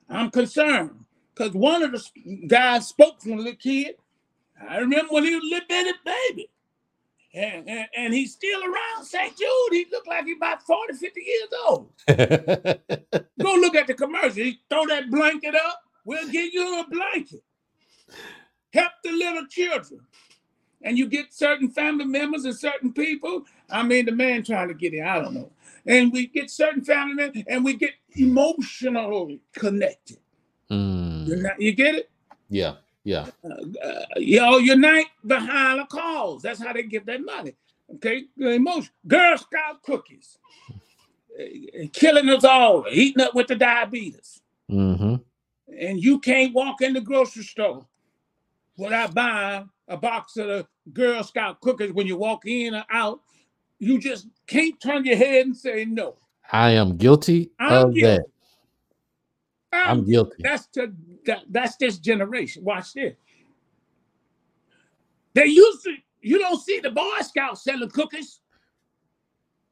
I'm 0.09 0.29
concerned 0.29 0.91
because 1.33 1.53
one 1.53 1.81
of 1.81 1.91
the 1.91 2.47
guys 2.47 2.87
spoke 2.87 3.21
from 3.21 3.33
a 3.33 3.37
little 3.37 3.55
kid. 3.55 3.95
I 4.69 4.77
remember 4.77 5.13
when 5.13 5.23
he 5.23 5.33
was 5.33 5.43
a 5.43 5.47
little 5.47 5.67
bitty 5.67 5.91
baby. 6.05 6.49
And, 7.35 7.67
and, 7.67 7.87
and 7.97 8.13
he's 8.13 8.33
still 8.33 8.61
around 8.61 9.05
St. 9.05 9.35
Jude. 9.35 9.47
He 9.71 9.87
looked 9.91 10.07
like 10.07 10.25
he's 10.25 10.37
about 10.37 10.61
40, 10.61 10.93
50 10.93 11.21
years 11.21 11.49
old. 11.65 11.91
Go 13.41 13.55
look 13.55 13.75
at 13.75 13.87
the 13.87 13.95
commercial. 13.95 14.43
He 14.43 14.61
throw 14.69 14.85
that 14.85 15.09
blanket 15.09 15.55
up. 15.55 15.81
We'll 16.05 16.29
give 16.29 16.53
you 16.53 16.79
a 16.79 16.87
blanket. 16.87 17.41
Help 18.73 18.91
the 19.03 19.11
little 19.11 19.45
children 19.47 20.01
and 20.83 20.97
you 20.97 21.07
get 21.07 21.33
certain 21.33 21.69
family 21.69 22.05
members 22.05 22.45
and 22.45 22.55
certain 22.55 22.93
people. 22.93 23.45
I 23.69 23.83
mean, 23.83 24.05
the 24.05 24.11
man 24.11 24.43
trying 24.43 24.67
to 24.67 24.73
get 24.73 24.93
it, 24.93 25.01
I 25.01 25.19
don't 25.19 25.33
know. 25.33 25.51
And 25.85 26.11
we 26.11 26.27
get 26.27 26.49
certain 26.49 26.83
family 26.83 27.15
members 27.15 27.43
and 27.47 27.63
we 27.63 27.73
get 27.75 27.93
emotionally 28.15 29.41
connected. 29.53 30.17
Mm. 30.69 31.41
Not, 31.41 31.61
you 31.61 31.73
get 31.73 31.95
it? 31.95 32.09
Yeah, 32.49 32.75
yeah. 33.03 33.27
Uh, 33.43 33.85
uh, 33.85 34.05
y'all 34.17 34.59
unite 34.59 35.07
behind 35.25 35.79
a 35.79 35.85
cause. 35.85 36.41
That's 36.41 36.63
how 36.63 36.73
they 36.73 36.83
get 36.83 37.05
that 37.05 37.23
money. 37.23 37.53
Okay, 37.95 38.23
emotion. 38.37 38.91
Girl 39.07 39.37
Scout 39.37 39.83
cookies, 39.83 40.37
uh, 41.39 41.43
killing 41.91 42.29
us 42.29 42.43
all, 42.43 42.85
eating 42.89 43.23
up 43.23 43.35
with 43.35 43.47
the 43.47 43.55
diabetes. 43.55 44.41
Mm-hmm. 44.71 45.15
And 45.79 46.01
you 46.01 46.19
can't 46.19 46.53
walk 46.53 46.81
in 46.81 46.93
the 46.93 47.01
grocery 47.01 47.43
store 47.43 47.85
without 48.77 49.13
buying 49.13 49.69
a 49.87 49.97
box 49.97 50.37
of 50.37 50.47
the 50.47 50.67
Girl 50.91 51.23
Scout 51.23 51.61
cookies 51.61 51.93
when 51.93 52.07
you 52.07 52.17
walk 52.17 52.45
in 52.45 52.75
or 52.75 52.85
out. 52.91 53.21
You 53.79 53.99
just 53.99 54.27
can't 54.47 54.79
turn 54.81 55.05
your 55.05 55.17
head 55.17 55.45
and 55.45 55.55
say 55.55 55.85
no. 55.85 56.15
I 56.51 56.71
am 56.71 56.97
guilty 56.97 57.51
I'm 57.59 57.87
of 57.87 57.93
guilty. 57.93 58.01
that. 58.01 58.25
I'm, 59.73 59.99
I'm 59.99 60.05
guilty. 60.05 60.35
That's 60.39 60.67
to 60.67 60.93
that, 61.25 61.43
that's 61.49 61.75
this 61.77 61.97
generation. 61.97 62.63
Watch 62.63 62.93
this. 62.93 63.15
They 65.33 65.45
used 65.45 65.83
to. 65.83 65.95
You 66.21 66.39
don't 66.39 66.61
see 66.61 66.79
the 66.79 66.91
Boy 66.91 67.19
Scouts 67.21 67.63
selling 67.63 67.89
cookies. 67.89 68.39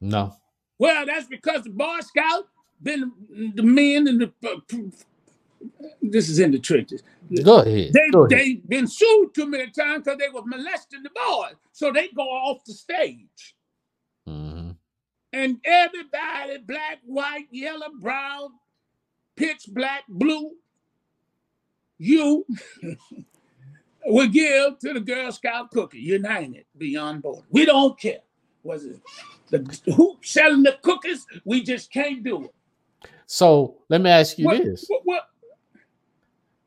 No. 0.00 0.34
Well, 0.78 1.06
that's 1.06 1.28
because 1.28 1.62
the 1.62 1.70
Boy 1.70 2.00
Scout 2.00 2.48
been 2.82 3.12
the 3.54 3.62
men 3.62 4.08
and 4.08 4.20
the. 4.20 4.32
Uh, 4.44 4.56
This 6.00 6.28
is 6.28 6.38
in 6.38 6.50
the 6.50 6.58
trenches. 6.58 7.02
Go 7.42 7.60
ahead. 7.60 7.92
They 7.92 8.10
Go 8.10 8.26
they 8.26 8.54
been 8.68 8.86
sued 8.86 9.34
too 9.34 9.46
many 9.46 9.70
times 9.70 10.04
because 10.04 10.18
they 10.18 10.28
were 10.28 10.44
molesting 10.44 11.02
the 11.02 11.10
boys, 11.10 11.54
so 11.72 11.92
they 11.92 12.08
go 12.08 12.22
off 12.22 12.64
the 12.64 12.72
stage. 12.72 13.54
Mm-hmm. 14.28 14.70
And 15.32 15.58
everybody, 15.64 16.58
black, 16.58 16.98
white, 17.04 17.46
yellow, 17.50 17.88
brown, 18.00 18.50
pitch 19.36 19.64
black, 19.68 20.04
blue, 20.08 20.52
you 21.98 22.44
will 24.06 24.28
give 24.28 24.78
to 24.80 24.92
the 24.92 25.00
Girl 25.00 25.32
Scout 25.32 25.70
cookie, 25.70 26.00
united 26.00 26.66
beyond 26.76 27.22
border. 27.22 27.46
We 27.50 27.64
don't 27.64 27.98
care. 27.98 28.20
Was 28.62 28.84
it 28.84 29.00
the 29.50 29.92
who 29.94 30.18
selling 30.22 30.62
the 30.62 30.78
cookies? 30.82 31.26
We 31.44 31.62
just 31.62 31.92
can't 31.92 32.22
do 32.22 32.44
it. 32.44 32.54
So 33.26 33.78
let 33.88 34.00
me 34.00 34.10
ask 34.10 34.38
you 34.38 34.44
what, 34.44 34.62
this: 34.62 34.84
what, 34.88 35.00
what, 35.04 35.28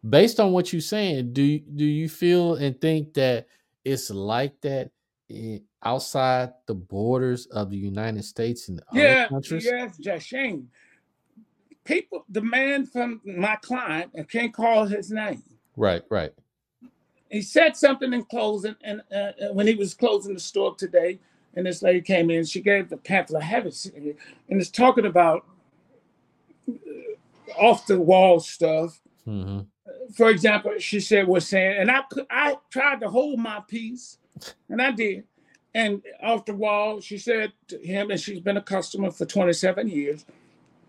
based 0.10 0.40
on 0.40 0.52
what 0.52 0.72
you're 0.72 0.82
saying, 0.82 1.34
do 1.34 1.60
do 1.60 1.86
you 1.86 2.10
feel 2.10 2.56
and 2.56 2.80
think 2.80 3.14
that 3.16 3.48
it's 3.84 4.10
like 4.10 4.60
that 4.62 4.92
in, 5.30 5.62
outside 5.84 6.54
the 6.66 6.74
borders 6.74 7.46
of 7.48 7.70
the 7.70 7.78
United 7.78 8.24
States 8.24 8.70
and 8.70 8.82
yeah, 8.94 9.04
other 9.04 9.30
countries? 9.30 9.66
Yes, 9.66 9.98
just 9.98 10.28
shame. 10.28 10.70
People 11.84 12.26
demand 12.32 12.92
from 12.92 13.22
my 13.26 13.56
client, 13.58 14.12
I 14.18 14.24
can't 14.24 14.54
call 14.54 14.86
his 14.86 15.12
name. 15.12 15.44
Right, 15.78 16.02
right. 16.10 16.34
he 17.30 17.42
said 17.42 17.76
something 17.76 18.14
in 18.14 18.24
closing, 18.24 18.76
and 18.82 19.02
uh, 19.12 19.16
uh, 19.16 19.54
when 19.54 19.68
he 19.68 19.76
was 19.76 19.94
closing 19.94 20.34
the 20.34 20.40
store 20.40 20.76
today, 20.76 21.20
and 21.54 21.66
this 21.66 21.84
lady 21.84 22.02
came 22.02 22.30
in, 22.32 22.46
she 22.46 22.62
gave 22.62 22.90
the 22.90 22.98
pamphlet. 22.98 23.44
I 23.44 23.46
have 23.46 23.66
it, 23.66 23.86
and 24.50 24.62
it's 24.62 24.70
talking 24.70 25.06
about 25.06 25.46
uh, 26.68 26.74
off 27.58 27.86
the 27.86 28.00
wall 28.00 28.40
stuff. 28.40 29.00
Mm-hmm. 29.28 29.62
For 30.14 30.30
example, 30.30 30.74
she 30.80 31.00
said 31.00 31.28
was 31.28 31.48
saying, 31.48 31.78
and 31.80 31.92
I 31.92 32.02
I 32.30 32.58
tried 32.70 33.02
to 33.02 33.10
hold 33.10 33.40
my 33.40 33.62
peace, 33.68 34.18
and 34.70 34.82
I 34.82 34.92
did. 34.92 35.24
And 35.74 36.02
off 36.24 36.46
the 36.46 36.54
wall, 36.54 37.02
she 37.02 37.18
said 37.18 37.52
to 37.68 37.78
him, 37.80 38.10
and 38.10 38.20
she's 38.20 38.40
been 38.40 38.56
a 38.56 38.62
customer 38.62 39.12
for 39.12 39.26
27 39.26 39.90
years. 39.90 40.26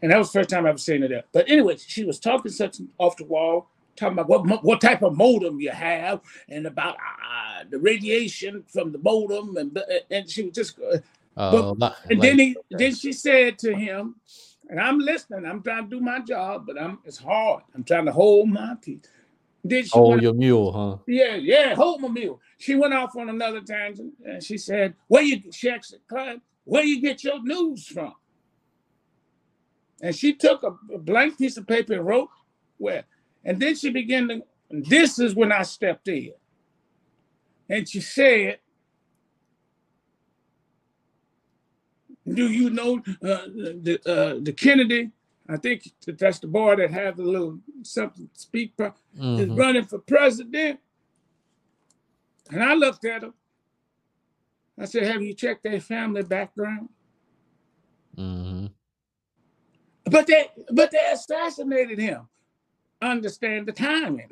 And 0.00 0.12
that 0.12 0.18
was 0.18 0.30
the 0.30 0.38
first 0.38 0.50
time 0.50 0.64
I 0.64 0.68
ever 0.68 0.78
seen 0.78 1.02
her 1.02 1.08
there. 1.08 1.24
But 1.32 1.50
anyway, 1.50 1.76
she 1.78 2.04
was 2.04 2.20
talking 2.20 2.52
such 2.52 2.78
off 2.98 3.16
the 3.16 3.24
wall 3.24 3.68
talking 3.96 4.18
about 4.18 4.28
what 4.28 4.64
what 4.64 4.80
type 4.80 5.02
of 5.02 5.16
modem 5.16 5.60
you 5.60 5.70
have 5.70 6.20
and 6.48 6.66
about 6.66 6.96
uh, 6.96 7.64
the 7.70 7.78
radiation 7.78 8.62
from 8.68 8.92
the 8.92 8.98
modem 8.98 9.56
and 9.56 9.78
and 10.10 10.30
she 10.30 10.44
was 10.44 10.54
just 10.54 10.78
uh, 10.78 10.98
uh, 11.36 11.74
but, 11.74 11.96
and 12.10 12.20
then 12.20 12.38
he 12.38 12.56
then 12.70 12.94
she 12.94 13.12
said 13.12 13.58
to 13.58 13.74
him 13.74 14.14
and 14.68 14.80
I'm 14.80 14.98
listening. 14.98 15.44
I'm 15.46 15.62
trying 15.62 15.88
to 15.88 15.96
do 15.96 16.02
my 16.02 16.20
job 16.20 16.64
but 16.66 16.80
I'm 16.80 16.98
it's 17.04 17.18
hard. 17.18 17.62
I'm 17.74 17.84
trying 17.84 18.06
to 18.06 18.12
hold 18.12 18.48
my 18.48 18.74
peace 18.80 19.00
then 19.64 19.82
she 19.82 19.90
hold 19.90 20.22
your 20.22 20.34
mule 20.34 20.72
huh? 20.72 20.96
Yeah 21.06 21.36
yeah 21.36 21.74
hold 21.74 22.00
my 22.00 22.08
mule. 22.08 22.40
She 22.58 22.74
went 22.74 22.94
off 22.94 23.16
on 23.16 23.28
another 23.28 23.60
tangent 23.60 24.14
and 24.24 24.42
she 24.42 24.58
said 24.58 24.94
where 25.08 25.22
you 25.22 25.42
she 25.52 25.70
asked 25.70 25.94
the 26.08 26.40
where 26.64 26.84
you 26.84 27.00
get 27.00 27.24
your 27.24 27.42
news 27.42 27.86
from? 27.86 28.12
And 30.02 30.14
she 30.14 30.34
took 30.34 30.62
a, 30.62 30.76
a 30.92 30.98
blank 30.98 31.38
piece 31.38 31.56
of 31.56 31.66
paper 31.66 31.94
and 31.94 32.04
wrote 32.04 32.28
where. 32.76 33.04
And 33.44 33.60
then 33.60 33.76
she 33.76 33.90
began 33.90 34.28
to, 34.28 34.42
this 34.70 35.18
is 35.18 35.34
when 35.34 35.52
I 35.52 35.62
stepped 35.62 36.08
in. 36.08 36.32
And 37.70 37.88
she 37.88 38.00
said, 38.00 38.58
Do 42.33 42.51
you 42.51 42.70
know 42.70 42.99
uh, 43.22 43.47
the 43.47 44.01
uh, 44.07 44.41
the 44.43 44.53
Kennedy? 44.53 45.11
I 45.49 45.57
think 45.57 45.89
that's 46.07 46.41
the 46.41 46.49
boy 46.49 46.77
that 46.77 46.91
has 46.91 47.18
a 47.18 47.22
little 47.22 47.61
something 47.83 48.29
speak 48.33 48.77
mm-hmm. 48.77 49.39
is 49.39 49.49
running 49.51 49.85
for 49.85 49.99
president. 50.01 50.81
And 52.51 52.62
I 52.62 52.74
looked 52.74 53.05
at 53.05 53.22
him. 53.22 53.35
I 54.79 54.87
said, 54.87 55.05
Have 55.05 55.22
you 55.22 55.35
checked 55.35 55.62
their 55.62 55.81
family 55.81 56.22
background? 56.22 56.89
Mm-hmm. 58.16 58.66
But 60.05 60.27
they 60.27 60.51
but 60.72 60.91
they 60.91 61.11
assassinated 61.12 61.99
him 61.99 62.29
understand 63.03 63.66
the 63.66 63.72
timing. 63.72 64.29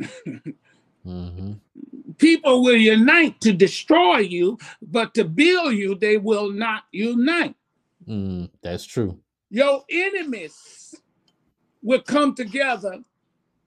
mm-hmm. 1.06 1.52
People 2.18 2.62
will 2.62 2.76
unite 2.76 3.40
to 3.40 3.52
destroy 3.52 4.18
you, 4.18 4.56
but 4.80 5.14
to 5.14 5.24
build 5.24 5.74
you, 5.74 5.96
they 5.96 6.16
will 6.16 6.50
not 6.50 6.84
unite. 6.92 7.56
Mm, 8.08 8.50
that's 8.62 8.84
true. 8.84 9.18
Your 9.50 9.84
enemies 9.90 10.94
will 11.82 12.02
come 12.02 12.34
together 12.34 12.98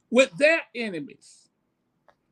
with 0.10 0.36
their 0.38 0.62
enemies. 0.76 1.50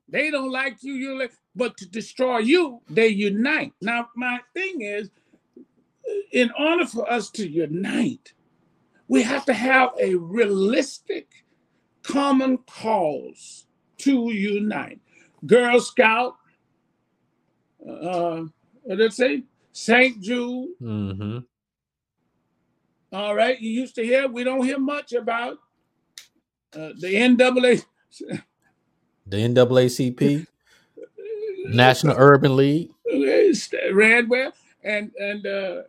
They 0.07 0.29
don't 0.29 0.51
like 0.51 0.83
you, 0.83 0.93
you 0.93 1.17
like, 1.19 1.33
but 1.55 1.77
to 1.77 1.89
destroy 1.89 2.39
you, 2.39 2.81
they 2.89 3.07
unite. 3.07 3.73
Now, 3.81 4.09
my 4.15 4.39
thing 4.53 4.81
is, 4.81 5.09
in 6.31 6.51
order 6.59 6.85
for 6.85 7.11
us 7.11 7.29
to 7.31 7.47
unite, 7.47 8.33
we 9.07 9.23
have 9.23 9.45
to 9.45 9.53
have 9.53 9.91
a 9.99 10.15
realistic 10.15 11.27
common 12.03 12.57
cause 12.67 13.65
to 13.99 14.31
unite. 14.31 14.99
Girl 15.45 15.79
Scout, 15.79 16.35
uh, 17.87 18.43
what 18.83 18.97
did 18.97 19.05
it 19.07 19.13
say? 19.13 19.43
St. 19.73 20.21
Jude. 20.21 20.69
Mm-hmm. 20.81 21.39
All 23.11 23.35
right, 23.35 23.59
you 23.59 23.69
used 23.69 23.95
to 23.95 24.03
hear, 24.03 24.27
we 24.27 24.43
don't 24.43 24.63
hear 24.63 24.79
much 24.79 25.13
about 25.13 25.59
uh, 26.73 26.89
the 26.99 27.27
NAA. 27.27 28.37
The 29.27 29.37
NAACP, 29.37 30.45
National 31.69 32.15
Urban 32.15 32.55
League, 32.55 32.91
Radwell, 33.11 34.51
and 34.83 35.11
and 35.19 35.43
uh, 35.47 35.81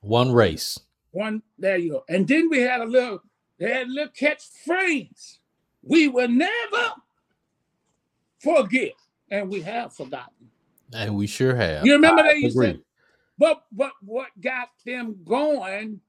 One 0.00 0.32
race. 0.32 0.78
One 1.12 1.42
there 1.58 1.78
you 1.78 1.92
go. 1.92 2.04
And 2.08 2.26
then 2.26 2.48
we 2.48 2.60
had 2.60 2.80
a 2.80 2.84
little 2.84 3.22
they 3.58 3.72
had 3.72 3.86
a 3.86 3.90
little 3.90 4.12
catchphrase 4.12 5.38
we 5.82 6.08
will 6.08 6.28
never 6.28 6.92
forget. 8.40 8.94
And 9.30 9.48
we 9.48 9.60
have 9.62 9.94
forgotten. 9.94 10.50
And 10.92 11.14
we 11.16 11.26
sure 11.26 11.54
have. 11.54 11.84
You 11.84 11.92
remember 11.92 12.22
I 12.22 12.28
that 12.28 12.38
you 12.38 12.50
said 12.50 12.80
but 13.38 13.62
but 13.72 13.92
what 14.02 14.28
got 14.40 14.68
them 14.84 15.16
going 15.24 16.00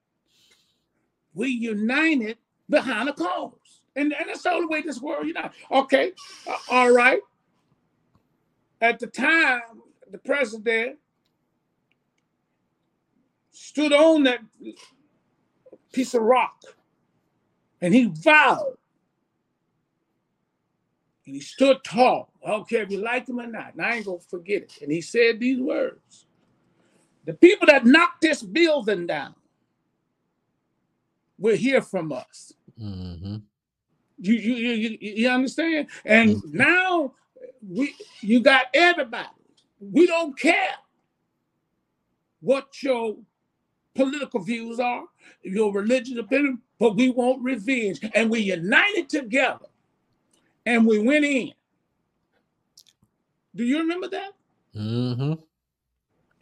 we 1.40 1.48
united 1.48 2.38
behind 2.70 3.08
a 3.10 3.14
cause. 3.14 3.54
And, 3.96 4.14
and 4.14 4.30
that's 4.30 4.44
the 4.44 4.52
only 4.52 4.68
way 4.68 4.82
this 4.82 5.02
world 5.02 5.26
united. 5.26 5.52
Okay, 5.72 6.12
uh, 6.46 6.58
all 6.70 6.92
right. 6.92 7.22
At 8.82 9.00
the 9.00 9.08
time, 9.08 9.62
the 10.12 10.18
president 10.18 10.98
stood 13.52 13.94
on 13.94 14.24
that 14.24 14.40
piece 15.92 16.14
of 16.14 16.22
rock 16.22 16.62
and 17.82 17.94
he 17.94 18.06
vowed. 18.06 18.78
And 21.26 21.36
he 21.36 21.42
stood 21.42 21.84
tall. 21.84 22.32
I 22.46 22.52
don't 22.52 22.68
care 22.68 22.84
if 22.84 22.92
you 22.92 23.00
like 23.00 23.28
him 23.28 23.40
or 23.40 23.48
not. 23.48 23.74
And 23.74 23.82
I 23.82 23.96
ain't 23.96 24.06
going 24.06 24.20
to 24.20 24.26
forget 24.28 24.64
it. 24.64 24.80
And 24.82 24.92
he 24.92 25.02
said 25.02 25.40
these 25.40 25.60
words 25.60 26.26
The 27.26 27.34
people 27.34 27.68
that 27.68 27.86
knocked 27.86 28.22
this 28.22 28.42
building 28.42 29.08
down 29.08 29.36
will 31.40 31.56
hear 31.56 31.82
from 31.82 32.12
us. 32.12 32.54
Mm-hmm. 32.80 33.38
You 34.20 34.34
you 34.34 34.54
you, 34.54 34.98
you 35.00 35.30
understand? 35.30 35.88
And 36.06 36.36
mm-hmm. 36.36 36.58
now 36.58 37.14
we 37.68 37.96
you 38.22 38.42
got 38.42 38.66
everybody. 38.74 39.28
We 39.80 40.06
don't 40.06 40.38
care 40.38 40.76
what 42.42 42.84
your 42.84 43.16
political 43.96 44.42
views 44.42 44.80
are, 44.80 45.04
your 45.44 45.74
religious 45.74 46.18
opinion, 46.18 46.62
but 46.80 46.96
we 46.96 47.10
want 47.10 47.44
revenge. 47.44 48.00
And 48.14 48.30
we 48.30 48.40
united 48.40 49.10
together 49.10 49.66
and 50.66 50.86
we 50.86 51.00
went 51.00 51.26
in. 51.26 51.54
Do 53.56 53.64
you 53.64 53.80
remember 53.80 54.08
that? 54.10 54.32
Mm-hmm. 54.76 55.34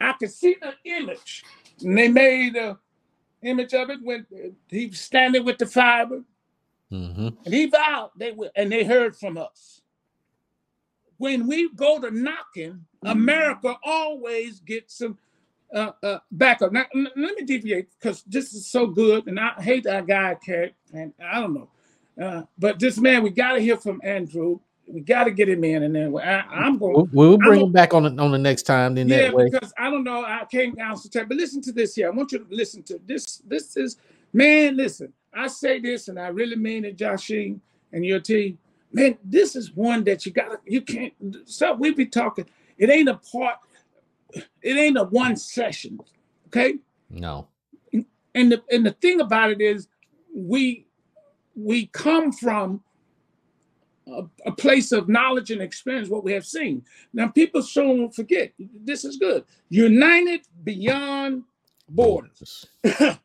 I 0.00 0.12
could 0.12 0.30
see 0.30 0.56
the 0.60 0.74
image. 0.84 1.44
And 1.82 1.96
they 1.96 2.08
made 2.08 2.56
a 2.56 2.78
image 3.42 3.74
of 3.74 3.90
it 3.90 4.00
when 4.02 4.26
he 4.68 4.86
was 4.86 5.00
standing 5.00 5.44
with 5.44 5.58
the 5.58 5.66
fiber. 5.66 6.22
Mm-hmm. 6.92 7.28
And 7.44 7.54
he 7.54 7.66
vowed 7.66 8.10
they 8.16 8.32
would, 8.32 8.50
and 8.56 8.72
they 8.72 8.84
heard 8.84 9.16
from 9.16 9.36
us. 9.36 9.82
When 11.18 11.46
we 11.46 11.70
go 11.74 12.00
to 12.00 12.10
knocking, 12.10 12.86
America 13.02 13.76
always 13.82 14.60
gets 14.60 14.98
some 14.98 15.18
uh, 15.74 15.92
uh, 16.02 16.18
backup. 16.30 16.72
Now, 16.72 16.86
let 16.94 17.16
me 17.16 17.44
deviate 17.44 17.88
because 17.98 18.22
this 18.22 18.54
is 18.54 18.66
so 18.66 18.86
good, 18.86 19.26
and 19.26 19.38
I 19.38 19.52
hate 19.60 19.84
that 19.84 20.06
guy, 20.06 20.34
Cat, 20.36 20.72
and 20.92 21.12
I 21.22 21.40
don't 21.40 21.54
know. 21.54 21.68
Uh, 22.20 22.42
but 22.58 22.78
this 22.78 22.98
man, 22.98 23.22
we 23.22 23.30
got 23.30 23.52
to 23.52 23.60
hear 23.60 23.76
from 23.76 24.00
Andrew. 24.02 24.60
We 24.88 25.00
got 25.02 25.24
to 25.24 25.30
get 25.30 25.48
him 25.48 25.64
in, 25.64 25.82
and 25.82 25.94
then 25.94 26.16
I, 26.16 26.66
am 26.66 26.78
going. 26.78 26.94
We'll, 26.94 27.08
we'll 27.12 27.38
bring 27.38 27.60
I'm, 27.60 27.66
him 27.66 27.72
back 27.72 27.92
on 27.92 28.04
the, 28.04 28.22
on 28.22 28.30
the 28.30 28.38
next 28.38 28.62
time. 28.62 28.94
Then 28.94 29.08
yeah, 29.08 29.22
that 29.22 29.34
way. 29.34 29.50
because 29.50 29.72
I 29.78 29.90
don't 29.90 30.02
know. 30.02 30.24
I 30.24 30.46
came 30.50 30.74
down 30.74 30.92
answer 30.92 31.10
that. 31.10 31.28
But 31.28 31.36
listen 31.36 31.60
to 31.62 31.72
this 31.72 31.94
here. 31.94 32.06
I 32.06 32.10
want 32.10 32.32
you 32.32 32.38
to 32.38 32.46
listen 32.48 32.82
to 32.84 33.00
this. 33.06 33.42
This 33.46 33.76
is 33.76 33.98
man. 34.32 34.76
Listen, 34.76 35.12
I 35.34 35.48
say 35.48 35.78
this, 35.78 36.08
and 36.08 36.18
I 36.18 36.28
really 36.28 36.56
mean 36.56 36.86
it, 36.86 36.96
Joshie 36.96 37.60
and 37.92 38.04
your 38.04 38.20
team. 38.20 38.58
Man, 38.92 39.18
this 39.22 39.54
is 39.56 39.74
one 39.74 40.04
that 40.04 40.24
you 40.24 40.32
gotta. 40.32 40.58
You 40.64 40.80
can't. 40.80 41.12
So 41.44 41.74
we 41.74 41.92
be 41.92 42.06
talking. 42.06 42.46
It 42.78 42.88
ain't 42.88 43.08
a 43.08 43.20
part. 43.30 43.56
It 44.32 44.76
ain't 44.76 44.96
a 44.96 45.04
one 45.04 45.36
session. 45.36 46.00
Okay. 46.46 46.76
No. 47.10 47.48
And 48.34 48.52
the 48.52 48.62
and 48.70 48.86
the 48.86 48.92
thing 48.92 49.20
about 49.20 49.50
it 49.50 49.60
is, 49.60 49.88
we 50.34 50.86
we 51.54 51.86
come 51.86 52.32
from 52.32 52.82
a, 54.08 54.24
a, 54.46 54.52
place 54.52 54.92
of 54.92 55.08
knowledge 55.08 55.50
and 55.50 55.60
experience 55.60 56.08
what 56.08 56.24
we 56.24 56.32
have 56.32 56.46
seen. 56.46 56.84
Now, 57.12 57.28
people 57.28 57.62
soon 57.62 58.10
forget 58.10 58.52
this 58.58 59.04
is 59.04 59.16
good. 59.16 59.44
United 59.68 60.42
beyond 60.64 61.44
borders. 61.88 62.66
there 62.82 63.18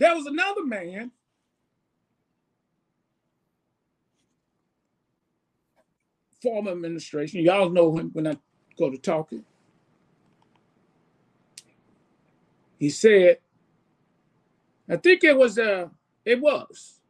was 0.00 0.26
another 0.26 0.64
man. 0.64 1.10
Former 6.42 6.72
administration, 6.72 7.42
y'all 7.42 7.70
know 7.70 7.96
him 7.96 8.10
when 8.12 8.26
I 8.26 8.36
go 8.76 8.90
to 8.90 8.98
talking. 8.98 9.44
He 12.78 12.90
said, 12.90 13.38
I 14.88 14.96
think 14.96 15.22
it 15.22 15.36
was 15.36 15.56
uh 15.56 15.88
it 16.24 16.40
was 16.40 17.00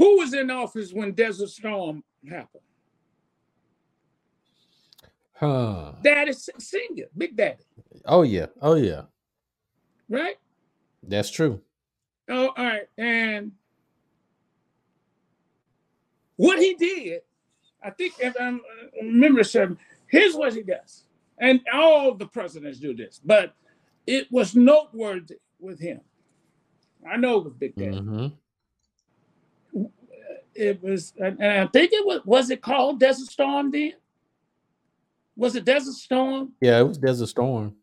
who 0.00 0.16
was 0.16 0.32
in 0.32 0.50
office 0.50 0.94
when 0.94 1.12
Desert 1.12 1.50
Storm 1.50 2.02
happened? 2.26 2.62
Huh. 5.34 5.92
Daddy 6.02 6.32
Senior, 6.32 7.08
Big 7.16 7.36
Daddy. 7.36 7.64
Oh 8.06 8.22
yeah. 8.22 8.46
Oh 8.62 8.76
yeah. 8.76 9.02
Right? 10.08 10.36
That's 11.02 11.30
true. 11.30 11.60
Oh, 12.30 12.46
all 12.56 12.64
right. 12.64 12.88
And 12.96 13.52
what 16.36 16.58
he 16.58 16.72
did, 16.76 17.20
I 17.84 17.90
think 17.90 18.14
if 18.20 18.34
I 18.40 18.58
remember 19.02 19.44
something, 19.44 19.76
here's 20.06 20.34
what 20.34 20.54
he 20.54 20.62
does. 20.62 21.04
And 21.36 21.60
all 21.74 22.14
the 22.14 22.26
presidents 22.26 22.78
do 22.78 22.96
this, 22.96 23.20
but 23.22 23.54
it 24.06 24.32
was 24.32 24.56
noteworthy 24.56 25.40
with 25.58 25.78
him. 25.78 26.00
I 27.06 27.18
know 27.18 27.40
it 27.40 27.44
was 27.44 27.52
Big 27.52 27.74
Daddy. 27.76 27.98
Mm-hmm 27.98 28.28
it 30.60 30.82
was, 30.82 31.14
and 31.18 31.42
I 31.42 31.66
think 31.68 31.92
it 31.92 32.06
was, 32.06 32.20
was 32.26 32.50
it 32.50 32.60
called 32.60 33.00
Desert 33.00 33.28
Storm 33.28 33.70
then? 33.70 33.94
Was 35.34 35.56
it 35.56 35.64
Desert 35.64 35.94
Storm? 35.94 36.52
Yeah, 36.60 36.80
it 36.80 36.86
was 36.86 36.98
Desert 36.98 37.28
Storm. 37.28 37.74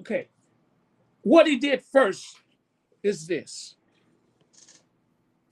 Okay. 0.00 0.28
What 1.20 1.46
he 1.46 1.58
did 1.58 1.82
first 1.82 2.36
is 3.02 3.26
this. 3.26 3.74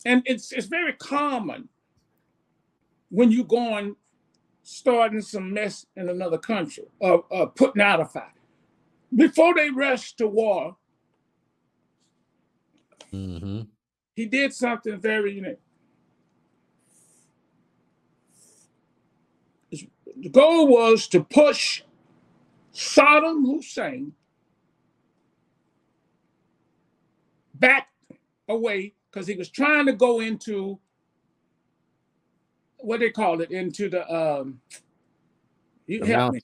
And 0.07 0.23
it's 0.25 0.53
it's 0.53 0.67
very 0.67 0.93
common 0.95 1.69
when 3.11 3.31
you're 3.31 3.45
going 3.45 3.97
starting 4.63 5.21
some 5.21 5.53
mess 5.53 5.87
in 5.97 6.09
another 6.09 6.39
country 6.39 6.85
or, 6.99 7.25
or 7.29 7.49
putting 7.49 7.83
out 7.83 8.01
a 8.01 8.05
fire. 8.05 8.33
Before 9.15 9.55
they 9.55 9.71
rush 9.71 10.15
to 10.15 10.27
war, 10.27 10.77
mm-hmm 13.13 13.63
he 14.15 14.27
did 14.27 14.55
something 14.55 14.99
very 14.99 15.35
unique. 15.35 15.59
The 19.71 20.29
goal 20.31 20.69
was 20.69 21.09
to 21.09 21.25
push 21.25 21.83
Saddam 22.73 23.45
Hussein 23.45 24.13
back 27.55 27.89
away 28.49 28.95
because 29.11 29.27
he 29.27 29.35
was 29.35 29.49
trying 29.49 29.87
to 29.87 29.93
go 29.93 30.21
into 30.21 30.79
what 32.79 33.01
they 33.01 33.11
call 33.11 33.41
it 33.41 33.51
into 33.51 33.89
the 33.89 34.09
um 34.15 34.61
you 35.87 36.03
help 36.05 36.35
me. 36.35 36.41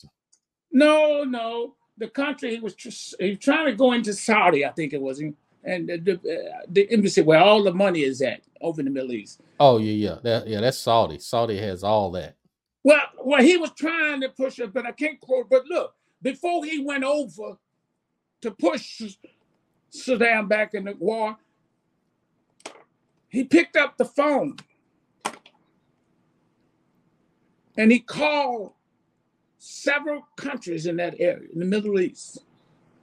No, 0.73 1.25
no, 1.25 1.75
the 1.99 2.09
country 2.09 2.51
he 2.51 2.61
was, 2.61 2.75
he 3.19 3.31
was 3.31 3.39
trying 3.39 3.67
to 3.67 3.75
go 3.75 3.93
into 3.93 4.13
Saudi, 4.13 4.65
I 4.65 4.71
think 4.71 4.93
it 4.93 5.01
was 5.01 5.23
and 5.65 5.89
the, 5.89 5.99
the, 5.99 6.53
the, 6.69 6.91
embassy 6.91 7.21
where 7.23 7.39
all 7.39 7.63
the 7.63 7.73
money 7.73 8.03
is 8.03 8.23
at 8.23 8.43
over 8.61 8.81
in 8.81 8.87
the 8.87 8.91
Middle 8.91 9.13
East. 9.13 9.41
Oh 9.59 9.79
yeah, 9.79 10.11
yeah, 10.11 10.19
that, 10.23 10.47
yeah. 10.47 10.61
That's 10.61 10.79
Saudi. 10.79 11.19
Saudi 11.19 11.59
has 11.59 11.85
all 11.85 12.11
that. 12.13 12.37
Well, 12.83 13.03
well, 13.23 13.43
he 13.43 13.57
was 13.57 13.71
trying 13.73 14.23
to 14.23 14.31
push 14.31 14.59
it, 14.59 14.73
but 14.73 14.87
I 14.87 14.93
can't 14.93 15.21
quote. 15.21 15.51
But 15.51 15.67
look, 15.67 15.95
before 16.23 16.65
he 16.65 16.83
went 16.83 17.05
over 17.05 17.59
to 18.41 18.51
push 18.51 19.03
Saddam 19.93 20.49
back 20.49 20.75
in 20.75 20.85
the 20.85 20.95
war, 20.99 21.37
he 23.29 23.45
picked 23.45 23.77
up 23.77 23.97
the 23.97 24.05
phone 24.05 24.57
and 27.77 27.93
he 27.93 28.01
called 28.01 28.73
several 29.59 30.27
countries 30.37 30.87
in 30.87 30.97
that 30.97 31.15
area 31.19 31.49
in 31.53 31.61
the 31.61 31.67
Middle 31.67 32.01
East 32.01 32.45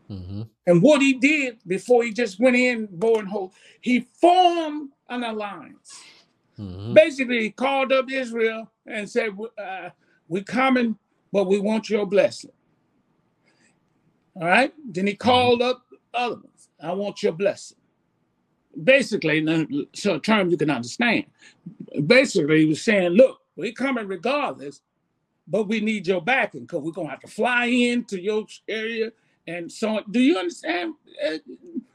Mm-hmm. 0.10 0.44
And 0.66 0.82
what 0.82 1.02
he 1.02 1.14
did 1.14 1.60
before 1.68 2.04
he 2.04 2.14
just 2.14 2.40
went 2.40 2.56
in, 2.56 2.88
bow 2.92 3.20
and 3.20 3.28
hole, 3.28 3.54
he 3.82 4.08
formed 4.20 4.92
an 5.10 5.24
alliance. 5.24 6.02
Mm-hmm. 6.60 6.94
Basically, 6.94 7.42
he 7.44 7.50
called 7.52 7.92
up 7.92 8.10
Israel 8.10 8.72
and 8.86 9.10
said, 9.10 9.38
uh, 9.58 9.90
We're 10.28 10.44
coming, 10.44 10.98
but 11.32 11.46
we 11.46 11.60
want 11.60 11.90
your 11.90 12.06
blessing. 12.06 12.52
All 14.36 14.48
right. 14.48 14.74
Then 14.86 15.08
he 15.08 15.14
mm-hmm. 15.14 15.28
called 15.28 15.62
mm-hmm. 15.62 15.70
up 15.70 15.84
other 16.14 16.36
ones. 16.36 16.70
I 16.82 16.94
want 16.94 17.22
your 17.22 17.34
blessing. 17.34 17.78
Basically, 18.82 19.44
so 19.94 20.16
a 20.16 20.20
term 20.20 20.50
you 20.50 20.58
can 20.58 20.70
understand. 20.70 21.26
Basically, 22.06 22.60
he 22.62 22.66
was 22.66 22.82
saying, 22.82 23.12
Look, 23.12 23.40
we're 23.56 23.72
coming 23.72 24.08
regardless, 24.08 24.82
but 25.48 25.68
we 25.68 25.80
need 25.80 26.08
your 26.08 26.22
backing 26.22 26.62
because 26.62 26.82
we're 26.82 26.92
going 26.92 27.08
to 27.08 27.12
have 27.12 27.22
to 27.22 27.28
fly 27.28 27.66
into 27.66 28.22
your 28.22 28.46
area 28.68 29.12
and 29.48 29.72
so 29.72 30.02
do 30.12 30.20
you 30.20 30.38
understand? 30.38 30.94
Uh, 31.26 31.38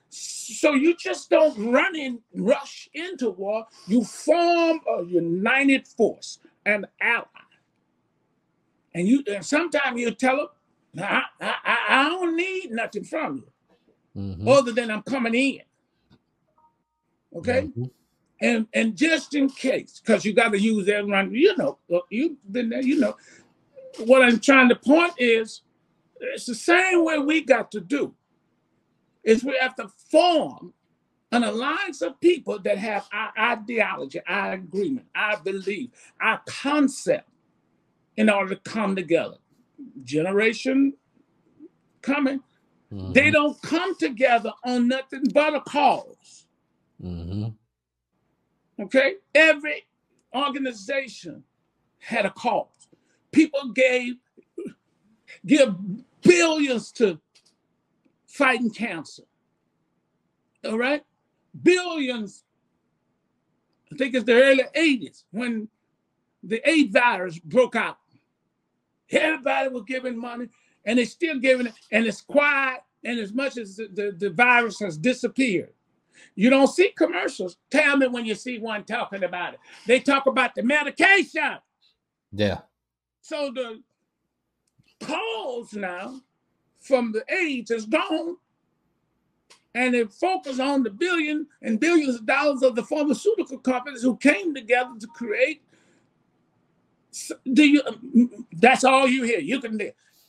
so 0.08 0.74
you 0.74 0.94
just 0.96 1.30
don't 1.30 1.56
run 1.72 1.98
and 1.98 2.18
rush 2.34 2.88
into 2.92 3.30
war. 3.30 3.66
You 3.86 4.04
form 4.04 4.80
a 4.98 5.04
united 5.04 5.88
force 5.88 6.38
an 6.66 6.86
ally. 7.00 7.26
And 8.94 9.08
you 9.08 9.24
and 9.26 9.44
sometimes 9.44 10.00
you 10.00 10.10
tell 10.12 10.36
them 10.94 11.04
I, 11.04 11.22
I, 11.40 11.78
I 11.88 12.08
don't 12.10 12.36
need 12.36 12.70
nothing 12.70 13.04
from 13.04 13.36
you 13.36 14.22
mm-hmm. 14.22 14.46
other 14.46 14.72
than 14.72 14.90
i'm 14.90 15.02
coming 15.02 15.34
in. 15.34 15.60
Okay? 17.34 17.62
Mm-hmm. 17.62 17.84
and 18.42 18.66
and 18.74 18.96
just 18.96 19.34
in 19.34 19.48
case 19.48 20.02
because 20.04 20.24
you 20.24 20.34
got 20.34 20.52
to 20.52 20.60
use 20.60 20.88
everyone 20.88 21.34
you 21.34 21.56
know 21.56 21.78
you've 22.10 22.36
been 22.50 22.68
there 22.68 22.82
you 22.82 22.98
know. 22.98 23.16
What 23.98 24.22
i'm 24.22 24.40
trying 24.40 24.68
to 24.68 24.76
point 24.76 25.14
is 25.18 25.62
it's 26.28 26.46
the 26.46 26.54
same 26.54 27.04
way 27.04 27.18
we 27.18 27.42
got 27.42 27.70
to 27.72 27.80
do. 27.80 28.14
Is 29.24 29.44
we 29.44 29.56
have 29.60 29.76
to 29.76 29.88
form 30.10 30.72
an 31.32 31.44
alliance 31.44 32.02
of 32.02 32.20
people 32.20 32.58
that 32.58 32.78
have 32.78 33.08
our 33.12 33.32
ideology, 33.38 34.20
our 34.26 34.52
agreement, 34.52 35.06
our 35.14 35.40
belief, 35.40 35.90
our 36.20 36.40
concept 36.46 37.28
in 38.16 38.28
order 38.28 38.54
to 38.54 38.70
come 38.70 38.94
together. 38.94 39.36
Generation 40.04 40.92
coming, 42.02 42.40
mm-hmm. 42.92 43.12
they 43.12 43.30
don't 43.30 43.60
come 43.62 43.96
together 43.96 44.52
on 44.64 44.88
nothing 44.88 45.22
but 45.32 45.54
a 45.54 45.60
because 45.60 46.44
mm-hmm. 47.02 47.48
Okay, 48.80 49.14
every 49.34 49.86
organization 50.34 51.44
had 51.98 52.26
a 52.26 52.30
cause. 52.30 52.88
People 53.30 53.68
gave 53.72 54.14
give 55.46 55.74
billions 56.22 56.92
to 56.92 57.20
fighting 58.26 58.70
cancer. 58.70 59.24
All 60.64 60.78
right, 60.78 61.02
billions. 61.62 62.44
I 63.92 63.96
think 63.96 64.14
it's 64.14 64.24
the 64.24 64.42
early 64.42 64.64
80s 64.74 65.24
when 65.32 65.68
the 66.42 66.66
AIDS 66.68 66.92
virus 66.92 67.38
broke 67.38 67.76
out. 67.76 67.98
Everybody 69.10 69.68
was 69.68 69.84
giving 69.86 70.18
money, 70.18 70.48
and 70.84 70.98
they're 70.98 71.04
still 71.04 71.38
giving 71.38 71.66
it, 71.66 71.74
and 71.90 72.06
it's 72.06 72.22
quiet. 72.22 72.80
And 73.04 73.18
as 73.18 73.32
much 73.32 73.58
as 73.58 73.76
the, 73.76 73.88
the, 73.92 74.16
the 74.16 74.30
virus 74.30 74.78
has 74.80 74.96
disappeared, 74.96 75.72
you 76.34 76.50
don't 76.50 76.68
see 76.68 76.92
commercials. 76.96 77.56
Tell 77.70 77.96
me 77.96 78.06
when 78.06 78.24
you 78.24 78.34
see 78.34 78.58
one 78.58 78.84
talking 78.84 79.24
about 79.24 79.54
it. 79.54 79.60
They 79.86 80.00
talk 80.00 80.26
about 80.26 80.54
the 80.54 80.62
medication. 80.62 81.58
Yeah. 82.32 82.60
So 83.20 83.50
the 83.54 83.82
calls 85.02 85.74
now 85.74 86.20
from 86.80 87.12
the 87.12 87.24
AIDS 87.32 87.70
is 87.70 87.86
gone. 87.86 88.36
And 89.74 89.94
it 89.94 90.12
focus 90.12 90.60
on 90.60 90.82
the 90.82 90.90
billion 90.90 91.46
and 91.62 91.80
billions 91.80 92.16
of 92.16 92.26
dollars 92.26 92.62
of 92.62 92.76
the 92.76 92.82
pharmaceutical 92.82 93.58
companies 93.58 94.02
who 94.02 94.16
came 94.16 94.54
together 94.54 94.90
to 95.00 95.06
create. 95.06 95.62
Do 97.52 97.66
you? 97.66 97.82
Um, 97.86 98.46
that's 98.52 98.84
all 98.84 99.08
you 99.08 99.22
hear. 99.22 99.38
You 99.38 99.60
can 99.60 99.78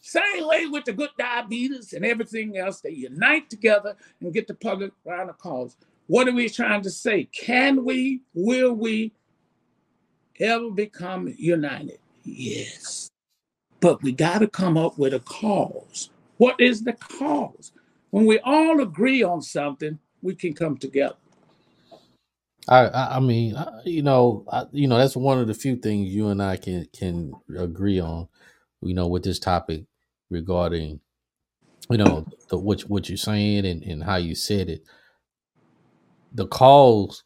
same 0.05 0.47
way 0.47 0.65
with 0.65 0.83
the 0.83 0.91
good 0.91 1.11
diabetes 1.17 1.93
and 1.93 2.05
everything 2.05 2.57
else. 2.57 2.81
They 2.81 2.91
unite 2.91 3.49
together 3.49 3.95
and 4.19 4.33
get 4.33 4.47
the 4.47 4.53
public 4.53 4.91
around 5.07 5.27
the 5.27 5.33
cause. 5.33 5.77
What 6.07 6.27
are 6.27 6.33
we 6.33 6.49
trying 6.49 6.81
to 6.81 6.89
say? 6.89 7.25
Can 7.25 7.85
we? 7.85 8.21
Will 8.33 8.73
we 8.73 9.13
ever 10.41 10.69
become 10.71 11.33
united? 11.37 11.99
Yes. 12.25 13.12
But 13.83 14.01
we 14.01 14.13
got 14.13 14.39
to 14.39 14.47
come 14.47 14.77
up 14.77 14.97
with 14.97 15.13
a 15.13 15.19
cause. 15.19 16.09
What 16.37 16.55
is 16.61 16.85
the 16.85 16.93
cause? 16.93 17.73
When 18.11 18.25
we 18.25 18.39
all 18.39 18.81
agree 18.81 19.21
on 19.23 19.43
something, 19.43 19.99
we 20.23 20.35
can 20.35 20.55
come 20.55 20.77
together. 20.77 21.17
I, 22.69 22.87
I, 22.87 23.19
mean, 23.19 23.57
you 23.85 24.03
know, 24.03 24.45
I, 24.49 24.65
you 24.71 24.87
know, 24.87 24.97
that's 24.97 25.17
one 25.17 25.39
of 25.39 25.47
the 25.47 25.53
few 25.53 25.75
things 25.75 26.15
you 26.15 26.29
and 26.29 26.41
I 26.41 26.55
can 26.57 26.87
can 26.97 27.33
agree 27.59 27.99
on. 27.99 28.29
You 28.81 28.93
know, 28.93 29.07
with 29.07 29.25
this 29.25 29.39
topic 29.39 29.85
regarding, 30.29 31.01
you 31.89 31.97
know, 31.97 32.25
the, 32.49 32.57
what 32.57 32.83
what 32.83 33.09
you're 33.09 33.17
saying 33.17 33.65
and, 33.65 33.83
and 33.83 34.03
how 34.03 34.15
you 34.15 34.35
said 34.35 34.69
it. 34.69 34.83
The 36.33 36.47
cause 36.47 37.23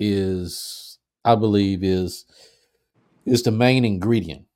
is, 0.00 0.98
I 1.24 1.36
believe, 1.36 1.84
is 1.84 2.26
is 3.26 3.44
the 3.44 3.52
main 3.52 3.84
ingredient 3.84 4.46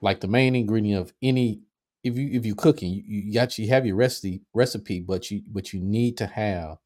like 0.00 0.20
the 0.20 0.28
main 0.28 0.54
ingredient 0.54 1.00
of 1.00 1.12
any 1.22 1.60
if 2.04 2.16
you 2.16 2.30
if 2.32 2.46
you 2.46 2.54
cooking 2.54 2.92
you, 2.92 3.02
you 3.06 3.40
actually 3.40 3.66
have 3.66 3.86
your 3.86 3.96
recipe 3.96 4.42
recipe 4.54 5.00
but 5.00 5.30
you 5.30 5.42
but 5.48 5.72
you 5.72 5.80
need 5.80 6.16
to 6.16 6.26
have 6.26 6.78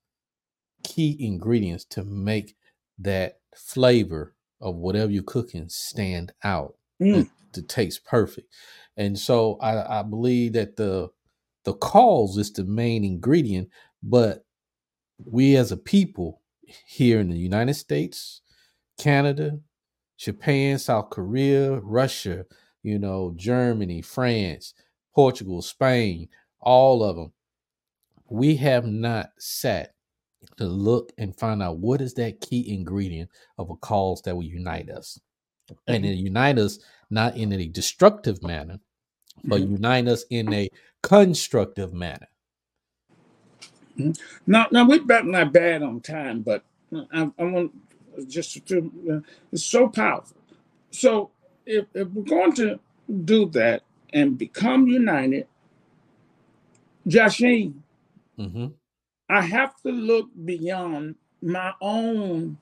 key 0.82 1.16
ingredients 1.20 1.84
to 1.84 2.02
make 2.04 2.56
that 2.98 3.38
flavor 3.56 4.34
of 4.60 4.76
whatever 4.76 5.10
you're 5.10 5.22
cooking 5.22 5.68
stand 5.68 6.32
out 6.44 6.74
mm. 7.00 7.28
to 7.52 7.62
taste 7.62 8.04
perfect 8.04 8.52
and 8.96 9.18
so 9.18 9.58
I, 9.60 10.00
I 10.00 10.02
believe 10.02 10.54
that 10.54 10.76
the 10.76 11.10
the 11.64 11.74
cause 11.74 12.36
is 12.36 12.52
the 12.52 12.64
main 12.64 13.04
ingredient 13.04 13.68
but 14.02 14.44
we 15.24 15.56
as 15.56 15.70
a 15.70 15.76
people 15.76 16.40
here 16.86 17.20
in 17.20 17.28
the 17.28 17.36
united 17.36 17.74
states 17.74 18.40
canada 18.98 19.58
japan 20.18 20.78
south 20.78 21.10
korea 21.10 21.78
russia 21.80 22.44
you 22.82 22.98
know, 22.98 23.32
Germany, 23.36 24.02
France, 24.02 24.74
Portugal, 25.14 25.62
Spain, 25.62 26.28
all 26.60 27.02
of 27.02 27.16
them. 27.16 27.32
We 28.28 28.56
have 28.56 28.86
not 28.86 29.30
sat 29.38 29.94
to 30.56 30.64
look 30.64 31.12
and 31.18 31.36
find 31.36 31.62
out 31.62 31.78
what 31.78 32.00
is 32.00 32.14
that 32.14 32.40
key 32.40 32.72
ingredient 32.72 33.30
of 33.58 33.70
a 33.70 33.76
cause 33.76 34.22
that 34.22 34.34
will 34.34 34.42
unite 34.42 34.90
us. 34.90 35.20
And 35.86 36.04
it 36.04 36.14
unite 36.14 36.58
us 36.58 36.78
not 37.10 37.36
in 37.36 37.52
a 37.52 37.66
destructive 37.66 38.42
manner, 38.42 38.78
but 39.44 39.60
mm-hmm. 39.60 39.74
unite 39.74 40.08
us 40.08 40.24
in 40.30 40.52
a 40.52 40.68
constructive 41.02 41.92
manner. 41.92 42.28
Mm-hmm. 43.98 44.12
Now, 44.46 44.66
now 44.72 44.86
we're 44.86 45.04
not 45.24 45.52
bad 45.52 45.82
on 45.82 46.00
time, 46.00 46.42
but 46.42 46.64
I, 47.12 47.30
I 47.38 47.44
want 47.44 47.72
just 48.26 48.66
to, 48.66 48.92
uh, 49.10 49.28
it's 49.52 49.64
so 49.64 49.88
powerful. 49.88 50.36
So 50.90 51.30
if, 51.66 51.86
if 51.94 52.08
we're 52.08 52.24
going 52.24 52.54
to 52.54 52.78
do 53.24 53.46
that 53.50 53.82
and 54.12 54.36
become 54.38 54.86
united, 54.86 55.46
Jasheen, 57.06 57.74
mm-hmm. 58.38 58.66
I 59.28 59.40
have 59.40 59.80
to 59.82 59.90
look 59.90 60.28
beyond 60.44 61.16
my 61.40 61.72
own 61.80 62.58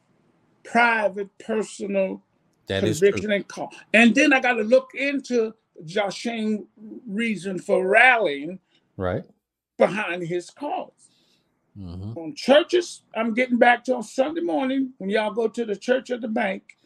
private, 0.63 1.29
personal 1.39 2.23
that 2.69 2.83
conviction 2.83 3.33
and 3.33 3.47
call. 3.47 3.73
And 3.93 4.15
then 4.15 4.33
I 4.33 4.41
got 4.41 4.55
to 4.55 4.63
look 4.63 4.91
into 4.95 5.53
Jasheen's 5.85 6.65
reason 7.07 7.59
for 7.59 7.87
rallying 7.87 8.59
right 8.97 9.25
behind 9.79 10.27
his 10.27 10.51
cause. 10.51 10.93
Mm-hmm. 11.79 12.19
On 12.19 12.35
churches, 12.35 13.03
I'm 13.15 13.35
getting 13.35 13.59
back 13.59 13.85
to 13.85 13.97
on 13.97 14.03
Sunday 14.03 14.41
morning 14.41 14.93
when 14.99 15.11
y'all 15.11 15.33
go 15.33 15.49
to 15.49 15.65
the 15.65 15.77
church 15.77 16.11
of 16.11 16.21
the 16.21 16.29
bank. 16.29 16.77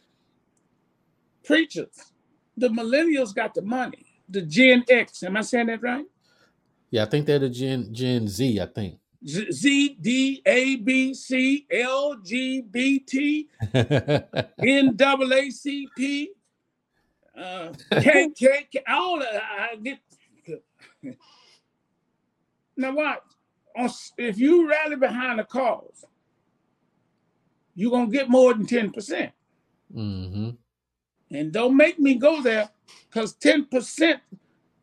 Preachers, 1.44 2.12
the 2.56 2.68
millennials 2.68 3.34
got 3.34 3.54
the 3.54 3.62
money. 3.62 4.06
The 4.28 4.42
Gen 4.42 4.84
X, 4.88 5.22
am 5.22 5.36
I 5.36 5.42
saying 5.42 5.66
that 5.66 5.82
right? 5.82 6.06
Yeah, 6.90 7.02
I 7.02 7.06
think 7.06 7.26
they're 7.26 7.38
the 7.38 7.50
Gen 7.50 7.92
Gen 7.92 8.28
Z. 8.28 8.60
I 8.60 8.66
think 8.66 8.98
Z 9.26 9.98
D 10.00 10.42
A 10.46 10.76
B 10.76 11.12
C 11.14 11.66
L 11.70 12.16
G 12.24 12.62
B 12.62 12.98
T 13.00 13.48
N 13.74 14.96
double 14.96 15.32
A 15.32 15.50
C 15.50 15.88
P 15.96 16.30
uh, 17.36 17.72
K 18.00 18.30
K 18.36 18.64
all 18.88 19.20
of 19.20 19.28
I 19.28 19.76
get. 19.82 19.98
Now 22.76 22.92
what? 22.92 23.22
If 24.18 24.36
you 24.36 24.68
rally 24.68 24.96
behind 24.96 25.38
a 25.38 25.44
cause, 25.44 26.04
you're 27.76 27.92
gonna 27.92 28.10
get 28.10 28.28
more 28.28 28.52
than 28.52 28.66
ten 28.66 28.90
percent. 28.90 29.32
Mm-hmm. 29.94 30.50
And 31.30 31.52
don't 31.52 31.76
make 31.76 31.98
me 31.98 32.14
go 32.14 32.42
there 32.42 32.68
because 33.10 33.34
10% 33.36 34.20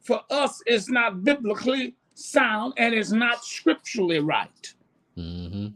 for 0.01 0.21
us 0.29 0.61
is 0.65 0.89
not 0.89 1.23
biblically 1.23 1.95
sound 2.13 2.73
and 2.77 2.93
it's 2.93 3.11
not 3.11 3.45
scripturally 3.45 4.19
right. 4.19 4.73
Mm-hmm. 5.17 5.67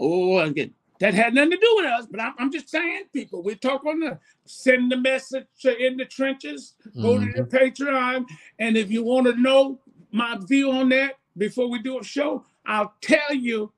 Oh, 0.00 0.38
again, 0.38 0.74
that 1.00 1.14
had 1.14 1.34
nothing 1.34 1.52
to 1.52 1.56
do 1.56 1.72
with 1.76 1.86
us, 1.86 2.06
but 2.10 2.20
I'm, 2.20 2.34
I'm 2.38 2.52
just 2.52 2.68
saying, 2.68 3.04
people, 3.12 3.42
we 3.42 3.54
talk 3.54 3.84
on 3.84 4.00
the 4.00 4.18
send 4.46 4.92
the 4.92 4.96
message 4.96 5.46
in 5.64 5.96
the 5.96 6.04
trenches, 6.04 6.74
go 7.00 7.16
mm-hmm. 7.16 7.32
to 7.32 7.42
the 7.42 7.48
Patreon. 7.48 8.26
And 8.58 8.76
if 8.76 8.90
you 8.90 9.02
want 9.02 9.26
to 9.26 9.40
know 9.40 9.80
my 10.12 10.38
view 10.46 10.70
on 10.70 10.88
that 10.90 11.18
before 11.36 11.68
we 11.68 11.80
do 11.80 11.98
a 11.98 12.04
show, 12.04 12.44
I'll 12.66 12.94
tell 13.00 13.34
you. 13.34 13.72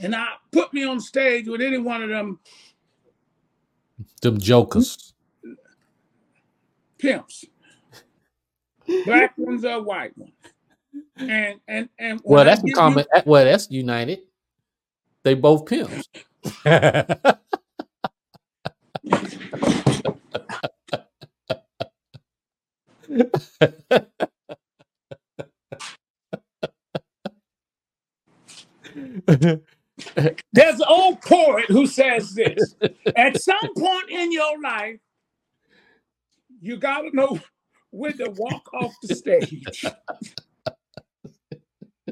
And 0.00 0.16
I 0.16 0.26
put 0.50 0.72
me 0.72 0.84
on 0.84 1.00
stage 1.00 1.46
with 1.46 1.60
any 1.60 1.78
one 1.78 2.02
of 2.02 2.08
them 2.08 2.40
them 4.20 4.38
jokers. 4.38 5.14
Pimps. 6.98 7.44
Black 9.04 9.34
ones 9.36 9.64
are 9.64 9.82
white 9.82 10.16
ones. 10.16 10.32
And 11.16 11.60
and 11.68 11.88
and 11.98 12.20
well, 12.24 12.44
that's 12.44 12.62
common. 12.74 13.04
You, 13.14 13.22
well, 13.26 13.44
that's 13.44 13.70
united. 13.70 14.20
They 15.24 15.34
both 15.34 15.66
pimps. 15.66 16.08
There's 30.52 30.80
an 30.80 30.86
old 30.88 31.22
poet 31.22 31.66
who 31.68 31.86
says 31.86 32.34
this 32.34 32.74
At 33.16 33.40
some 33.40 33.74
point 33.76 34.10
in 34.10 34.32
your 34.32 34.60
life, 34.60 34.98
you 36.60 36.76
got 36.76 37.02
to 37.02 37.16
know 37.16 37.38
when 37.90 38.16
to 38.18 38.30
walk 38.30 38.72
off 38.74 38.92
the 39.02 39.14
stage. 39.14 39.84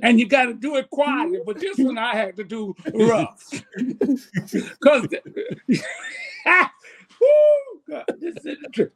and 0.03 0.21
you 0.21 0.29
got 0.29 0.47
to 0.47 0.55
do 0.55 0.77
it 0.77 0.89
quietly. 0.91 1.41
But 1.45 1.59
this 1.61 1.77
one 1.79 1.99
I 1.99 2.15
had 2.15 2.37
to 2.37 2.45
do 2.45 2.75
rough. 2.95 3.51
Because 3.77 5.09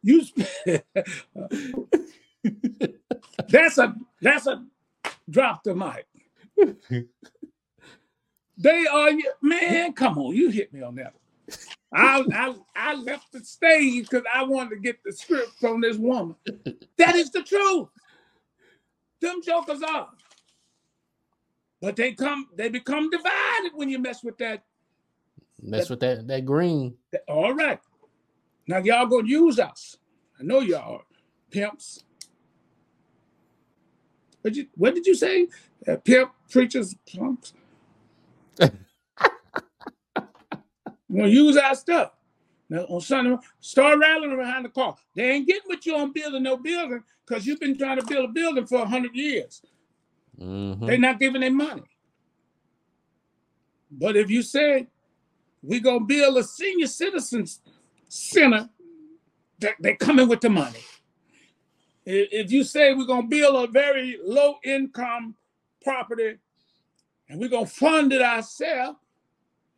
you 0.02 0.24
that's 3.48 3.78
a 3.78 3.96
that's 4.20 4.46
a 4.46 4.64
drop 5.30 5.64
the 5.64 5.74
mic. 5.74 6.06
They 8.56 8.86
are 8.86 9.10
man. 9.42 9.92
Come 9.92 10.18
on, 10.18 10.34
you 10.34 10.48
hit 10.50 10.72
me 10.72 10.82
on 10.82 10.94
that. 10.96 11.14
I, 11.92 12.24
I 12.32 12.54
I 12.74 12.94
left 12.94 13.32
the 13.32 13.40
stage 13.40 14.08
because 14.08 14.24
I 14.32 14.42
wanted 14.42 14.70
to 14.70 14.76
get 14.76 15.02
the 15.04 15.12
script 15.12 15.52
from 15.60 15.80
this 15.80 15.96
woman. 15.96 16.36
That 16.96 17.16
is 17.16 17.30
the 17.30 17.42
truth. 17.42 17.88
Them 19.20 19.42
jokers 19.44 19.82
are. 19.82 20.10
But 21.80 21.96
they 21.96 22.12
come, 22.12 22.48
they 22.54 22.68
become 22.68 23.10
divided 23.10 23.72
when 23.74 23.88
you 23.88 23.98
mess 23.98 24.22
with 24.22 24.38
that. 24.38 24.62
Mess 25.60 25.88
that, 25.88 25.90
with 25.90 26.00
that 26.00 26.28
that 26.28 26.44
green. 26.44 26.94
That, 27.10 27.22
all 27.26 27.52
right. 27.52 27.80
Now 28.66 28.78
y'all 28.78 29.06
gonna 29.06 29.26
use 29.26 29.58
us. 29.58 29.96
I 30.38 30.44
know 30.44 30.60
y'all 30.60 31.02
pimps. 31.50 32.04
What 34.42 34.54
you 34.54 34.66
what 34.76 34.94
did 34.94 35.06
you 35.06 35.14
say? 35.14 35.48
Uh, 35.86 35.96
pimp 35.96 36.30
preachers 36.48 36.94
punks. 37.12 37.52
Gonna 38.58 38.78
use 41.28 41.56
our 41.56 41.74
stuff. 41.74 42.12
Now 42.68 42.84
on 42.84 43.00
Sunday, 43.00 43.36
start 43.60 43.98
rattling 43.98 44.36
behind 44.36 44.64
the 44.64 44.70
car. 44.70 44.96
They 45.14 45.30
ain't 45.30 45.46
getting 45.46 45.68
with 45.68 45.86
you 45.86 45.96
on 45.96 46.12
building 46.12 46.42
no 46.42 46.56
building 46.56 47.02
because 47.26 47.46
you've 47.46 47.60
been 47.60 47.76
trying 47.76 48.00
to 48.00 48.06
build 48.06 48.30
a 48.30 48.32
building 48.32 48.66
for 48.66 48.86
hundred 48.86 49.14
years. 49.14 49.62
Mm-hmm. 50.40 50.86
They're 50.86 50.98
not 50.98 51.20
giving 51.20 51.42
them 51.42 51.56
money. 51.56 51.82
But 53.90 54.16
if 54.16 54.30
you 54.30 54.42
say 54.42 54.88
we're 55.62 55.80
gonna 55.80 56.04
build 56.04 56.38
a 56.38 56.42
senior 56.42 56.86
citizens 56.86 57.60
center, 58.08 58.68
they're, 59.58 59.76
they're 59.78 59.96
coming 59.96 60.28
with 60.28 60.40
the 60.40 60.50
money. 60.50 60.80
If 62.06 62.50
you 62.50 62.64
say 62.64 62.92
we're 62.92 63.06
gonna 63.06 63.26
build 63.26 63.68
a 63.68 63.70
very 63.70 64.18
low 64.22 64.56
income 64.64 65.36
property 65.82 66.38
and 67.28 67.40
we're 67.40 67.48
gonna 67.48 67.66
fund 67.66 68.12
it 68.12 68.22
ourselves 68.22 68.98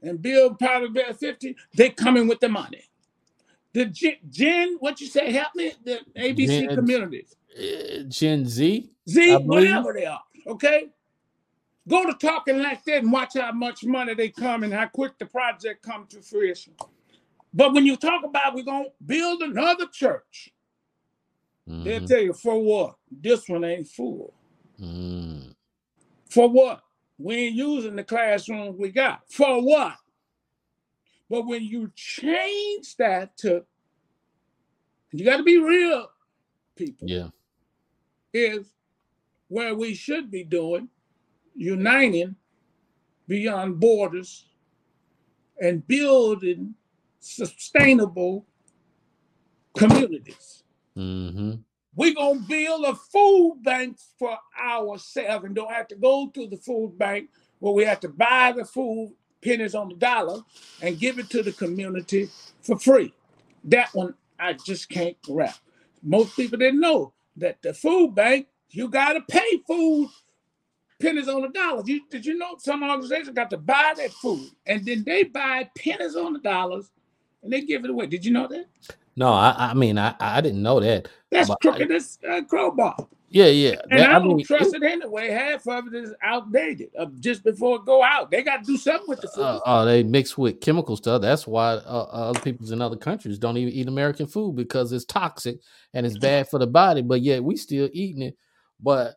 and 0.02 0.20
build 0.20 0.60
of 0.60 0.94
Bear 0.94 1.14
50, 1.14 1.56
they 1.74 1.90
coming 1.90 2.28
with 2.28 2.40
the 2.40 2.48
money. 2.48 2.82
The 3.72 3.86
Gen, 4.30 4.76
what 4.78 5.00
you 5.00 5.06
say, 5.06 5.30
help 5.32 5.54
me, 5.54 5.72
the 5.84 6.00
ABC 6.16 6.46
Gen, 6.46 6.74
communities. 6.74 7.36
Uh, 7.58 8.02
Gen 8.08 8.46
Z? 8.46 8.90
Z, 9.08 9.36
whatever 9.36 9.92
they 9.92 10.06
are. 10.06 10.22
Okay? 10.46 10.88
Go 11.88 12.04
to 12.06 12.14
talking 12.14 12.58
like 12.58 12.84
that 12.84 13.02
and 13.02 13.12
watch 13.12 13.34
how 13.34 13.52
much 13.52 13.84
money 13.84 14.14
they 14.14 14.30
come 14.30 14.64
and 14.64 14.72
how 14.72 14.86
quick 14.86 15.18
the 15.18 15.26
project 15.26 15.82
come 15.82 16.06
to 16.08 16.20
fruition. 16.20 16.74
But 17.52 17.72
when 17.74 17.86
you 17.86 17.96
talk 17.96 18.24
about 18.24 18.54
we're 18.54 18.64
gonna 18.64 18.88
build 19.04 19.42
another 19.42 19.86
church, 19.92 20.52
mm-hmm. 21.68 21.84
they'll 21.84 22.06
tell 22.06 22.20
you 22.20 22.32
for 22.32 22.60
what? 22.60 22.96
This 23.10 23.48
one 23.48 23.64
ain't 23.64 23.88
full. 23.88 24.34
Mm. 24.80 25.54
For 26.28 26.48
what? 26.48 26.82
We 27.18 27.34
ain't 27.36 27.56
using 27.56 27.96
the 27.96 28.04
classrooms 28.04 28.76
we 28.78 28.90
got. 28.90 29.22
For 29.30 29.62
what? 29.62 29.96
But 31.28 31.46
when 31.46 31.64
you 31.64 31.90
change 31.94 32.96
that 32.96 33.36
to, 33.38 33.64
you 35.12 35.24
got 35.24 35.38
to 35.38 35.42
be 35.42 35.58
real, 35.58 36.08
people. 36.76 37.08
Yeah. 37.08 37.28
Is 38.32 38.72
where 39.48 39.74
we 39.74 39.94
should 39.94 40.30
be 40.30 40.44
doing, 40.44 40.88
uniting 41.54 42.36
beyond 43.26 43.80
borders 43.80 44.46
and 45.60 45.86
building 45.86 46.74
sustainable 47.18 48.46
communities. 49.76 50.64
Mm-hmm. 50.96 51.54
We're 51.96 52.14
going 52.14 52.42
to 52.42 52.48
build 52.48 52.84
a 52.84 52.94
food 52.94 53.60
bank 53.64 53.98
for 54.18 54.38
ourselves 54.62 55.46
and 55.46 55.54
don't 55.54 55.72
have 55.72 55.88
to 55.88 55.96
go 55.96 56.30
to 56.34 56.46
the 56.46 56.58
food 56.58 56.98
bank 56.98 57.30
where 57.58 57.72
we 57.72 57.84
have 57.84 58.00
to 58.00 58.10
buy 58.10 58.52
the 58.56 58.66
food 58.66 59.14
pennies 59.42 59.74
on 59.74 59.88
the 59.88 59.96
dollar 59.96 60.42
and 60.82 60.98
give 61.00 61.18
it 61.18 61.30
to 61.30 61.42
the 61.42 61.52
community 61.52 62.28
for 62.62 62.78
free. 62.78 63.14
That 63.64 63.94
one 63.94 64.14
I 64.38 64.52
just 64.52 64.90
can't 64.90 65.16
wrap. 65.28 65.56
Most 66.02 66.36
people 66.36 66.58
didn't 66.58 66.80
know 66.80 67.14
that 67.38 67.62
the 67.62 67.72
food 67.72 68.14
bank 68.14 68.48
you 68.70 68.88
got 68.88 69.14
to 69.14 69.22
pay 69.22 69.58
food 69.66 70.10
pennies 71.00 71.28
on 71.28 71.42
the 71.42 71.48
dollar. 71.48 71.82
You, 71.86 72.02
did 72.10 72.26
you 72.26 72.36
know 72.36 72.56
some 72.58 72.82
organizations 72.82 73.30
got 73.30 73.50
to 73.50 73.58
buy 73.58 73.94
that 73.96 74.12
food 74.12 74.50
and 74.66 74.84
then 74.84 75.04
they 75.04 75.24
buy 75.24 75.70
pennies 75.76 76.16
on 76.16 76.34
the 76.34 76.40
dollars 76.40 76.90
and 77.42 77.52
they 77.52 77.62
give 77.62 77.84
it 77.84 77.90
away? 77.90 78.06
Did 78.06 78.24
you 78.24 78.32
know 78.32 78.48
that? 78.48 78.66
No, 79.16 79.32
I, 79.32 79.70
I 79.70 79.74
mean 79.74 79.98
I, 79.98 80.14
I 80.20 80.40
didn't 80.40 80.62
know 80.62 80.80
that. 80.80 81.08
That's 81.30 81.50
crooked 81.60 81.90
as 81.90 82.18
uh, 82.28 82.42
crowbar. 82.42 82.96
Yeah, 83.28 83.46
yeah. 83.46 83.74
And 83.90 84.00
that, 84.00 84.10
I, 84.10 84.18
don't 84.20 84.36
mean, 84.36 84.46
trust 84.46 84.74
it, 84.74 84.82
it 84.82 84.92
anyway. 84.92 85.30
Half 85.30 85.66
of 85.66 85.88
it 85.88 85.94
is 85.94 86.14
outdated. 86.22 86.90
Uh, 86.96 87.06
just 87.18 87.42
before 87.42 87.76
it 87.76 87.84
go 87.84 88.02
out, 88.02 88.30
they 88.30 88.42
got 88.42 88.58
to 88.58 88.64
do 88.64 88.76
something 88.76 89.08
with 89.08 89.20
the 89.20 89.28
food. 89.28 89.42
Uh, 89.42 89.60
uh, 89.66 89.84
they 89.84 90.04
mix 90.04 90.38
with 90.38 90.60
chemical 90.60 90.96
stuff. 90.96 91.22
That's 91.22 91.46
why 91.46 91.72
uh, 91.72 91.76
uh, 91.76 92.30
other 92.30 92.40
people 92.40 92.72
in 92.72 92.80
other 92.80 92.96
countries 92.96 93.38
don't 93.38 93.56
even 93.56 93.72
eat 93.72 93.88
American 93.88 94.26
food 94.26 94.54
because 94.54 94.92
it's 94.92 95.04
toxic 95.04 95.58
and 95.92 96.06
it's 96.06 96.18
bad 96.18 96.48
for 96.48 96.60
the 96.60 96.68
body. 96.68 97.02
But 97.02 97.20
yet 97.20 97.42
we 97.42 97.56
still 97.56 97.88
eating 97.92 98.22
it 98.22 98.36
but 98.80 99.16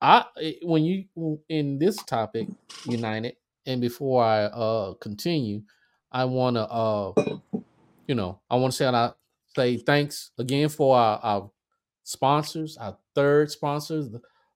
I 0.00 0.24
when 0.62 0.84
you 0.84 1.04
in 1.48 1.78
this 1.78 1.96
topic, 2.04 2.48
United, 2.84 3.36
and 3.66 3.80
before 3.80 4.22
I 4.22 4.44
uh 4.44 4.94
continue, 4.94 5.62
I 6.12 6.24
want 6.24 6.56
to 6.56 6.62
uh 6.62 7.12
you 8.06 8.14
know 8.14 8.40
I 8.50 8.56
want 8.56 8.72
to 8.72 8.76
say 8.76 8.86
I 8.86 9.12
say 9.56 9.78
thanks 9.78 10.30
again 10.38 10.68
for 10.68 10.96
our, 10.96 11.18
our 11.22 11.50
sponsors, 12.04 12.76
our 12.76 12.96
third 13.14 13.50
sponsor, 13.50 14.04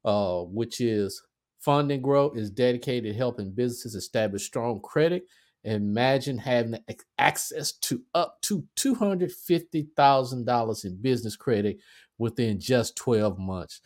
uh, 0.04 0.40
which 0.42 0.80
is 0.80 1.22
Fund 1.58 1.90
and 1.90 2.02
Grow 2.02 2.30
is 2.30 2.50
dedicated 2.50 3.12
to 3.12 3.18
helping 3.18 3.52
businesses 3.52 3.94
establish 3.94 4.46
strong 4.46 4.80
credit. 4.80 5.24
Imagine 5.64 6.38
having 6.38 6.78
access 7.18 7.72
to 7.72 8.00
up 8.14 8.40
to 8.42 8.64
$250,000 8.78 10.84
in 10.84 11.02
business 11.02 11.36
credit 11.36 11.76
within 12.16 12.58
just 12.58 12.96
12 12.96 13.38
months. 13.38 13.82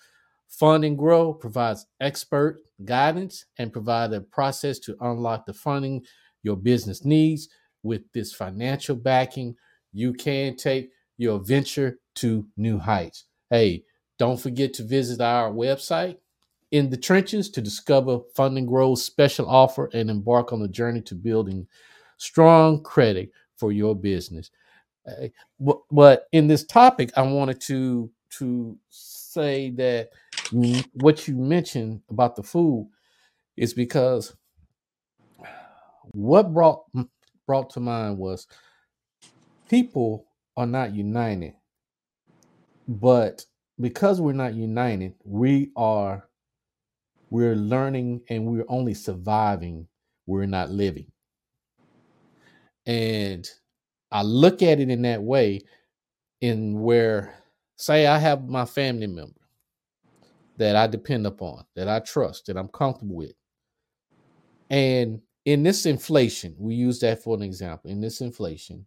Fund 0.49 0.85
and 0.85 0.97
Grow 0.97 1.35
provides 1.35 1.87
expert 2.01 2.61
guidance 2.85 3.47
and 3.59 3.73
provide 3.73 4.13
a 4.13 4.21
process 4.21 4.79
to 4.81 4.97
unlock 5.01 5.47
the 5.47 5.55
funding 5.55 6.05
your 6.43 6.57
business 6.57 7.05
needs. 7.05 7.49
With 7.83 8.03
this 8.13 8.33
financial 8.33 8.97
backing, 8.97 9.57
you 9.93 10.15
can 10.15 10.57
take 10.57 10.91
your 11.17 11.39
venture 11.39 11.99
to 12.17 12.47
new 12.57 12.79
heights. 12.79 13.25
Hey, 13.51 13.85
don't 14.19 14.41
forget 14.41 14.73
to 14.75 14.83
visit 14.83 15.21
our 15.21 15.51
website 15.51 16.19
in 16.71 16.91
the 16.91 16.97
trenches 16.97 17.51
to 17.51 17.61
discover 17.61 18.21
Fund 18.35 18.59
and 18.59 18.67
Grow's 18.67 19.05
special 19.05 19.49
offer 19.49 19.91
and 19.93 20.11
embark 20.11 20.53
on 20.53 20.61
the 20.61 20.69
journey 20.69 21.01
to 21.03 21.15
building 21.15 21.67
strong 22.17 22.83
credit 22.83 23.31
for 23.57 23.71
your 23.73 23.95
business. 23.95 24.51
But 25.91 26.29
in 26.33 26.49
this 26.49 26.65
topic, 26.65 27.11
I 27.17 27.23
wanted 27.23 27.61
to 27.63 28.11
to 28.39 28.77
say 28.91 29.71
that 29.71 30.11
what 30.95 31.29
you 31.29 31.37
mentioned 31.37 32.01
about 32.11 32.35
the 32.35 32.43
food 32.43 32.91
is 33.57 33.73
because 33.75 34.35
what 36.13 36.53
brought 36.53 36.85
brought 37.47 37.71
to 37.71 37.81
mind 37.81 38.19
was 38.19 38.47
people 39.69 40.27
are 40.57 40.67
not 40.67 40.95
united 40.95 41.55
but 42.87 43.45
because 43.81 44.21
we're 44.21 44.33
not 44.33 44.55
united 44.55 45.15
we 45.25 45.71
are 45.77 46.29
we're 47.31 47.57
learning 47.57 48.21
and 48.29 48.45
we're 48.47 48.67
only 48.69 48.95
surviving 48.95 49.87
we're 50.27 50.47
not 50.47 50.71
living 50.71 51.11
and 52.87 53.51
i 54.13 54.23
look 54.23 54.63
at 54.63 54.81
it 54.81 54.91
in 54.91 55.03
that 55.03 55.23
way 55.23 55.61
in 56.41 56.81
where 56.81 57.35
say 57.77 58.07
i 58.07 58.19
have 58.19 58.49
my 58.49 58.65
family 58.65 59.07
member 59.07 59.41
that 60.57 60.77
I 60.77 60.87
depend 60.87 61.27
upon, 61.27 61.65
that 61.75 61.89
I 61.89 62.01
trust, 62.01 62.47
that 62.47 62.57
I'm 62.57 62.69
comfortable 62.69 63.17
with. 63.17 63.35
And 64.71 65.21
in 65.45 65.63
this 65.63 65.87
inflation, 65.87 66.55
we 66.59 66.75
use 66.75 67.01
that 67.01 67.23
for 67.23 67.37
an 67.37 67.43
example. 67.43 67.91
In 67.91 68.01
this 68.01 68.21
inflation, 68.21 68.87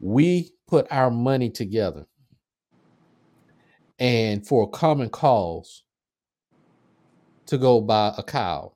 we 0.00 0.50
put 0.66 0.86
our 0.90 1.10
money 1.10 1.50
together 1.50 2.06
and 3.98 4.46
for 4.46 4.64
a 4.64 4.68
common 4.68 5.10
cause 5.10 5.82
to 7.46 7.58
go 7.58 7.80
buy 7.80 8.14
a 8.16 8.22
cow. 8.22 8.72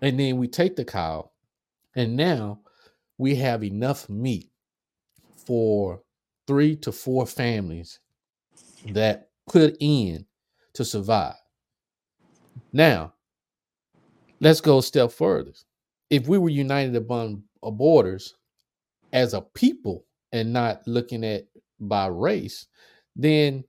And 0.00 0.18
then 0.18 0.36
we 0.36 0.46
take 0.46 0.76
the 0.76 0.84
cow, 0.84 1.30
and 1.94 2.16
now 2.16 2.60
we 3.18 3.34
have 3.36 3.64
enough 3.64 4.08
meat 4.08 4.50
for 5.36 6.02
three 6.46 6.76
to 6.76 6.92
four 6.92 7.26
families 7.26 7.98
that 8.90 9.30
put 9.48 9.76
in 9.80 10.26
to 10.74 10.84
survive. 10.84 11.34
Now, 12.72 13.14
let's 14.40 14.60
go 14.60 14.78
a 14.78 14.82
step 14.82 15.10
further. 15.10 15.52
If 16.10 16.28
we 16.28 16.38
were 16.38 16.50
united 16.50 16.94
upon 16.94 17.42
uh, 17.62 17.70
borders 17.70 18.34
as 19.16 19.32
a 19.32 19.40
people 19.40 20.04
and 20.30 20.52
not 20.52 20.86
looking 20.86 21.24
at 21.24 21.44
by 21.80 22.06
race, 22.06 22.66
then 23.16 23.64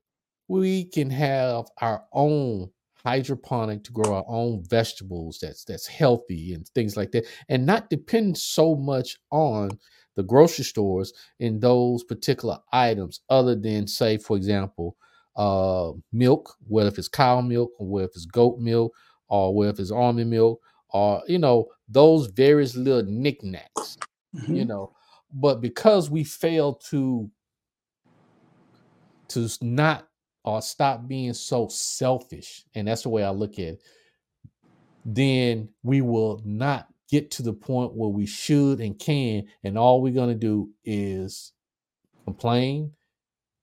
we 0.50 0.84
can 0.84 1.10
have 1.10 1.66
our 1.82 2.04
own 2.12 2.70
hydroponic 3.04 3.84
to 3.86 3.94
grow 3.94 4.16
our 4.16 4.26
own 4.28 4.62
vegetables 4.70 5.40
that's 5.42 5.64
that's 5.64 5.88
healthy 5.88 6.54
and 6.54 6.68
things 6.70 6.98
like 6.98 7.12
that 7.12 7.26
and 7.48 7.66
not 7.66 7.90
depend 7.90 8.38
so 8.38 8.76
much 8.76 9.18
on 9.32 9.70
the 10.16 10.24
grocery 10.24 10.66
stores 10.66 11.14
in 11.40 11.60
those 11.60 12.04
particular 12.04 12.58
items 12.74 13.22
other 13.30 13.56
than 13.56 13.88
say 13.88 14.18
for 14.18 14.36
example 14.36 14.98
uh 15.38 15.92
milk 16.12 16.56
whether 16.68 16.90
if 16.90 16.98
it's 16.98 17.08
cow 17.08 17.40
milk 17.40 17.72
or 17.78 17.88
whether 17.88 18.08
if 18.08 18.16
it's 18.16 18.26
goat 18.26 18.60
milk 18.60 18.92
or 19.30 19.56
whether 19.56 19.72
if 19.72 19.80
it's 19.80 19.92
almond 19.92 20.30
milk 20.30 20.60
or 20.90 21.22
you 21.28 21.38
know 21.40 21.68
those 21.88 22.28
various 22.28 22.76
little 22.76 23.10
knickknacks 23.10 23.98
mm-hmm. 24.36 24.54
you 24.54 24.66
know 24.66 24.92
but 25.34 25.62
because 25.62 26.10
we 26.10 26.24
fail 26.24 26.74
to 26.76 27.30
to 29.30 29.50
not 29.62 30.08
or 30.46 30.62
stop 30.62 31.08
being 31.08 31.34
so 31.34 31.68
selfish 31.70 32.66
and 32.76 32.88
that's 32.88 33.04
the 33.04 33.10
way 33.10 33.24
i 33.24 33.30
look 33.30 33.54
at 33.54 33.60
it 33.60 33.84
then 35.06 35.70
we 35.84 36.02
will 36.02 36.42
not 36.46 36.88
get 37.10 37.32
to 37.32 37.44
the 37.44 37.54
point 37.54 37.94
where 37.96 38.10
we 38.10 38.26
should 38.26 38.82
and 38.82 39.00
can 39.00 39.46
and 39.64 39.78
all 39.78 40.02
we're 40.02 40.14
going 40.14 40.30
to 40.30 40.36
do 40.36 40.70
is 40.86 41.54
complain 42.26 42.92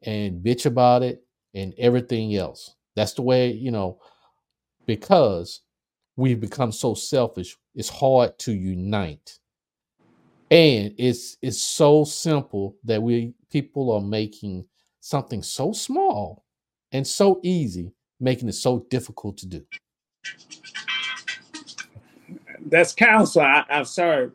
and 0.03 0.45
bitch 0.45 0.67
about 0.67 1.03
it 1.03 1.25
and 1.55 1.75
everything 1.79 2.35
else. 2.37 2.77
That's 2.97 3.15
the 3.15 3.23
way 3.23 3.53
you 3.53 3.71
know 3.71 4.01
because 4.87 5.61
we've 6.17 6.41
become 6.41 6.73
so 6.73 6.95
selfish 6.95 7.57
it's 7.75 7.89
hard 7.89 8.39
to 8.39 8.53
unite 8.53 9.39
and 10.51 10.95
it's 10.99 11.37
it's 11.43 11.61
so 11.61 12.05
simple 12.05 12.77
that 12.85 13.03
we 13.03 13.35
people 13.51 13.91
are 13.93 14.01
making 14.01 14.65
something 15.01 15.43
so 15.43 15.73
small 15.73 16.45
and 16.93 17.07
so 17.07 17.41
easy 17.43 17.93
making 18.21 18.49
it 18.49 18.55
so 18.55 18.87
difficult 18.91 19.37
to 19.37 19.47
do. 19.47 19.67
That's 22.67 22.95
counsel. 22.95 23.43
I, 23.43 23.65
am 23.69 23.85
sorry 23.85 24.31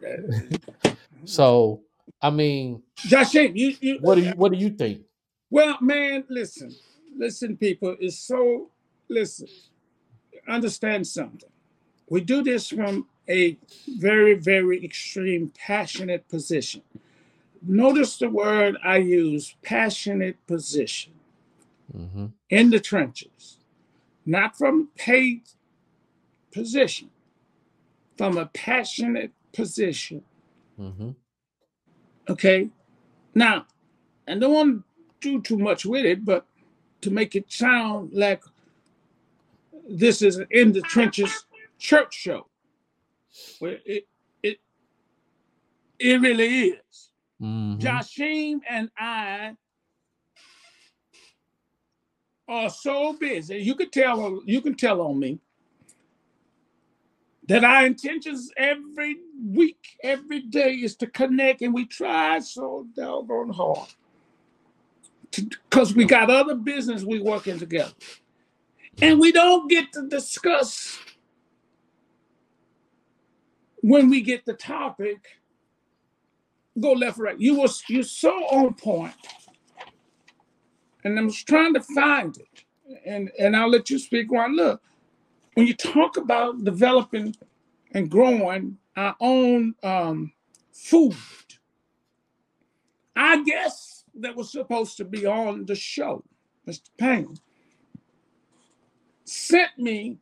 so 1.26 1.82
i 2.22 2.30
mean 2.30 2.82
josh 2.96 3.34
you, 3.34 3.76
you 3.80 3.98
what 4.02 4.16
do 4.16 4.22
you 4.22 4.32
what 4.32 4.52
do 4.52 4.58
you 4.58 4.70
think? 4.70 5.02
Well 5.50 5.78
man 5.82 6.24
listen 6.30 6.76
listen 7.18 7.58
people 7.58 7.96
it's 8.00 8.20
so 8.20 8.70
listen 9.10 9.48
understand 10.50 11.08
something. 11.08 11.50
We 12.10 12.22
do 12.22 12.42
this 12.44 12.70
from 12.70 13.08
a 13.30 13.58
very, 13.98 14.34
very 14.34 14.84
extreme, 14.84 15.52
passionate 15.56 16.28
position. 16.30 16.82
Notice 17.62 18.18
the 18.18 18.30
word 18.30 18.78
I 18.84 18.98
use 18.98 19.56
passionate 19.62 20.38
position 20.48 21.14
mm-hmm. 21.96 22.28
in 22.50 22.70
the 22.70 22.80
trenches, 22.80 23.58
not 24.26 24.58
from 24.58 24.90
paid 24.96 25.44
position, 26.52 27.10
from 28.18 28.38
a 28.38 28.48
passionate 28.48 29.32
position. 29.54 30.24
Mm-hmm. 30.80 31.12
Okay. 32.30 32.70
Now, 33.36 33.66
I 34.28 34.36
don't 34.36 34.54
want 34.54 34.84
to 35.22 35.32
do 35.32 35.42
too 35.42 35.58
much 35.58 35.86
with 35.86 36.06
it, 36.06 36.24
but 36.24 36.46
to 37.02 37.12
make 37.12 37.36
it 37.36 37.52
sound 37.52 38.12
like 38.14 38.44
this 39.90 40.22
is 40.22 40.42
in 40.52 40.72
the 40.72 40.82
trenches 40.82 41.46
church 41.78 42.14
show. 42.14 42.49
Well, 43.62 43.76
it 43.86 44.08
it 44.44 44.60
it 46.00 46.22
really 46.22 46.70
is. 46.70 47.10
Mm-hmm. 47.42 47.86
Jashim 47.86 48.60
and 48.70 48.90
I 48.98 49.56
are 52.48 52.70
so 52.70 53.14
busy. 53.14 53.58
You 53.58 53.76
can 53.76 53.90
tell 53.90 54.42
you 54.46 54.62
can 54.62 54.76
tell 54.76 55.02
on 55.02 55.20
me 55.20 55.40
that 57.48 57.64
our 57.64 57.86
intentions 57.86 58.52
every 58.58 59.18
week, 59.44 59.98
every 60.04 60.42
day 60.42 60.74
is 60.74 60.96
to 60.98 61.08
connect, 61.08 61.62
and 61.62 61.74
we 61.74 61.86
try 61.86 62.40
so 62.40 62.86
doggone 62.96 63.50
hard 63.50 63.90
because 65.32 65.96
we 65.96 66.06
got 66.06 66.30
other 66.30 66.56
business 66.56 67.04
we 67.04 67.20
working 67.20 67.58
together, 67.58 67.94
and 69.02 69.20
we 69.20 69.32
don't 69.32 69.70
get 69.70 69.92
to 69.94 70.08
discuss 70.08 71.00
when 73.82 74.10
we 74.10 74.22
get 74.22 74.46
the 74.46 74.54
topic, 74.54 75.26
go 76.80 76.94
left, 76.94 77.18
right. 77.18 77.40
You 77.40 77.56
was 77.56 77.84
you're 77.88 78.04
so 78.04 78.32
on 78.32 78.74
point, 78.74 79.16
and 81.04 81.18
I 81.20 81.24
was 81.24 81.42
trying 81.44 81.74
to 81.74 81.82
find 81.82 82.38
it, 82.38 82.64
and 83.06 83.32
and 83.40 83.56
I'll 83.56 83.70
let 83.70 83.90
you 83.90 84.00
speak 84.00 84.32
while 84.32 84.46
I 84.46 84.52
look. 84.52 84.82
When 85.54 85.68
you 85.68 85.74
talk 85.74 86.18
about 86.18 86.64
developing 86.64 87.36
and 87.94 88.10
growing 88.10 88.78
our 88.96 89.16
own 89.20 89.76
um, 89.84 90.32
food, 90.72 91.16
I 93.16 93.44
guess 93.44 94.06
that 94.16 94.36
was 94.36 94.52
supposed 94.52 94.98
to 94.98 95.06
be 95.06 95.26
on 95.26 95.66
the 95.66 95.76
show. 95.76 96.24
Mr. 96.68 96.90
Payne 96.98 97.36
sent 99.26 99.78
me 99.78 100.18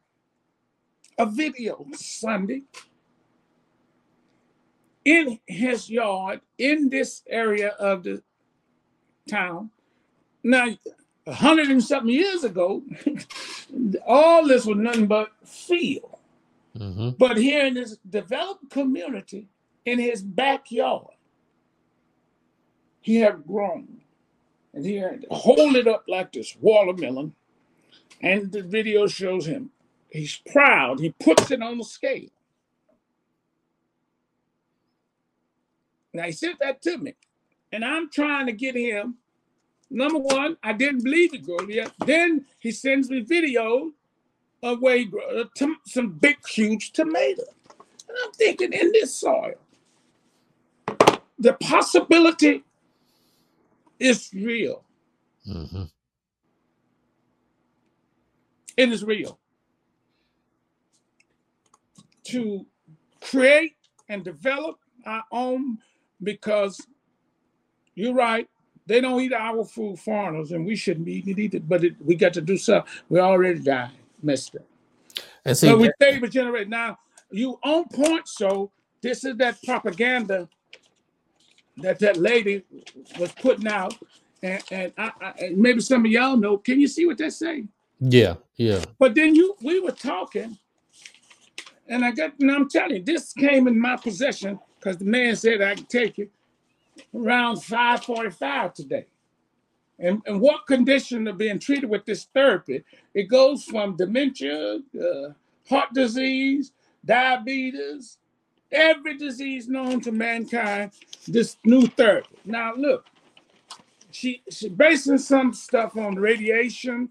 a 1.17 1.25
video 1.25 1.85
Sunday 1.93 2.63
in 5.07 5.39
his 5.45 5.89
yard 5.89 6.41
in 6.57 6.89
this 6.89 7.23
area 7.29 7.69
of 7.79 8.03
the 8.03 8.21
town. 9.29 9.71
Now, 10.43 10.67
a 11.25 11.33
hundred 11.33 11.69
and 11.69 11.81
something 11.81 12.13
years 12.13 12.43
ago, 12.43 12.83
all 14.05 14.45
this 14.45 14.65
was 14.65 14.75
nothing 14.77 15.07
but 15.07 15.31
field. 15.45 16.17
Mm-hmm. 16.77 17.11
But 17.17 17.37
here 17.37 17.65
in 17.65 17.75
this 17.75 17.97
developed 18.09 18.69
community, 18.69 19.47
in 19.85 19.97
his 19.97 20.21
backyard, 20.21 21.15
he 22.99 23.15
had 23.15 23.47
grown. 23.47 24.01
And 24.73 24.85
he 24.85 24.97
had 24.97 25.25
hold 25.31 25.77
it 25.77 25.87
up 25.87 26.03
like 26.09 26.33
this 26.33 26.53
watermelon. 26.59 27.33
And 28.19 28.51
the 28.51 28.61
video 28.61 29.07
shows 29.07 29.45
him. 29.45 29.69
He's 30.09 30.41
proud. 30.51 30.99
He 30.99 31.11
puts 31.11 31.49
it 31.49 31.61
on 31.61 31.77
the 31.77 31.85
scale. 31.85 32.27
Now 36.17 36.23
he 36.23 36.31
sent 36.31 36.57
that 36.59 36.81
to 36.81 36.97
me, 36.97 37.13
and 37.71 37.85
I'm 37.85 38.09
trying 38.09 38.47
to 38.47 38.51
get 38.51 38.75
him. 38.75 39.17
Number 39.91 40.17
one, 40.17 40.57
I 40.63 40.73
didn't 40.73 41.03
believe 41.03 41.29
it 41.35 41.69
yet. 41.69 41.91
Then 42.05 42.43
he 42.57 42.71
sends 42.71 43.07
me 43.11 43.21
video 43.21 43.91
of 44.63 44.81
where 44.81 44.97
he 44.97 45.11
uh, 45.35 45.43
some 45.85 46.09
big, 46.13 46.37
huge 46.47 46.91
tomato. 46.91 47.43
And 48.09 48.17
I'm 48.23 48.31
thinking, 48.31 48.73
in 48.73 48.91
this 48.93 49.13
soil, 49.13 49.53
the 51.37 51.53
possibility 51.61 52.63
is 53.99 54.31
real. 54.33 54.83
Mm-hmm. 55.47 55.83
It 58.75 58.91
is 58.91 59.03
real. 59.03 59.37
To 62.25 62.65
create 63.21 63.75
and 64.09 64.23
develop 64.23 64.79
our 65.05 65.23
own 65.31 65.77
because 66.21 66.85
you're 67.95 68.13
right. 68.13 68.47
They 68.85 69.01
don't 69.01 69.19
eat 69.19 69.33
our 69.33 69.65
food, 69.65 69.99
foreigners, 69.99 70.51
and 70.51 70.65
we 70.65 70.75
shouldn't 70.75 71.05
be 71.05 71.15
eating 71.15 71.33
it 71.33 71.39
either. 71.39 71.59
But 71.59 71.83
it, 71.83 71.95
we 71.99 72.15
got 72.15 72.33
to 72.33 72.41
do 72.41 72.57
something. 72.57 72.89
We 73.09 73.19
already 73.19 73.59
died, 73.59 73.91
mister. 74.23 74.61
And 75.43 75.57
see, 75.57 75.67
so 75.67 75.77
we 75.77 75.91
save 76.01 76.23
a 76.23 76.27
generation. 76.27 76.69
Now, 76.69 76.97
you 77.29 77.59
on 77.63 77.85
point, 77.89 78.27
so 78.27 78.71
this 79.01 79.25
is 79.25 79.35
that 79.37 79.61
propaganda 79.63 80.47
that 81.77 81.99
that 81.99 82.17
lady 82.17 82.63
was 83.19 83.31
putting 83.33 83.67
out. 83.67 83.97
And, 84.41 84.63
and 84.71 84.93
I, 84.97 85.11
I, 85.21 85.33
maybe 85.55 85.81
some 85.81 86.05
of 86.05 86.11
y'all 86.11 86.37
know. 86.37 86.57
Can 86.57 86.79
you 86.79 86.87
see 86.87 87.05
what 87.05 87.17
they're 87.17 87.29
saying? 87.29 87.67
Yeah, 87.99 88.35
yeah. 88.55 88.83
But 88.99 89.15
then 89.15 89.35
you, 89.35 89.55
we 89.61 89.79
were 89.79 89.91
talking, 89.91 90.57
and 91.87 92.05
I 92.05 92.11
got, 92.11 92.33
and 92.39 92.51
I'm 92.51 92.69
telling 92.69 92.97
you, 92.97 93.03
this 93.03 93.33
came 93.33 93.67
in 93.67 93.79
my 93.79 93.97
possession 93.97 94.59
because 94.79 94.97
the 94.97 95.05
man 95.05 95.35
said 95.35 95.61
I 95.61 95.75
could 95.75 95.89
take 95.89 96.19
it 96.19 96.31
around 97.15 97.57
545 97.63 98.73
today. 98.73 99.05
And, 99.99 100.21
and 100.25 100.39
what 100.39 100.67
condition 100.67 101.27
of 101.27 101.37
being 101.37 101.59
treated 101.59 101.89
with 101.89 102.05
this 102.05 102.25
therapy? 102.33 102.83
It 103.13 103.23
goes 103.23 103.63
from 103.63 103.95
dementia, 103.95 104.79
uh, 104.99 105.29
heart 105.67 105.93
disease, 105.93 106.71
diabetes, 107.03 108.17
every 108.71 109.17
disease 109.17 109.67
known 109.67 110.01
to 110.01 110.11
mankind, 110.11 110.91
this 111.27 111.57
new 111.65 111.87
therapy. 111.87 112.35
Now 112.45 112.73
look, 112.75 113.05
she 114.11 114.41
she 114.49 114.69
basing 114.69 115.17
some 115.17 115.53
stuff 115.53 115.97
on 115.97 116.15
radiation, 116.15 117.09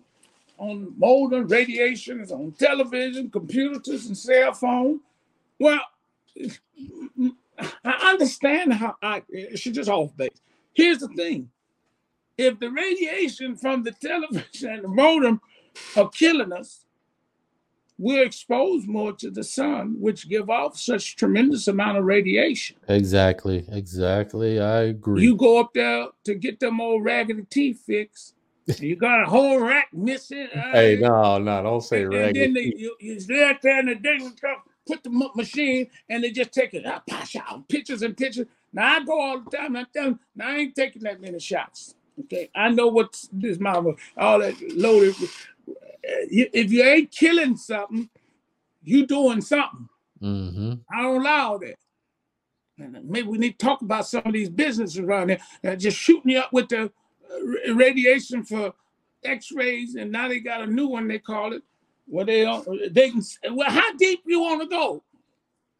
on 0.58 0.94
modern 0.96 1.48
radiation, 1.48 2.24
on 2.30 2.52
television, 2.52 3.30
computers, 3.30 4.06
and 4.06 4.16
cell 4.16 4.52
phone. 4.52 5.00
Well, 5.58 5.80
I 7.84 8.10
understand 8.12 8.72
how 8.74 8.96
I 9.02 9.22
she's 9.54 9.74
just 9.74 9.90
off 9.90 10.16
base. 10.16 10.40
Here's 10.74 10.98
the 10.98 11.08
thing: 11.08 11.50
if 12.36 12.58
the 12.58 12.70
radiation 12.70 13.56
from 13.56 13.82
the 13.82 13.92
television 13.92 14.70
and 14.70 14.84
the 14.84 14.88
modem 14.88 15.40
are 15.96 16.08
killing 16.10 16.52
us, 16.52 16.86
we're 17.98 18.24
exposed 18.24 18.86
more 18.86 19.12
to 19.12 19.30
the 19.30 19.44
sun, 19.44 19.96
which 19.98 20.28
give 20.28 20.50
off 20.50 20.76
such 20.76 21.16
tremendous 21.16 21.68
amount 21.68 21.96
of 21.98 22.04
radiation. 22.04 22.76
Exactly, 22.88 23.64
exactly. 23.68 24.60
I 24.60 24.82
agree. 24.82 25.22
You 25.22 25.36
go 25.36 25.58
up 25.58 25.72
there 25.72 26.08
to 26.24 26.34
get 26.34 26.60
them 26.60 26.80
old 26.80 27.04
raggedy 27.04 27.44
teeth 27.48 27.82
fixed. 27.86 28.34
You 28.66 28.96
got 28.96 29.22
a 29.22 29.26
whole 29.26 29.60
rack 29.60 29.88
missing. 29.92 30.48
hey, 30.52 30.96
uh, 31.02 31.08
no, 31.08 31.38
no, 31.38 31.62
don't 31.62 31.80
say 31.80 32.02
and, 32.02 32.12
raggedy. 32.12 32.44
And 32.44 32.56
then 32.56 32.64
they, 32.64 32.74
you, 32.76 32.96
you 33.00 33.20
there 33.20 33.58
and 33.62 33.88
they 33.88 34.18
put 34.86 35.02
the 35.02 35.10
machine 35.34 35.88
and 36.08 36.22
they 36.22 36.30
just 36.30 36.52
take 36.52 36.74
it 36.74 36.86
up, 36.86 37.04
out, 37.12 37.68
pictures 37.68 38.02
and 38.02 38.16
pictures. 38.16 38.46
Now 38.72 38.96
I 38.96 39.04
go 39.04 39.20
all 39.20 39.40
the 39.40 39.56
time. 39.56 39.76
I'm 39.76 39.86
telling, 39.92 40.18
now 40.34 40.48
I 40.48 40.56
ain't 40.56 40.74
taking 40.74 41.02
that 41.02 41.20
many 41.20 41.38
shots. 41.38 41.94
Okay, 42.18 42.48
I 42.54 42.70
know 42.70 42.86
what 42.86 43.22
this 43.30 43.58
mama 43.58 43.92
all 44.16 44.38
that 44.38 44.54
loaded 44.74 45.14
if 46.06 46.72
you 46.72 46.82
ain't 46.82 47.10
killing 47.10 47.56
something, 47.56 48.08
you 48.82 49.06
doing 49.06 49.40
something. 49.40 49.88
Mm-hmm. 50.22 50.74
I 50.92 51.02
don't 51.02 51.20
allow 51.20 51.58
that. 51.58 51.76
And 52.78 53.08
maybe 53.08 53.28
we 53.28 53.38
need 53.38 53.58
to 53.58 53.64
talk 53.64 53.80
about 53.82 54.06
some 54.06 54.22
of 54.24 54.32
these 54.32 54.50
businesses 54.50 54.98
around 54.98 55.28
there 55.28 55.40
that 55.62 55.76
just 55.76 55.96
shooting 55.96 56.32
you 56.32 56.40
up 56.40 56.52
with 56.52 56.68
the 56.68 56.84
uh, 56.84 57.74
radiation 57.74 58.44
for 58.44 58.74
X-rays, 59.24 59.94
and 59.94 60.12
now 60.12 60.28
they 60.28 60.40
got 60.40 60.62
a 60.62 60.66
new 60.66 60.86
one 60.86 61.08
they 61.08 61.18
call 61.18 61.52
it. 61.54 61.62
Where 62.06 62.24
they 62.24 62.44
they 62.90 63.10
can 63.10 63.22
well, 63.50 63.70
how 63.70 63.92
deep 63.94 64.22
you 64.26 64.40
want 64.40 64.62
to 64.62 64.68
go? 64.68 65.02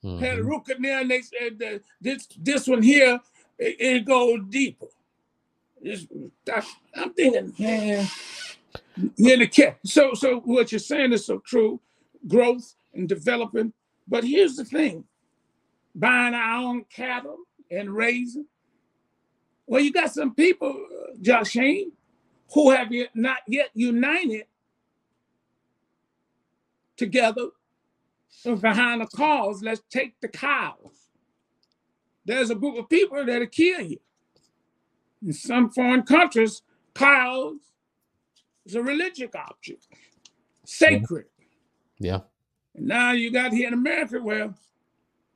Mm-hmm. 0.05 0.24
Had 0.24 0.39
a 0.39 0.44
root 0.44 0.65
canal, 0.66 1.03
and 1.03 1.11
they 1.11 1.23
said 1.23 1.59
that 1.59 1.82
this 2.01 2.27
this 2.39 2.66
one 2.66 2.82
here 2.82 3.20
it, 3.59 3.77
it 3.78 4.05
goes 4.05 4.40
deeper. 4.48 4.86
It's, 5.82 6.07
I'm 6.94 7.12
thinking, 7.12 7.55
man, 7.59 8.09
yeah, 9.16 9.36
the 9.36 9.47
cat. 9.47 9.78
So, 9.85 10.15
so 10.15 10.40
what 10.40 10.73
you're 10.73 10.78
saying 10.78 11.12
is 11.12 11.27
so 11.27 11.39
true. 11.39 11.81
Growth 12.27 12.74
and 12.94 13.09
developing. 13.09 13.73
But 14.09 14.24
here's 14.24 14.57
the 14.57 14.65
thing: 14.65 15.05
buying 15.94 16.35
our 16.35 16.59
own 16.59 16.85
cattle 16.85 17.39
and 17.70 17.94
raising. 17.94 18.47
Well, 19.66 19.81
you 19.81 19.93
got 19.93 20.12
some 20.12 20.35
people, 20.35 20.70
uh, 20.70 21.15
Joshine, 21.20 21.93
who 22.53 22.70
have 22.70 22.93
not 23.15 23.39
yet 23.48 23.70
united 23.74 24.47
together 26.97 27.48
behind 28.60 29.01
the 29.01 29.06
cause. 29.06 29.62
Let's 29.62 29.82
take 29.90 30.20
the 30.20 30.28
cows. 30.28 31.09
There's 32.24 32.51
a 32.51 32.55
group 32.55 32.77
of 32.77 32.89
people 32.89 33.24
that'll 33.24 33.47
kill 33.47 33.82
you. 33.82 33.98
In 35.24 35.32
some 35.32 35.70
foreign 35.70 36.02
countries, 36.02 36.62
cows 36.94 37.56
is 38.64 38.74
a 38.74 38.82
religious 38.82 39.31
object, 39.35 39.86
sacred. 40.64 41.27
Yeah. 41.98 42.20
And 42.74 42.86
now 42.86 43.12
you 43.12 43.31
got 43.31 43.52
here 43.52 43.68
in 43.68 43.74
America 43.74 44.20
where 44.20 44.52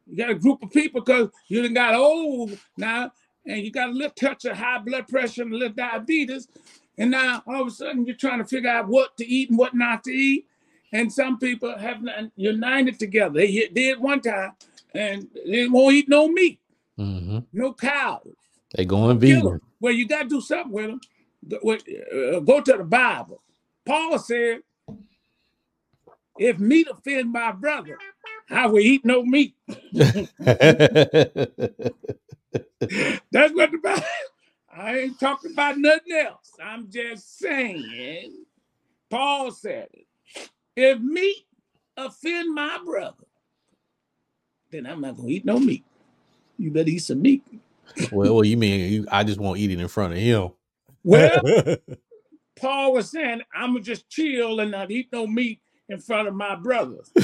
you 0.07 0.17
got 0.17 0.31
a 0.31 0.35
group 0.35 0.63
of 0.63 0.71
people 0.71 1.01
because 1.01 1.31
you 1.49 1.63
done 1.63 1.75
got 1.75 1.95
old 1.95 2.59
now 2.77 3.13
and 3.47 3.63
you 3.63 3.71
got 3.71 3.91
a 3.91 3.93
little 3.93 4.11
touch 4.11 4.45
of 4.45 4.57
high 4.57 4.79
blood 4.79 5.09
pressure 5.09 5.43
and 5.43 5.53
a 5.53 5.57
little 5.57 5.75
diabetes. 5.75 6.49
And 6.99 7.13
now 7.13 7.43
all 7.47 7.63
of 7.63 7.69
a 7.69 7.71
sudden 7.71 8.05
you're 8.05 8.17
trying 8.17 8.39
to 8.39 8.45
figure 8.45 8.69
out 8.69 8.89
what 8.89 9.17
to 9.17 9.27
eat 9.27 9.49
and 9.51 9.59
what 9.59 9.75
not 9.75 10.05
to 10.05 10.11
eat. 10.11 10.47
And 10.93 11.13
some 11.13 11.39
people 11.39 11.77
have 11.79 12.03
not 12.03 12.31
united 12.37 12.99
together. 12.99 13.35
They 13.35 13.69
did 13.73 14.01
one 14.01 14.21
time 14.21 14.53
and 14.95 15.29
they 15.47 15.69
won't 15.69 15.95
eat 15.95 16.09
no 16.09 16.29
meat, 16.29 16.61
mm-hmm. 16.99 17.39
no 17.53 17.73
cows. 17.75 18.27
They 18.75 18.85
going 18.85 19.19
vegan. 19.19 19.61
Well, 19.81 19.93
you 19.93 20.07
got 20.07 20.25
to 20.25 20.29
do 20.29 20.41
something 20.41 20.73
with 20.73 20.87
them. 20.87 21.01
Uh, 21.53 22.41
go 22.41 22.61
to 22.61 22.77
the 22.77 22.85
Bible. 22.85 23.43
Paul 23.87 24.19
said, 24.19 24.61
if 26.39 26.59
meat 26.59 26.89
offend 26.91 27.33
my 27.33 27.53
brother, 27.53 27.99
I 28.51 28.67
will 28.67 28.81
eat 28.81 29.05
no 29.05 29.23
meat. 29.23 29.55
That's 29.93 30.29
what 32.81 33.71
the 33.71 33.79
Bible. 33.83 34.03
I 34.73 34.99
ain't 34.99 35.21
talking 35.21 35.53
about 35.53 35.79
nothing 35.79 36.13
else. 36.13 36.53
I'm 36.63 36.91
just 36.91 37.39
saying. 37.39 38.45
Paul 39.09 39.51
said 39.51 39.89
it. 39.93 40.07
If 40.81 40.99
meat 40.99 41.45
offend 41.95 42.55
my 42.55 42.79
brother, 42.83 43.27
then 44.71 44.87
I'm 44.87 45.03
not 45.03 45.19
gonna 45.19 45.29
eat 45.29 45.45
no 45.45 45.59
meat. 45.59 45.85
You 46.57 46.71
better 46.71 46.89
eat 46.89 47.01
some 47.01 47.21
meat. 47.21 47.45
well, 48.11 48.37
well, 48.37 48.45
you 48.45 48.57
mean 48.57 48.91
you, 48.91 49.07
I 49.11 49.25
just 49.25 49.39
won't 49.39 49.59
eat 49.59 49.71
it 49.71 49.79
in 49.79 49.89
front 49.89 50.15
of 50.15 50.19
him. 50.19 50.53
Well, 51.05 51.43
Paul 52.57 52.95
was 52.95 53.11
saying, 53.11 53.43
I'm 53.55 53.75
gonna 53.75 53.85
just 53.85 54.09
chill 54.09 54.59
and 54.61 54.71
not 54.71 54.91
eat 54.91 55.11
no 55.13 55.27
meat 55.27 55.61
in 55.91 55.99
front 55.99 56.29
of 56.29 56.35
my 56.35 56.55
brothers. 56.55 57.13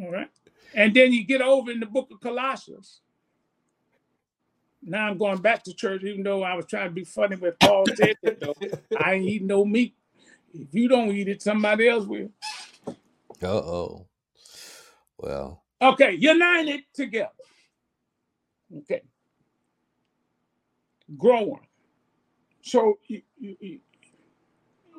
All 0.00 0.12
right. 0.12 0.30
And 0.72 0.94
then 0.94 1.12
you 1.12 1.24
get 1.24 1.40
over 1.40 1.72
in 1.72 1.80
the 1.80 1.86
book 1.86 2.10
of 2.12 2.20
Colossians. 2.20 3.00
Now 4.86 5.08
I'm 5.08 5.18
going 5.18 5.38
back 5.38 5.64
to 5.64 5.74
church, 5.74 6.02
even 6.04 6.22
though 6.22 6.42
I 6.42 6.54
was 6.54 6.66
trying 6.66 6.88
to 6.88 6.94
be 6.94 7.04
funny 7.04 7.36
with 7.36 7.58
Paul 7.58 7.84
said 7.94 8.16
that 8.22 8.40
though. 8.40 8.54
I 8.98 9.14
ain't 9.14 9.26
eat 9.26 9.42
no 9.42 9.64
meat. 9.64 9.94
If 10.54 10.72
you 10.72 10.88
don't 10.88 11.10
eat 11.10 11.28
it, 11.28 11.42
somebody 11.42 11.88
else 11.88 12.06
will. 12.06 12.30
Uh 13.42 13.46
oh. 13.46 14.06
Well. 15.18 15.62
Okay, 15.82 16.12
united 16.12 16.84
together. 16.94 17.30
Okay 18.78 19.02
growing. 21.16 21.60
So 22.62 22.98
you, 23.06 23.22
you, 23.38 23.80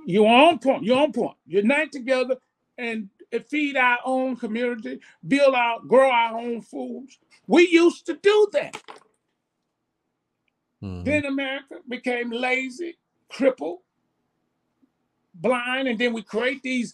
you're 0.05 0.27
on 0.27 0.59
point. 0.59 0.83
You're 0.83 0.99
on 0.99 1.11
point. 1.11 1.35
Unite 1.45 1.91
together 1.91 2.37
and 2.77 3.09
feed 3.49 3.75
our 3.75 3.97
own 4.05 4.37
community, 4.37 5.01
build 5.27 5.53
our, 5.55 5.79
grow 5.81 6.09
our 6.09 6.37
own 6.37 6.61
foods. 6.61 7.19
We 7.47 7.67
used 7.67 8.05
to 8.05 8.15
do 8.15 8.47
that. 8.53 8.81
Mm-hmm. 10.83 11.03
Then 11.03 11.25
America 11.25 11.75
became 11.87 12.31
lazy, 12.31 12.97
crippled, 13.29 13.79
blind, 15.33 15.87
and 15.87 15.97
then 15.97 16.13
we 16.13 16.21
create 16.21 16.61
these 16.63 16.93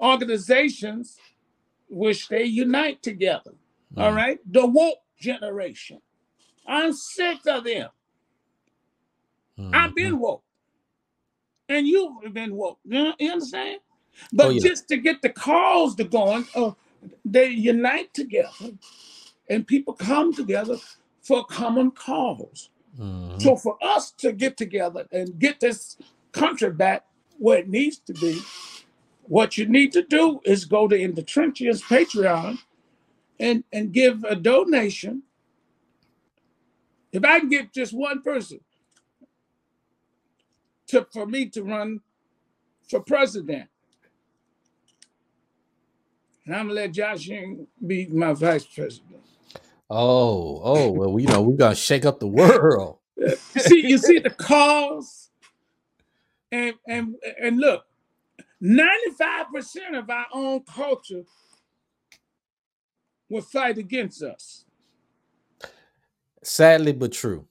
organizations 0.00 1.18
which 1.88 2.28
they 2.28 2.44
unite 2.44 3.02
together. 3.02 3.52
Mm-hmm. 3.92 4.02
All 4.02 4.12
right, 4.12 4.38
the 4.50 4.66
woke 4.66 4.98
generation. 5.18 6.00
I'm 6.66 6.92
sick 6.92 7.40
of 7.46 7.64
them. 7.64 7.88
Mm-hmm. 9.58 9.74
I've 9.74 9.94
been 9.94 10.18
woke. 10.18 10.42
And 11.68 11.86
you've 11.86 12.32
been 12.32 12.54
woke. 12.54 12.78
You, 12.84 13.12
understand? 13.20 13.80
But 14.32 14.46
oh, 14.46 14.50
yeah. 14.50 14.60
just 14.60 14.88
to 14.88 14.96
get 14.96 15.22
the 15.22 15.30
cause 15.30 15.94
to 15.96 16.04
going, 16.04 16.46
uh, 16.54 16.72
they 17.24 17.48
unite 17.48 18.12
together 18.14 18.72
and 19.48 19.66
people 19.66 19.94
come 19.94 20.32
together 20.32 20.76
for 21.22 21.40
a 21.40 21.44
common 21.44 21.90
cause. 21.90 22.70
Mm-hmm. 22.98 23.38
So 23.38 23.56
for 23.56 23.76
us 23.82 24.10
to 24.12 24.32
get 24.32 24.56
together 24.56 25.06
and 25.12 25.38
get 25.38 25.60
this 25.60 25.96
country 26.32 26.70
back 26.70 27.04
where 27.38 27.58
it 27.58 27.68
needs 27.68 27.98
to 27.98 28.12
be, 28.14 28.40
what 29.22 29.56
you 29.56 29.66
need 29.66 29.92
to 29.92 30.02
do 30.02 30.40
is 30.44 30.64
go 30.64 30.88
to 30.88 30.96
In 30.96 31.14
the 31.14 31.22
Trenches 31.22 31.82
Patreon 31.82 32.58
and, 33.40 33.64
and 33.72 33.92
give 33.92 34.24
a 34.24 34.36
donation. 34.36 35.22
If 37.12 37.24
I 37.24 37.40
can 37.40 37.48
get 37.48 37.72
just 37.72 37.92
one 37.92 38.22
person 38.22 38.60
to 40.88 41.06
for 41.12 41.26
me 41.26 41.46
to 41.46 41.62
run 41.62 42.00
for 42.88 43.00
president. 43.00 43.68
And 46.44 46.54
I'm 46.54 46.66
gonna 46.68 46.80
let 46.80 46.92
Josh 46.92 47.28
be 47.84 48.06
my 48.06 48.32
vice 48.34 48.64
president. 48.64 49.22
Oh, 49.94 50.58
oh, 50.64 50.90
well, 50.90 51.20
you 51.20 51.26
know, 51.26 51.42
we're 51.42 51.56
gonna 51.56 51.74
shake 51.74 52.06
up 52.06 52.18
the 52.18 52.26
world. 52.26 52.98
you 53.16 53.36
see, 53.58 53.86
you 53.86 53.98
see 53.98 54.18
the 54.18 54.30
cause, 54.30 55.28
and 56.50 56.74
and 56.88 57.16
and 57.38 57.58
look, 57.58 57.84
95% 58.62 59.98
of 59.98 60.08
our 60.08 60.26
own 60.32 60.62
culture 60.62 61.24
will 63.28 63.42
fight 63.42 63.76
against 63.76 64.22
us. 64.22 64.64
Sadly 66.42 66.92
but 66.92 67.12
true. 67.12 67.46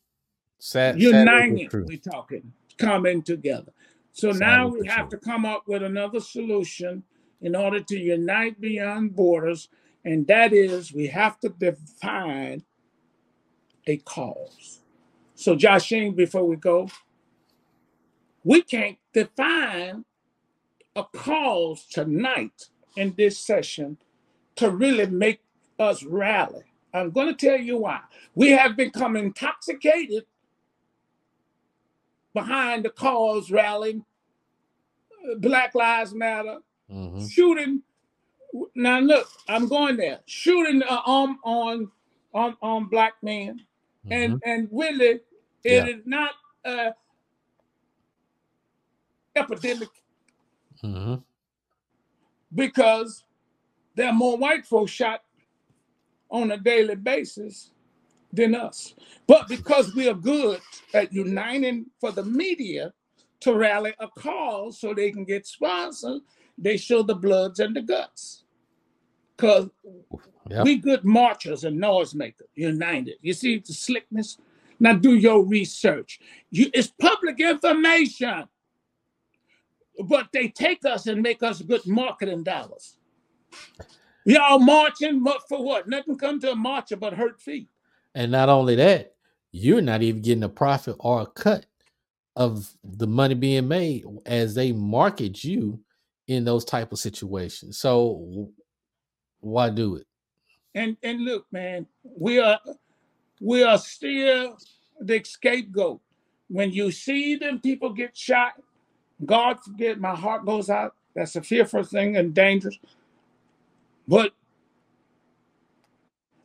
Sad, 0.58 1.00
Uniting, 1.00 1.70
we're 1.72 1.98
talking 1.98 2.52
coming 2.80 3.22
together. 3.22 3.72
So 4.14 4.32
now 4.32 4.68
we 4.68 4.88
have 4.88 5.10
to 5.10 5.18
come 5.18 5.46
up 5.46 5.68
with 5.68 5.84
another 5.84 6.20
solution 6.20 7.04
in 7.42 7.56
order 7.56 7.82
to 7.82 7.98
unite 7.98 8.60
beyond 8.60 9.16
borders, 9.16 9.70
and 10.04 10.26
that 10.28 10.54
is 10.54 10.94
we 10.94 11.08
have 11.08 11.40
to 11.42 11.50
define 11.50 12.64
a 13.88 13.98
cause. 13.98 14.80
So, 15.36 15.56
Joshing, 15.56 16.14
before 16.14 16.46
we 16.46 16.56
go, 16.56 16.90
we 18.44 18.62
can't 18.62 18.98
define 19.14 20.06
a 20.96 21.04
cause 21.04 21.86
tonight 21.86 22.70
in 22.96 23.14
this 23.18 23.38
session 23.38 23.98
to 24.56 24.70
really 24.70 25.08
make 25.08 25.42
us 25.80 26.04
rally. 26.04 26.64
I'm 26.94 27.12
going 27.12 27.36
to 27.36 27.46
tell 27.46 27.60
you 27.60 27.78
why. 27.78 28.02
We 28.36 28.52
have 28.52 28.76
become 28.76 29.16
intoxicated 29.16 30.26
behind 32.34 32.86
the 32.86 32.90
cause 32.90 33.50
rally 33.52 34.02
Black 35.38 35.76
Lives 35.76 36.14
Matter, 36.14 36.60
mm-hmm. 36.92 37.28
shooting. 37.28 37.82
Now 38.76 39.00
look, 39.00 39.30
I'm 39.48 39.68
going 39.68 39.98
there. 39.98 40.20
Shooting 40.26 40.84
uh, 40.84 41.02
on 41.06 41.38
on 41.44 41.92
on 42.34 42.58
on 42.62 42.90
black 42.90 43.14
men, 43.22 43.62
mm-hmm. 44.06 44.12
and 44.12 44.42
and 44.46 44.70
really, 44.72 45.06
it 45.06 45.22
yeah. 45.64 45.86
is 45.86 46.02
not 46.06 46.32
epidemic 49.36 49.90
mm-hmm. 50.84 51.16
because 52.54 53.24
there 53.96 54.08
are 54.08 54.14
more 54.14 54.38
white 54.38 54.66
folks 54.66 54.92
shot 54.92 55.22
on 56.30 56.52
a 56.52 56.58
daily 56.58 56.96
basis 56.96 57.72
than 58.32 58.56
us. 58.56 58.96
But 59.28 59.48
because 59.48 59.94
we 59.96 60.08
are 60.08 60.14
good 60.14 60.62
at 60.94 61.14
uniting 61.14 61.88
for 62.00 62.12
the 62.12 62.24
media 62.24 62.94
to 63.42 63.56
rally 63.56 63.94
a 64.00 64.08
cause 64.08 64.80
so 64.80 64.94
they 64.94 65.12
can 65.12 65.26
get 65.26 65.46
sponsored, 65.46 66.22
they 66.62 66.78
show 66.78 67.04
the 67.04 67.16
bloods 67.16 67.60
and 67.60 67.76
the 67.76 67.82
guts. 67.82 68.44
Because 69.36 69.70
yep. 70.50 70.64
we 70.64 70.78
good 70.78 71.04
marchers 71.04 71.64
and 71.64 71.80
noise 71.80 72.14
makers, 72.14 72.48
united. 72.54 73.16
You 73.22 73.34
see 73.34 73.58
the 73.58 73.74
slickness? 73.74 74.38
Now 74.80 74.94
do 74.94 75.16
your 75.16 75.44
research. 75.44 76.20
You, 76.52 76.70
it's 76.74 76.88
public 77.00 77.40
information. 77.40 78.48
But 80.06 80.30
they 80.32 80.48
take 80.48 80.86
us 80.86 81.08
and 81.08 81.22
make 81.22 81.44
us 81.44 81.62
good 81.62 81.86
marketing 81.86 82.44
dollars. 82.44 82.98
Y'all 84.26 84.60
marching 84.60 85.26
for 85.50 85.64
what? 85.64 85.88
Nothing 85.88 86.18
come 86.18 86.40
to 86.42 86.52
a 86.52 86.56
marcher 86.56 86.96
but 86.96 87.14
hurt 87.14 87.42
feet. 87.42 87.68
And 88.14 88.32
not 88.32 88.50
only 88.50 88.76
that, 88.76 89.16
you're 89.52 89.82
not 89.82 90.02
even 90.02 90.22
getting 90.22 90.44
a 90.44 90.50
profit 90.50 90.96
or 91.00 91.22
a 91.22 91.26
cut 91.26 91.66
of 92.36 92.72
the 92.84 93.08
money 93.08 93.36
being 93.36 93.68
made 93.68 94.06
as 94.26 94.56
they 94.56 94.72
market 94.72 95.44
you 95.44 95.80
in 96.28 96.46
those 96.46 96.66
type 96.66 96.92
of 96.92 97.00
situations. 97.00 97.78
So 97.78 98.50
why 99.40 99.70
do 99.70 99.96
it? 99.96 100.08
And 100.74 100.96
and 101.04 101.22
look, 101.22 101.46
man, 101.52 101.86
we 102.04 102.40
are 102.40 102.60
we 103.42 103.64
are 103.64 103.78
still 103.78 104.58
the 105.00 105.24
scapegoat. 105.24 106.00
When 106.48 106.72
you 106.72 106.92
see 106.92 107.36
them 107.36 107.60
people 107.60 107.92
get 107.92 108.16
shot, 108.16 108.54
God 109.26 109.60
forbid, 109.64 110.00
my 110.00 110.16
heart 110.16 110.46
goes 110.46 110.70
out. 110.70 110.96
That's 111.16 111.36
a 111.36 111.42
fearful 111.42 111.84
thing 111.84 112.18
and 112.18 112.34
dangerous. 112.34 112.78
But 114.08 114.34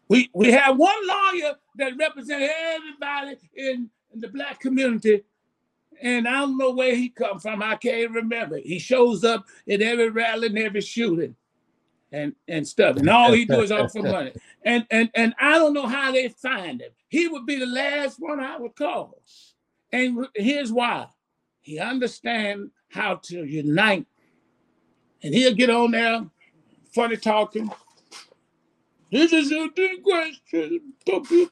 we 0.09 0.31
we 0.33 0.53
have 0.53 0.77
one 0.77 1.07
lawyer 1.07 1.55
that 1.77 1.97
represents 1.99 2.53
everybody 2.75 3.37
in, 3.55 3.91
in 4.13 4.21
the 4.21 4.29
black 4.29 4.61
community, 4.61 5.23
and 6.03 6.29
I 6.29 6.41
don't 6.41 6.59
know 6.59 6.73
where 6.73 6.95
he 6.95 7.09
come 7.09 7.39
from. 7.39 7.63
I 7.63 7.77
can't 7.77 8.11
remember. 8.11 8.59
He 8.59 8.79
shows 8.79 9.25
up 9.25 9.47
at 9.69 9.81
every 9.81 10.11
rally 10.11 10.49
and 10.49 10.59
every 10.59 10.81
shooting, 10.81 11.35
and 12.13 12.35
and 12.49 12.67
stuff, 12.67 12.97
and 12.97 13.09
all 13.09 13.33
he 13.33 13.45
do 13.45 13.61
is 13.61 13.73
offer 13.73 14.03
money. 14.03 14.33
And 14.65 14.87
and 14.91 15.11
and 15.15 15.35
I 15.41 15.53
don't 15.53 15.75
know 15.75 15.87
how 15.87 16.13
they 16.13 16.29
find 16.29 16.81
him. 16.81 16.91
He 17.09 17.29
would 17.29 17.47
be 17.47 17.59
the 17.59 17.67
last 17.67 18.19
one 18.19 18.41
I 18.41 18.57
would 18.57 18.77
call, 18.77 19.21
and 19.93 20.27
here's 20.35 20.73
why: 20.73 21.07
he 21.61 21.79
understand 21.79 22.71
how 22.89 23.17
to 23.25 23.45
unite, 23.45 24.07
and 25.23 25.35
he'll 25.35 25.55
get 25.55 25.71
on 25.71 25.93
there, 25.93 26.27
funny 26.93 27.17
talking 27.17 27.71
this 29.11 29.33
is 29.33 29.53
a 29.53 29.69
big 29.75 30.03
question. 30.03 30.93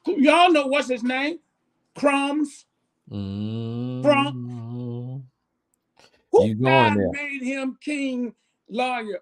Y'all 0.06 0.50
know 0.50 0.66
what's 0.66 0.88
his 0.88 1.02
name? 1.02 1.38
Crumps. 1.96 2.66
Mm. 3.10 5.22
Who 6.32 6.46
you 6.46 6.54
there? 6.56 7.10
made 7.12 7.42
him 7.42 7.78
king 7.80 8.34
lawyer 8.68 9.20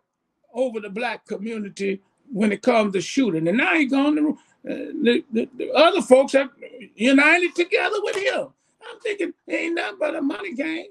over 0.55 0.81
the 0.81 0.91
black 0.91 1.27
community 1.27 2.01
when 2.31 2.53
it 2.53 2.63
comes 2.63 2.93
to 2.95 3.01
shooting. 3.01 3.49
And 3.49 3.59
now 3.59 3.75
he's 3.75 3.91
going 3.91 4.17
to, 4.17 4.31
uh, 4.31 4.93
the, 5.03 5.25
the, 5.33 5.49
the, 5.57 5.73
other 5.73 6.01
folks 6.01 6.33
have 6.33 6.51
united 6.95 7.55
together 7.55 7.97
with 8.03 8.17
him. 8.17 8.49
I'm 8.89 9.01
thinking, 9.01 9.35
ain't 9.49 9.75
nothing 9.75 9.99
but 9.99 10.17
a 10.17 10.23
money 10.23 10.55
game. 10.55 10.87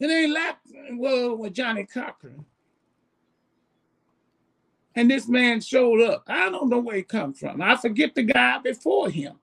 It 0.00 0.06
ain't 0.06 0.32
like, 0.32 0.56
well, 0.92 1.36
with 1.36 1.54
Johnnie 1.54 1.86
Cochran. 1.86 2.44
And 4.96 5.10
this 5.10 5.28
man 5.28 5.60
showed 5.60 6.02
up. 6.02 6.24
I 6.28 6.50
don't 6.50 6.68
know 6.68 6.78
where 6.78 6.96
he 6.96 7.02
come 7.02 7.34
from. 7.34 7.62
I 7.62 7.76
forget 7.76 8.14
the 8.14 8.22
guy 8.22 8.58
before 8.58 9.10
him. 9.10 9.34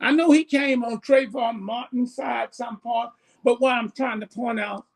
I 0.00 0.12
know 0.12 0.30
he 0.30 0.44
came 0.44 0.82
on 0.82 1.00
Trayvon 1.00 1.60
Martin's 1.60 2.14
side 2.14 2.54
some 2.54 2.78
point, 2.78 3.10
but 3.44 3.60
what 3.60 3.74
I'm 3.74 3.90
trying 3.90 4.20
to 4.20 4.26
point 4.26 4.58
out, 4.58 4.86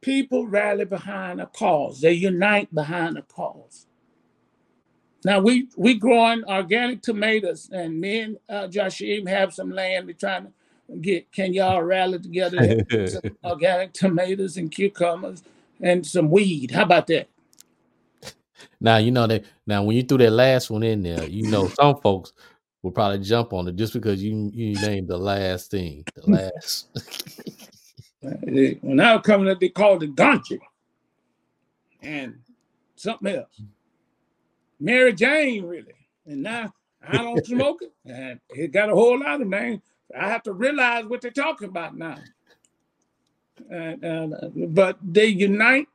people 0.00 0.46
rally 0.46 0.84
behind 0.84 1.40
a 1.40 1.46
cause. 1.46 2.00
They 2.00 2.12
unite 2.12 2.74
behind 2.74 3.18
a 3.18 3.22
cause. 3.22 3.86
Now 5.24 5.40
we 5.40 5.68
we 5.76 5.94
growing 5.94 6.44
organic 6.44 7.02
tomatoes, 7.02 7.68
and 7.72 8.00
me 8.00 8.20
and 8.20 8.38
uh, 8.48 8.68
Joshim 8.68 9.26
have 9.26 9.52
some 9.52 9.70
land. 9.70 10.06
We're 10.06 10.12
trying 10.12 10.44
to 10.44 10.96
get. 10.96 11.32
Can 11.32 11.52
y'all 11.52 11.82
rally 11.82 12.18
together? 12.18 12.84
organic 13.44 13.92
tomatoes 13.92 14.56
and 14.56 14.70
cucumbers 14.70 15.42
and 15.80 16.06
some 16.06 16.30
weed. 16.30 16.70
How 16.70 16.84
about 16.84 17.08
that? 17.08 17.28
Now 18.80 18.98
you 18.98 19.10
know 19.10 19.26
that 19.26 19.44
now 19.66 19.82
when 19.82 19.96
you 19.96 20.02
threw 20.02 20.18
that 20.18 20.30
last 20.30 20.70
one 20.70 20.82
in 20.82 21.02
there, 21.02 21.24
you 21.24 21.50
know 21.50 21.68
some 21.68 22.00
folks 22.00 22.32
will 22.86 22.92
probably 22.92 23.18
jump 23.18 23.52
on 23.52 23.66
it 23.66 23.74
just 23.74 23.92
because 23.92 24.22
you 24.22 24.48
you 24.54 24.80
named 24.80 25.08
the 25.08 25.18
last 25.18 25.72
thing, 25.72 26.04
the 26.14 26.22
hmm. 26.22 26.34
last. 26.34 26.88
when 28.80 29.00
I 29.00 29.16
was 29.16 29.24
coming 29.24 29.48
up, 29.50 29.58
they 29.58 29.70
called 29.70 30.04
it 30.04 30.14
Donchi 30.14 30.60
and 32.00 32.38
something 32.94 33.34
else. 33.34 33.60
Mary 34.78 35.12
Jane, 35.12 35.64
really. 35.64 35.94
And 36.26 36.44
now 36.44 36.72
I 37.06 37.16
don't 37.16 37.44
smoke 37.46 37.80
it, 37.82 37.92
and 38.04 38.38
it 38.50 38.70
got 38.70 38.88
a 38.88 38.94
whole 38.94 39.18
lot 39.18 39.40
of 39.40 39.48
names. 39.48 39.82
I 40.16 40.28
have 40.28 40.44
to 40.44 40.52
realize 40.52 41.06
what 41.06 41.22
they're 41.22 41.32
talking 41.32 41.68
about 41.68 41.96
now. 41.96 42.18
And, 43.68 44.04
and, 44.04 44.34
uh, 44.34 44.48
but 44.54 44.98
they 45.02 45.26
unite 45.26 45.88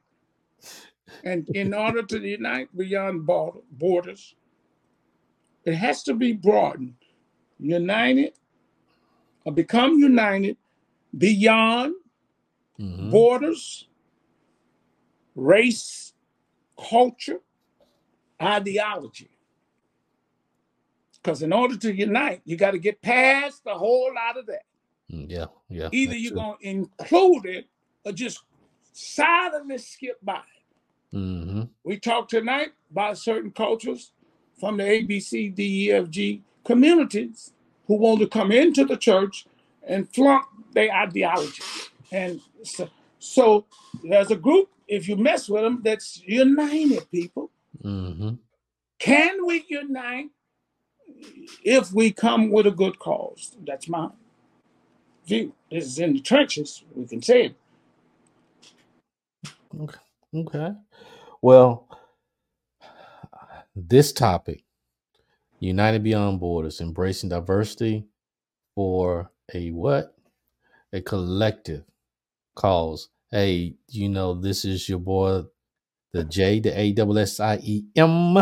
and 1.23 1.47
in 1.55 1.73
order 1.73 2.03
to 2.03 2.19
unite 2.19 2.76
beyond 2.76 3.26
borders, 3.26 4.35
it 5.65 5.75
has 5.75 6.03
to 6.03 6.13
be 6.13 6.33
broadened, 6.33 6.95
united, 7.59 8.33
or 9.45 9.53
become 9.53 9.99
united 9.99 10.57
beyond 11.17 11.95
mm-hmm. 12.79 13.11
borders, 13.11 13.88
race, 15.35 16.13
culture, 16.89 17.39
ideology. 18.41 19.29
Because 21.21 21.43
in 21.43 21.53
order 21.53 21.77
to 21.77 21.93
unite, 21.93 22.41
you 22.45 22.57
got 22.57 22.71
to 22.71 22.79
get 22.79 23.01
past 23.01 23.61
a 23.67 23.77
whole 23.77 24.11
lot 24.13 24.38
of 24.38 24.47
that. 24.47 24.63
Mm, 25.11 25.29
yeah, 25.29 25.45
yeah. 25.69 25.89
Either 25.91 26.15
you're 26.15 26.33
going 26.33 26.57
to 26.59 26.67
include 26.67 27.45
it 27.45 27.67
or 28.03 28.11
just 28.11 28.41
silently 28.91 29.77
skip 29.77 30.17
by. 30.23 30.41
Mm-hmm. 31.13 31.63
We 31.83 31.99
talked 31.99 32.31
tonight 32.31 32.69
about 32.89 33.19
certain 33.19 33.51
cultures 33.51 34.13
from 34.61 34.77
the 34.77 34.83
ABC, 34.83 35.53
DEFG 35.57 36.39
communities 36.63 37.51
who 37.88 37.95
want 37.95 38.21
to 38.21 38.27
come 38.27 38.51
into 38.51 38.85
the 38.85 38.95
church 38.95 39.47
and 39.85 40.07
flunk 40.13 40.45
their 40.73 40.93
ideology. 40.93 41.63
And 42.11 42.39
so, 42.63 42.88
so 43.19 43.65
there's 44.03 44.29
a 44.29 44.35
group, 44.35 44.69
if 44.88 45.09
you 45.09 45.15
mess 45.15 45.49
with 45.49 45.63
them, 45.63 45.81
that's 45.83 46.21
united 46.25 47.09
people. 47.11 47.49
Mm-hmm. 47.83 48.35
Can 48.99 49.45
we 49.47 49.65
unite 49.67 50.29
if 51.63 51.91
we 51.91 52.11
come 52.11 52.51
with 52.51 52.67
a 52.67 52.71
good 52.71 52.99
cause? 52.99 53.57
That's 53.65 53.89
my 53.89 54.09
view. 55.25 55.53
This 55.71 55.85
is 55.85 55.97
in 55.97 56.13
the 56.13 56.19
trenches. 56.19 56.83
We 56.93 57.07
can 57.07 57.23
say 57.23 57.45
it. 57.45 57.55
Okay. 59.81 59.99
Okay. 60.35 60.73
Well, 61.41 61.88
this 63.76 64.11
topic, 64.11 64.64
United 65.60 66.03
Beyond 66.03 66.39
Borders, 66.39 66.81
embracing 66.81 67.30
diversity 67.30 68.06
for 68.76 69.31
a 69.53 69.72
what? 69.72 70.15
A 70.93 71.02
collective 71.02 71.84
cause. 72.56 73.10
Hey, 73.31 73.76
you 73.89 74.10
know, 74.10 74.34
this 74.34 74.65
is 74.65 74.89
your 74.89 74.99
boy, 74.99 75.43
the 76.11 76.23
J, 76.26 76.60
the 76.60 76.77
A 76.77 76.91
W 76.93 77.19
S 77.22 77.39
I 77.39 77.60
E 77.64 77.84
M. 77.95 78.38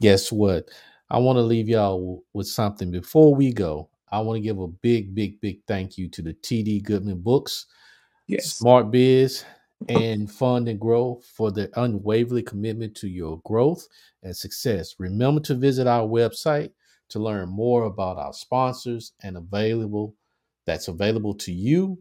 Guess 0.00 0.30
what? 0.30 0.68
I 1.10 1.18
want 1.18 1.36
to 1.36 1.42
leave 1.42 1.68
y'all 1.68 2.22
with 2.32 2.46
something 2.46 2.90
before 2.90 3.34
we 3.34 3.52
go. 3.52 3.88
I 4.10 4.20
want 4.20 4.36
to 4.36 4.40
give 4.40 4.58
a 4.58 4.68
big, 4.68 5.14
big, 5.14 5.40
big 5.40 5.60
thank 5.66 5.98
you 5.98 6.08
to 6.10 6.22
the 6.22 6.34
TD 6.34 6.84
Goodman 6.84 7.20
Books, 7.20 7.66
yes. 8.26 8.54
Smart 8.54 8.90
Biz, 8.90 9.44
and 9.88 10.30
fund 10.30 10.68
and 10.68 10.80
grow 10.80 11.20
for 11.36 11.50
their 11.50 11.68
unwavering 11.76 12.44
commitment 12.44 12.94
to 12.96 13.08
your 13.08 13.40
growth 13.44 13.86
and 14.22 14.36
success. 14.36 14.94
Remember 14.98 15.40
to 15.42 15.54
visit 15.54 15.86
our 15.86 16.06
website 16.06 16.70
to 17.10 17.18
learn 17.18 17.48
more 17.48 17.84
about 17.84 18.16
our 18.16 18.32
sponsors 18.32 19.12
and 19.22 19.36
available 19.36 20.14
that's 20.66 20.88
available 20.88 21.34
to 21.34 21.52
you. 21.52 21.98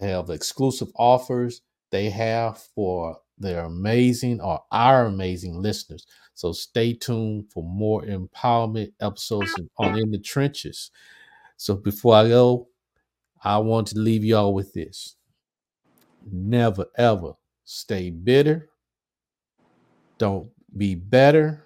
I 0.00 0.06
have 0.06 0.30
exclusive 0.30 0.88
offers 0.96 1.62
they 1.90 2.10
have 2.10 2.58
for 2.74 3.18
their 3.38 3.64
amazing 3.64 4.40
or 4.40 4.60
our 4.72 5.06
amazing 5.06 5.62
listeners. 5.62 6.06
So 6.34 6.52
stay 6.52 6.92
tuned 6.92 7.52
for 7.52 7.62
more 7.62 8.02
empowerment 8.02 8.92
episodes 9.00 9.54
on 9.78 9.98
In 9.98 10.10
the 10.10 10.18
Trenches. 10.18 10.90
So 11.56 11.76
before 11.76 12.16
I 12.16 12.28
go, 12.28 12.68
I 13.42 13.58
want 13.58 13.88
to 13.88 13.98
leave 13.98 14.24
y'all 14.24 14.54
with 14.54 14.72
this. 14.72 15.16
Never 16.30 16.86
ever 16.96 17.34
stay 17.64 18.10
bitter. 18.10 18.70
Don't 20.18 20.50
be 20.76 20.94
better. 20.94 21.64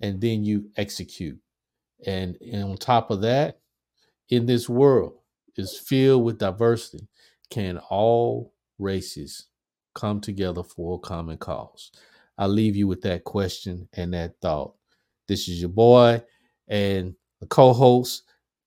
And 0.00 0.20
then 0.20 0.44
you 0.44 0.70
execute. 0.76 1.38
And, 2.06 2.36
and 2.40 2.64
on 2.64 2.76
top 2.76 3.10
of 3.10 3.22
that, 3.22 3.58
in 4.30 4.46
this 4.46 4.68
world 4.68 5.14
is 5.56 5.78
filled 5.78 6.24
with 6.24 6.38
diversity. 6.38 7.08
Can 7.50 7.78
all 7.78 8.52
races 8.78 9.46
come 9.94 10.20
together 10.20 10.62
for 10.62 10.96
a 10.96 10.98
common 10.98 11.38
cause? 11.38 11.90
I 12.36 12.46
leave 12.46 12.76
you 12.76 12.86
with 12.86 13.02
that 13.02 13.24
question 13.24 13.88
and 13.94 14.14
that 14.14 14.34
thought. 14.40 14.74
This 15.26 15.48
is 15.48 15.60
your 15.60 15.70
boy 15.70 16.22
and 16.68 17.14
the 17.40 17.46
co-host, 17.46 18.22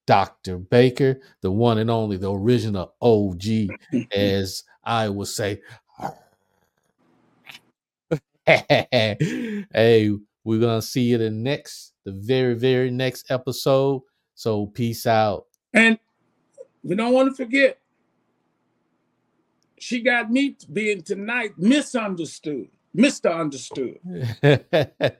Dr. 0.07 0.57
Baker, 0.57 1.21
the 1.41 1.51
one 1.51 1.77
and 1.77 1.89
only, 1.89 2.17
the 2.17 2.33
original 2.33 2.93
OG, 3.01 3.75
as 4.11 4.63
I 4.83 5.09
will 5.09 5.25
say. 5.25 5.61
hey, 8.45 10.11
we're 10.43 10.59
gonna 10.59 10.81
see 10.81 11.03
you 11.03 11.17
the 11.17 11.29
next, 11.29 11.93
the 12.03 12.11
very, 12.11 12.55
very 12.55 12.91
next 12.91 13.29
episode. 13.29 14.01
So 14.33 14.65
peace 14.67 15.05
out. 15.05 15.45
And 15.73 15.99
we 16.83 16.95
don't 16.95 17.13
want 17.13 17.29
to 17.29 17.35
forget, 17.35 17.77
she 19.77 20.01
got 20.01 20.31
me 20.31 20.57
being 20.71 21.01
tonight 21.01 21.51
misunderstood, 21.57 22.67
Mr. 22.95 23.35
Understood. 23.35 23.99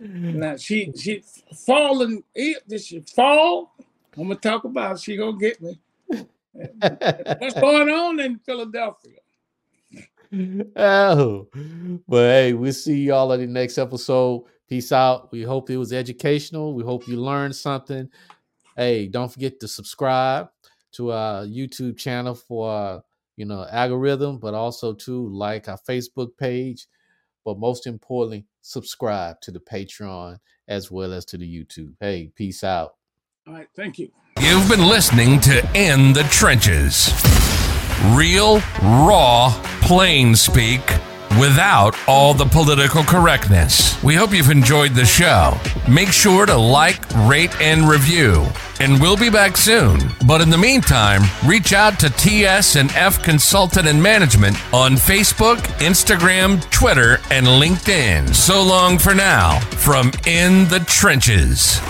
now 0.00 0.56
she 0.56 0.92
she 0.96 1.22
fallen. 1.66 2.22
Eh, 2.36 2.54
Did 2.68 2.80
she 2.80 3.00
fall? 3.00 3.74
I'm 4.16 4.24
gonna 4.24 4.36
talk 4.36 4.64
about. 4.64 4.96
It. 4.96 5.00
She 5.00 5.16
gonna 5.16 5.38
get 5.38 5.60
me. 5.60 5.78
What's 6.52 7.54
going 7.54 7.88
on 7.88 8.20
in 8.20 8.38
Philadelphia? 8.38 9.18
Oh, 10.76 11.48
but 12.08 12.30
hey, 12.30 12.52
we'll 12.54 12.72
see 12.72 13.02
y'all 13.02 13.32
in 13.32 13.40
the 13.40 13.46
next 13.46 13.76
episode. 13.76 14.44
Peace 14.66 14.90
out. 14.90 15.30
We 15.30 15.42
hope 15.42 15.68
it 15.68 15.76
was 15.76 15.92
educational. 15.92 16.74
We 16.74 16.82
hope 16.82 17.06
you 17.06 17.16
learned 17.16 17.54
something. 17.54 18.08
Hey, 18.74 19.08
don't 19.08 19.30
forget 19.30 19.60
to 19.60 19.68
subscribe 19.68 20.48
to 20.92 21.12
our 21.12 21.44
YouTube 21.44 21.98
channel 21.98 22.34
for 22.34 22.70
uh, 22.70 23.00
you 23.36 23.44
know 23.44 23.66
algorithm, 23.70 24.38
but 24.38 24.54
also 24.54 24.94
to 24.94 25.28
like 25.28 25.68
our 25.68 25.78
Facebook 25.86 26.36
page. 26.38 26.86
But 27.44 27.58
most 27.58 27.86
importantly, 27.86 28.46
subscribe 28.62 29.40
to 29.42 29.50
the 29.50 29.60
Patreon 29.60 30.38
as 30.68 30.90
well 30.90 31.12
as 31.12 31.26
to 31.26 31.36
the 31.36 31.46
YouTube. 31.46 31.94
Hey, 32.00 32.30
peace 32.34 32.64
out. 32.64 32.94
All 33.46 33.54
right, 33.54 33.68
thank 33.74 33.98
you. 33.98 34.10
You've 34.40 34.68
been 34.68 34.86
listening 34.88 35.40
to 35.40 35.58
In 35.74 36.12
the 36.12 36.24
Trenches. 36.24 37.12
Real, 38.14 38.60
raw, 38.82 39.50
plain 39.80 40.34
speak 40.34 40.80
without 41.38 41.96
all 42.06 42.34
the 42.34 42.44
political 42.44 43.02
correctness. 43.02 44.02
We 44.02 44.14
hope 44.14 44.32
you've 44.32 44.50
enjoyed 44.50 44.92
the 44.92 45.04
show. 45.04 45.58
Make 45.88 46.08
sure 46.08 46.44
to 46.46 46.56
like, 46.56 47.02
rate, 47.26 47.58
and 47.60 47.88
review. 47.88 48.46
And 48.80 49.00
we'll 49.00 49.16
be 49.16 49.30
back 49.30 49.56
soon. 49.56 50.00
But 50.26 50.40
in 50.40 50.50
the 50.50 50.58
meantime, 50.58 51.22
reach 51.46 51.72
out 51.72 51.98
to 52.00 52.10
TS 52.10 52.76
and 52.76 52.90
F 52.92 53.22
Consultant 53.22 53.86
and 53.86 54.02
Management 54.02 54.56
on 54.74 54.92
Facebook, 54.92 55.58
Instagram, 55.78 56.68
Twitter, 56.70 57.20
and 57.30 57.46
LinkedIn. 57.46 58.34
So 58.34 58.62
long 58.62 58.98
for 58.98 59.14
now 59.14 59.60
from 59.60 60.10
In 60.26 60.68
the 60.68 60.80
Trenches. 60.80 61.80